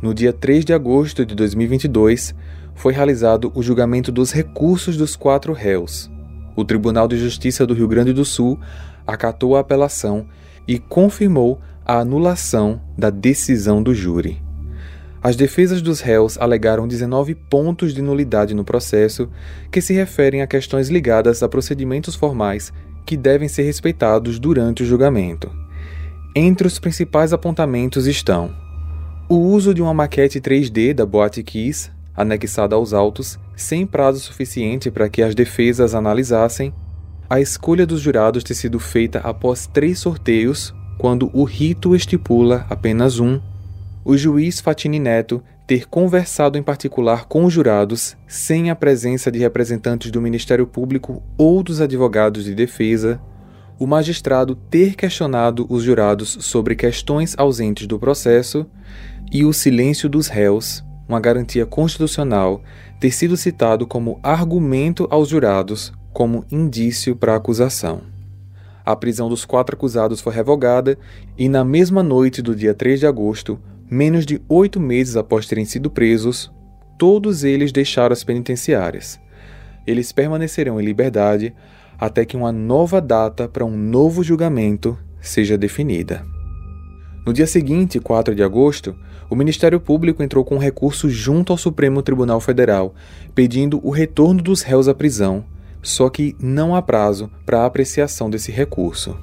No 0.00 0.14
dia 0.14 0.32
3 0.32 0.64
de 0.64 0.72
agosto 0.72 1.24
de 1.24 1.34
2022, 1.34 2.34
foi 2.74 2.92
realizado 2.92 3.52
o 3.54 3.62
julgamento 3.62 4.10
dos 4.10 4.32
recursos 4.32 4.96
dos 4.96 5.14
quatro 5.14 5.52
réus. 5.52 6.10
O 6.56 6.64
Tribunal 6.64 7.06
de 7.06 7.18
Justiça 7.18 7.66
do 7.66 7.74
Rio 7.74 7.86
Grande 7.86 8.12
do 8.12 8.24
Sul 8.24 8.58
acatou 9.06 9.56
a 9.56 9.60
apelação 9.60 10.26
e 10.66 10.78
confirmou 10.78 11.60
a 11.84 11.98
anulação 11.98 12.80
da 12.96 13.10
decisão 13.10 13.82
do 13.82 13.94
júri. 13.94 14.42
As 15.22 15.36
defesas 15.36 15.82
dos 15.82 16.00
réus 16.00 16.38
alegaram 16.38 16.88
19 16.88 17.34
pontos 17.34 17.92
de 17.92 18.00
nulidade 18.00 18.54
no 18.54 18.64
processo 18.64 19.28
que 19.70 19.82
se 19.82 19.92
referem 19.92 20.40
a 20.40 20.46
questões 20.46 20.88
ligadas 20.88 21.42
a 21.42 21.48
procedimentos 21.48 22.14
formais 22.14 22.72
que 23.04 23.16
devem 23.16 23.48
ser 23.48 23.64
respeitados 23.64 24.38
durante 24.38 24.82
o 24.82 24.86
julgamento. 24.86 25.67
Entre 26.40 26.68
os 26.68 26.78
principais 26.78 27.32
apontamentos 27.32 28.06
estão 28.06 28.54
o 29.28 29.38
uso 29.38 29.74
de 29.74 29.82
uma 29.82 29.92
maquete 29.92 30.40
3D 30.40 30.94
da 30.94 31.04
Boate 31.04 31.42
Kiss, 31.42 31.90
anexada 32.14 32.76
aos 32.76 32.92
autos, 32.92 33.36
sem 33.56 33.84
prazo 33.84 34.20
suficiente 34.20 34.88
para 34.88 35.08
que 35.08 35.20
as 35.20 35.34
defesas 35.34 35.96
analisassem, 35.96 36.72
a 37.28 37.40
escolha 37.40 37.84
dos 37.84 38.00
jurados 38.00 38.44
ter 38.44 38.54
sido 38.54 38.78
feita 38.78 39.18
após 39.18 39.66
três 39.66 39.98
sorteios, 39.98 40.72
quando 40.96 41.28
o 41.34 41.42
rito 41.42 41.96
estipula 41.96 42.64
apenas 42.70 43.18
um, 43.18 43.40
o 44.04 44.16
juiz 44.16 44.60
Fatini 44.60 45.00
Neto 45.00 45.42
ter 45.66 45.88
conversado 45.88 46.56
em 46.56 46.62
particular 46.62 47.24
com 47.24 47.46
os 47.46 47.52
jurados 47.52 48.16
sem 48.28 48.70
a 48.70 48.76
presença 48.76 49.28
de 49.28 49.40
representantes 49.40 50.12
do 50.12 50.22
Ministério 50.22 50.68
Público 50.68 51.20
ou 51.36 51.64
dos 51.64 51.80
advogados 51.80 52.44
de 52.44 52.54
defesa, 52.54 53.20
o 53.78 53.86
magistrado 53.86 54.56
ter 54.56 54.96
questionado 54.96 55.64
os 55.68 55.84
jurados 55.84 56.38
sobre 56.40 56.74
questões 56.74 57.34
ausentes 57.38 57.86
do 57.86 57.98
processo 57.98 58.66
e 59.30 59.44
o 59.44 59.52
silêncio 59.52 60.08
dos 60.08 60.26
réus, 60.26 60.82
uma 61.08 61.20
garantia 61.20 61.64
constitucional, 61.64 62.62
ter 62.98 63.12
sido 63.12 63.36
citado 63.36 63.86
como 63.86 64.18
argumento 64.22 65.06
aos 65.10 65.28
jurados 65.28 65.92
como 66.12 66.44
indício 66.50 67.14
para 67.14 67.34
a 67.34 67.36
acusação. 67.36 68.02
A 68.84 68.96
prisão 68.96 69.28
dos 69.28 69.44
quatro 69.44 69.76
acusados 69.76 70.20
foi 70.20 70.32
revogada 70.32 70.98
e, 71.36 71.48
na 71.48 71.62
mesma 71.62 72.02
noite 72.02 72.42
do 72.42 72.56
dia 72.56 72.74
3 72.74 73.00
de 73.00 73.06
agosto, 73.06 73.60
menos 73.88 74.26
de 74.26 74.40
oito 74.48 74.80
meses 74.80 75.14
após 75.14 75.46
terem 75.46 75.64
sido 75.64 75.90
presos, 75.90 76.50
todos 76.98 77.44
eles 77.44 77.70
deixaram 77.70 78.12
as 78.12 78.24
penitenciárias. 78.24 79.20
Eles 79.86 80.10
permanecerão 80.10 80.80
em 80.80 80.84
liberdade 80.84 81.54
até 81.98 82.24
que 82.24 82.36
uma 82.36 82.52
nova 82.52 83.00
data 83.00 83.48
para 83.48 83.64
um 83.64 83.76
novo 83.76 84.22
julgamento 84.22 84.96
seja 85.20 85.58
definida. 85.58 86.24
No 87.26 87.32
dia 87.32 87.46
seguinte, 87.46 88.00
4 88.00 88.34
de 88.34 88.42
agosto, 88.42 88.96
o 89.28 89.34
Ministério 89.34 89.78
Público 89.78 90.22
entrou 90.22 90.44
com 90.44 90.56
recurso 90.56 91.10
junto 91.10 91.52
ao 91.52 91.58
Supremo 91.58 92.00
Tribunal 92.00 92.40
Federal, 92.40 92.94
pedindo 93.34 93.78
o 93.86 93.90
retorno 93.90 94.42
dos 94.42 94.62
réus 94.62 94.88
à 94.88 94.94
prisão, 94.94 95.44
só 95.82 96.08
que 96.08 96.34
não 96.40 96.74
há 96.74 96.80
prazo 96.80 97.30
para 97.44 97.60
a 97.60 97.66
apreciação 97.66 98.30
desse 98.30 98.50
recurso. 98.50 99.14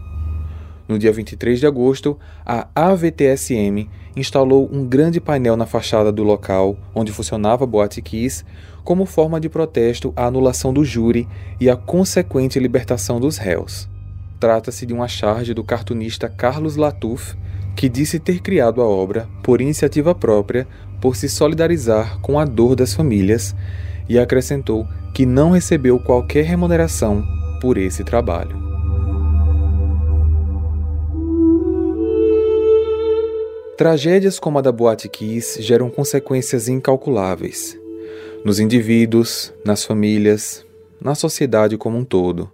No 0.87 0.99
dia 0.99 1.11
23 1.11 1.59
de 1.59 1.65
agosto, 1.65 2.17
a 2.45 2.67
AVTSM 2.75 3.89
instalou 4.15 4.69
um 4.71 4.85
grande 4.85 5.19
painel 5.19 5.57
na 5.57 5.65
fachada 5.65 6.11
do 6.11 6.23
local 6.23 6.77
onde 6.93 7.11
funcionava 7.11 7.63
a 7.63 7.67
Boate 7.67 8.03
Kiss, 8.03 8.45
como 8.85 9.05
forma 9.07 9.41
de 9.41 9.49
protesto 9.49 10.13
à 10.15 10.27
anulação 10.27 10.71
do 10.71 10.85
júri 10.85 11.27
e 11.59 11.69
à 11.69 11.75
consequente 11.75 12.59
libertação 12.59 13.19
dos 13.19 13.37
réus. 13.37 13.89
Trata-se 14.39 14.85
de 14.85 14.93
uma 14.93 15.07
charge 15.07 15.55
do 15.55 15.63
cartunista 15.63 16.29
Carlos 16.29 16.75
Latuf, 16.75 17.35
que 17.75 17.89
disse 17.89 18.19
ter 18.19 18.41
criado 18.41 18.81
a 18.81 18.85
obra 18.85 19.27
por 19.43 19.59
iniciativa 19.59 20.13
própria 20.13 20.67
por 21.01 21.15
se 21.15 21.27
solidarizar 21.27 22.19
com 22.21 22.39
a 22.39 22.45
dor 22.45 22.75
das 22.75 22.93
famílias 22.93 23.55
e 24.07 24.19
acrescentou 24.19 24.87
que 25.13 25.25
não 25.25 25.49
recebeu 25.49 25.99
qualquer 25.99 26.45
remuneração 26.45 27.25
por 27.59 27.77
esse 27.77 28.03
trabalho. 28.03 28.63
Tragédias 33.77 34.39
como 34.39 34.59
a 34.59 34.61
da 34.61 34.71
Boate 34.71 35.09
Kiss 35.09 35.61
geram 35.61 35.89
consequências 35.89 36.69
incalculáveis 36.69 37.77
nos 38.45 38.59
indivíduos, 38.59 39.51
nas 39.65 39.83
famílias, 39.83 40.63
na 41.01 41.15
sociedade 41.15 41.79
como 41.79 41.97
um 41.97 42.05
todo. 42.05 42.51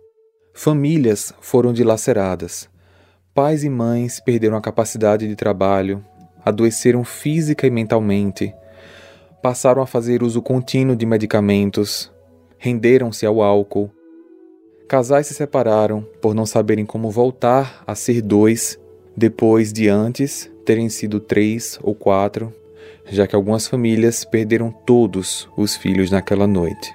Famílias 0.53 1.33
foram 1.41 1.73
dilaceradas. 1.73 2.69
Pais 3.35 3.65
e 3.65 3.69
mães 3.69 4.21
perderam 4.21 4.55
a 4.55 4.61
capacidade 4.61 5.27
de 5.27 5.35
trabalho, 5.35 6.01
adoeceram 6.45 7.03
física 7.03 7.67
e 7.67 7.69
mentalmente, 7.69 8.55
passaram 9.43 9.81
a 9.81 9.85
fazer 9.85 10.23
uso 10.23 10.41
contínuo 10.41 10.95
de 10.95 11.05
medicamentos, 11.05 12.09
renderam-se 12.57 13.25
ao 13.25 13.41
álcool. 13.41 13.91
Casais 14.87 15.27
se 15.27 15.33
separaram 15.33 16.07
por 16.21 16.33
não 16.33 16.45
saberem 16.45 16.85
como 16.85 17.11
voltar 17.11 17.83
a 17.85 17.95
ser 17.95 18.21
dois 18.21 18.79
depois 19.15 19.73
de 19.73 19.89
antes 19.89 20.49
terem 20.63 20.87
sido 20.87 21.19
três 21.19 21.77
ou 21.83 21.93
quatro, 21.93 22.53
já 23.11 23.27
que 23.27 23.35
algumas 23.35 23.67
famílias 23.67 24.23
perderam 24.23 24.71
todos 24.71 25.49
os 25.57 25.75
filhos 25.75 26.09
naquela 26.09 26.47
noite. 26.47 26.93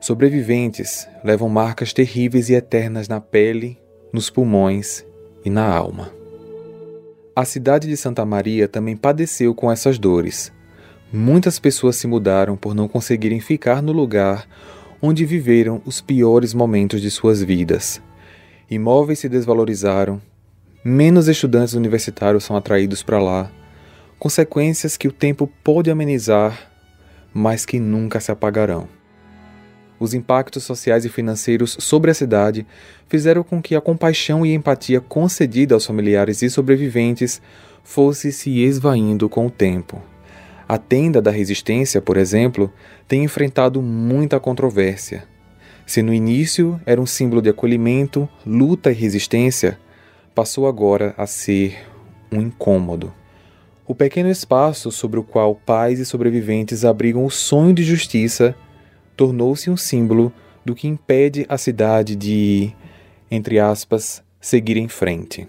Sobreviventes 0.00 1.06
levam 1.24 1.48
marcas 1.48 1.92
terríveis 1.92 2.48
e 2.48 2.54
eternas 2.54 3.08
na 3.08 3.20
pele, 3.20 3.76
nos 4.12 4.30
pulmões 4.30 5.04
e 5.44 5.50
na 5.50 5.66
alma. 5.66 6.10
A 7.34 7.44
cidade 7.44 7.88
de 7.88 7.96
Santa 7.96 8.24
Maria 8.24 8.68
também 8.68 8.96
padeceu 8.96 9.54
com 9.54 9.70
essas 9.70 9.98
dores. 9.98 10.52
Muitas 11.12 11.58
pessoas 11.58 11.96
se 11.96 12.06
mudaram 12.06 12.56
por 12.56 12.74
não 12.74 12.86
conseguirem 12.86 13.40
ficar 13.40 13.82
no 13.82 13.92
lugar 13.92 14.46
onde 15.02 15.24
viveram 15.24 15.82
os 15.84 16.00
piores 16.00 16.54
momentos 16.54 17.00
de 17.00 17.10
suas 17.10 17.42
vidas. 17.42 18.00
Imóveis 18.70 19.18
se 19.18 19.28
desvalorizaram, 19.28 20.20
menos 20.84 21.26
estudantes 21.26 21.74
universitários 21.74 22.44
são 22.44 22.56
atraídos 22.56 23.02
para 23.02 23.20
lá, 23.20 23.50
consequências 24.20 24.98
que 24.98 25.08
o 25.08 25.12
tempo 25.12 25.50
pode 25.64 25.90
amenizar, 25.90 26.70
mas 27.32 27.64
que 27.64 27.80
nunca 27.80 28.20
se 28.20 28.30
apagarão. 28.30 28.86
Os 29.98 30.12
impactos 30.12 30.62
sociais 30.62 31.06
e 31.06 31.08
financeiros 31.08 31.74
sobre 31.80 32.10
a 32.10 32.14
cidade 32.14 32.66
fizeram 33.08 33.42
com 33.42 33.62
que 33.62 33.74
a 33.74 33.80
compaixão 33.80 34.44
e 34.44 34.52
empatia 34.52 35.00
concedida 35.00 35.74
aos 35.74 35.86
familiares 35.86 36.42
e 36.42 36.50
sobreviventes 36.50 37.40
fosse 37.82 38.30
se 38.30 38.60
esvaindo 38.60 39.26
com 39.26 39.46
o 39.46 39.50
tempo. 39.50 40.02
A 40.68 40.76
tenda 40.76 41.20
da 41.22 41.30
resistência, 41.30 42.00
por 42.02 42.18
exemplo, 42.18 42.70
tem 43.08 43.24
enfrentado 43.24 43.80
muita 43.80 44.38
controvérsia. 44.38 45.24
Se 45.86 46.02
no 46.02 46.12
início 46.12 46.78
era 46.84 47.00
um 47.00 47.06
símbolo 47.06 47.40
de 47.40 47.48
acolhimento, 47.48 48.28
luta 48.46 48.90
e 48.90 48.94
resistência, 48.94 49.78
passou 50.34 50.68
agora 50.68 51.14
a 51.16 51.26
ser 51.26 51.78
um 52.30 52.40
incômodo. 52.42 53.19
O 53.90 53.94
pequeno 53.96 54.30
espaço 54.30 54.92
sobre 54.92 55.18
o 55.18 55.24
qual 55.24 55.52
pais 55.52 55.98
e 55.98 56.06
sobreviventes 56.06 56.84
abrigam 56.84 57.24
o 57.24 57.30
sonho 57.30 57.74
de 57.74 57.82
justiça 57.82 58.54
tornou-se 59.16 59.68
um 59.68 59.76
símbolo 59.76 60.32
do 60.64 60.76
que 60.76 60.86
impede 60.86 61.44
a 61.48 61.58
cidade 61.58 62.14
de, 62.14 62.72
entre 63.28 63.58
aspas, 63.58 64.22
seguir 64.40 64.76
em 64.76 64.86
frente. 64.86 65.48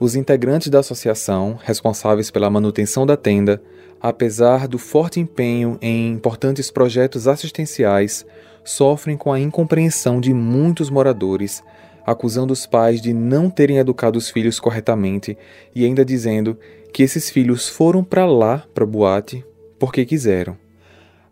Os 0.00 0.16
integrantes 0.16 0.68
da 0.68 0.80
associação, 0.80 1.56
responsáveis 1.62 2.28
pela 2.28 2.50
manutenção 2.50 3.06
da 3.06 3.16
tenda, 3.16 3.62
apesar 4.00 4.66
do 4.66 4.76
forte 4.76 5.20
empenho 5.20 5.78
em 5.80 6.10
importantes 6.10 6.72
projetos 6.72 7.28
assistenciais, 7.28 8.26
sofrem 8.64 9.16
com 9.16 9.32
a 9.32 9.38
incompreensão 9.38 10.20
de 10.20 10.34
muitos 10.34 10.90
moradores 10.90 11.62
acusando 12.06 12.52
os 12.52 12.66
pais 12.66 13.00
de 13.00 13.12
não 13.12 13.48
terem 13.48 13.78
educado 13.78 14.18
os 14.18 14.30
filhos 14.30 14.58
corretamente 14.58 15.36
e 15.74 15.84
ainda 15.84 16.04
dizendo 16.04 16.58
que 16.92 17.02
esses 17.02 17.30
filhos 17.30 17.68
foram 17.68 18.04
para 18.04 18.26
lá, 18.26 18.64
para 18.74 18.84
boate, 18.84 19.44
porque 19.78 20.04
quiseram. 20.04 20.56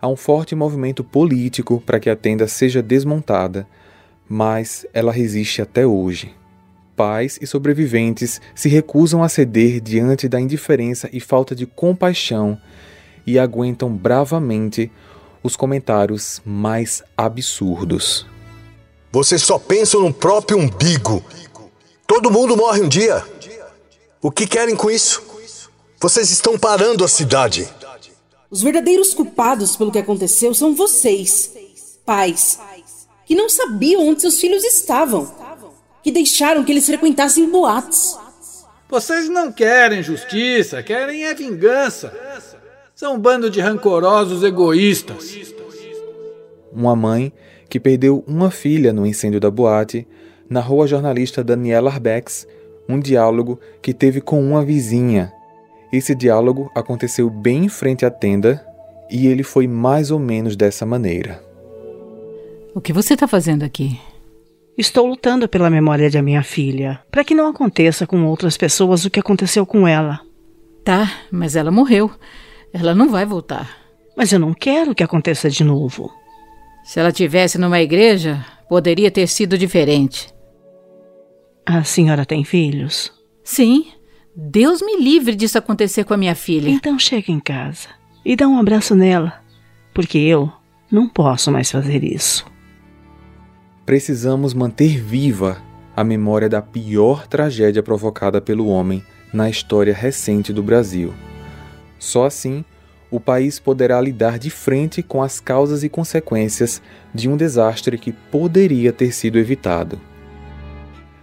Há 0.01 0.09
um 0.09 0.17
forte 0.17 0.55
movimento 0.55 1.05
político 1.05 1.83
para 1.85 2.01
que 2.01 2.09
a 2.09 2.17
tenda 2.17 2.49
seja 2.49 2.81
desmontada, 2.81 3.67
mas 4.29 4.87
ela 4.95 5.13
resiste 5.13 5.61
até 5.61 5.87
hoje. 5.87 6.35
Pais 6.97 7.39
e 7.43 7.47
sobreviventes 7.47 8.41
se 8.55 8.69
recusam 8.69 9.23
a 9.23 9.29
ceder 9.29 9.81
diante 9.81 10.29
da 10.29 10.41
indiferença 10.41 11.09
e 11.13 11.21
falta 11.21 11.55
de 11.55 11.67
compaixão 11.67 12.59
e 13.27 13.39
aguentam 13.39 13.95
bravamente 13.95 14.91
os 15.43 15.57
comentários 15.57 16.41
mais 16.45 17.03
absurdos. 17.17 18.30
Vocês 19.13 19.43
só 19.43 19.59
pensam 19.59 20.03
no 20.03 20.15
próprio 20.15 20.57
umbigo. 20.57 21.25
Todo 22.07 22.31
mundo 22.31 22.57
morre 22.57 22.81
um 22.81 22.89
dia. 22.89 23.25
O 24.23 24.31
que 24.31 24.47
querem 24.47 24.77
com 24.77 24.91
isso? 24.91 25.23
Vocês 25.99 26.31
estão 26.31 26.57
parando 26.57 27.05
a 27.05 27.09
cidade. 27.09 27.69
Os 28.49 28.63
verdadeiros 28.63 29.13
culpados 29.13 29.77
pelo 29.77 29.91
que 29.91 29.99
aconteceu 29.99 30.55
são 30.55 30.75
vocês, 30.75 31.53
pais, 32.05 32.59
que 33.27 33.35
não 33.35 33.49
sabiam 33.49 34.09
onde 34.09 34.21
seus 34.21 34.41
filhos 34.41 34.65
estavam, 34.65 35.33
que 36.03 36.11
deixaram 36.11 36.65
que 36.65 36.73
eles 36.73 36.87
frequentassem 36.87 37.49
boates. 37.51 38.17
Vocês 38.89 39.29
não 39.29 39.53
querem 39.53 40.03
justiça, 40.03 40.83
querem 40.83 41.25
é 41.25 41.35
vingança. 41.35 42.13
São 42.95 43.15
um 43.15 43.19
bando 43.19 43.49
de 43.49 43.61
rancorosos 43.61 44.43
egoístas. 44.43 45.33
Uma 46.73 46.95
mãe 46.95 47.33
que 47.71 47.81
perdeu 47.81 48.23
uma 48.27 48.51
filha 48.51 48.93
no 48.93 49.07
incêndio 49.07 49.41
da 49.41 49.51
boate, 49.51 50.07
narrou 50.49 50.83
a 50.83 50.87
jornalista 50.87 51.43
Daniela 51.43 51.91
Arbex 51.91 52.47
um 52.89 52.99
diálogo 52.99 53.61
que 53.81 53.95
teve 53.95 54.21
com 54.21 54.43
uma 54.43 54.65
vizinha. 54.65 55.33
Esse 55.93 56.15
diálogo 56.15 56.71
aconteceu 56.75 57.31
bem 57.31 57.67
em 57.67 57.69
frente 57.69 58.05
à 58.05 58.11
tenda 58.11 58.65
e 59.09 59.27
ele 59.27 59.43
foi 59.43 59.67
mais 59.67 60.11
ou 60.11 60.19
menos 60.19 60.57
dessa 60.57 60.85
maneira. 60.85 61.43
O 62.75 62.81
que 62.81 62.93
você 62.93 63.15
está 63.15 63.27
fazendo 63.27 63.63
aqui? 63.63 63.99
Estou 64.77 65.07
lutando 65.07 65.49
pela 65.49 65.69
memória 65.69 66.11
da 66.11 66.23
minha 66.23 66.43
filha, 66.43 67.01
para 67.11 67.25
que 67.25 67.35
não 67.35 67.49
aconteça 67.49 68.07
com 68.07 68.25
outras 68.25 68.57
pessoas 68.57 69.05
o 69.05 69.11
que 69.11 69.21
aconteceu 69.21 69.67
com 69.67 69.87
ela. 69.87 70.21
Tá, 70.85 71.13
mas 71.31 71.57
ela 71.57 71.71
morreu. 71.71 72.11
Ela 72.73 72.95
não 72.95 73.09
vai 73.09 73.27
voltar. 73.27 73.77
Mas 74.17 74.33
eu 74.33 74.39
não 74.39 74.55
quero 74.55 74.95
que 74.95 75.03
aconteça 75.03 75.51
de 75.51 75.65
novo. 75.65 76.11
Se 76.91 76.99
ela 76.99 77.13
tivesse 77.13 77.57
numa 77.57 77.81
igreja, 77.81 78.45
poderia 78.69 79.13
ter 79.13 79.29
sido 79.29 79.57
diferente. 79.57 80.35
A 81.65 81.85
senhora 81.85 82.27
tem 82.27 82.43
filhos? 82.43 83.13
Sim. 83.45 83.93
Deus 84.35 84.83
me 84.83 85.01
livre 85.01 85.37
disso 85.37 85.57
acontecer 85.57 86.03
com 86.03 86.15
a 86.15 86.17
minha 86.17 86.35
filha. 86.35 86.69
Então 86.69 86.99
chega 86.99 87.31
em 87.31 87.39
casa 87.39 87.87
e 88.25 88.35
dá 88.35 88.49
um 88.49 88.59
abraço 88.59 88.97
nela, 88.97 89.41
porque 89.95 90.19
eu 90.19 90.53
não 90.91 91.09
posso 91.09 91.53
mais 91.53 91.71
fazer 91.71 92.03
isso. 92.03 92.45
Precisamos 93.87 94.53
manter 94.53 95.01
viva 95.01 95.63
a 95.97 96.03
memória 96.03 96.49
da 96.49 96.61
pior 96.61 97.25
tragédia 97.29 97.85
provocada 97.85 98.41
pelo 98.41 98.67
homem 98.67 99.01
na 99.33 99.49
história 99.49 99.95
recente 99.95 100.53
do 100.53 100.61
Brasil. 100.61 101.15
Só 102.01 102.25
assim 102.27 102.65
o 103.11 103.19
país 103.19 103.59
poderá 103.59 104.01
lidar 104.01 104.39
de 104.39 104.51
frente 104.51 105.03
com 105.03 105.23
as 105.23 105.41
causas 105.41 105.83
e 105.83 105.89
consequências 105.89 106.81
de 107.15 107.29
um 107.29 107.37
desastre 107.37 107.99
que 107.99 108.13
poderia 108.13 108.93
ter 108.93 109.13
sido 109.13 109.39
evitado. 109.39 110.01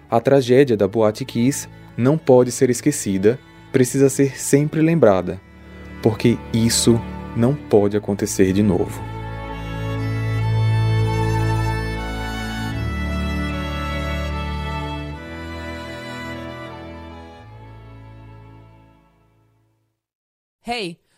A 0.09 0.19
tragédia 0.19 0.75
da 0.75 0.87
Boate 0.87 1.23
Kiss 1.23 1.67
não 1.95 2.17
pode 2.17 2.51
ser 2.51 2.69
esquecida, 2.69 3.39
precisa 3.71 4.09
ser 4.09 4.37
sempre 4.37 4.81
lembrada, 4.81 5.39
porque 6.01 6.37
isso 6.53 6.99
não 7.35 7.55
pode 7.55 7.95
acontecer 7.95 8.51
de 8.53 8.63
novo. 8.63 9.01
Hey, 20.69 20.99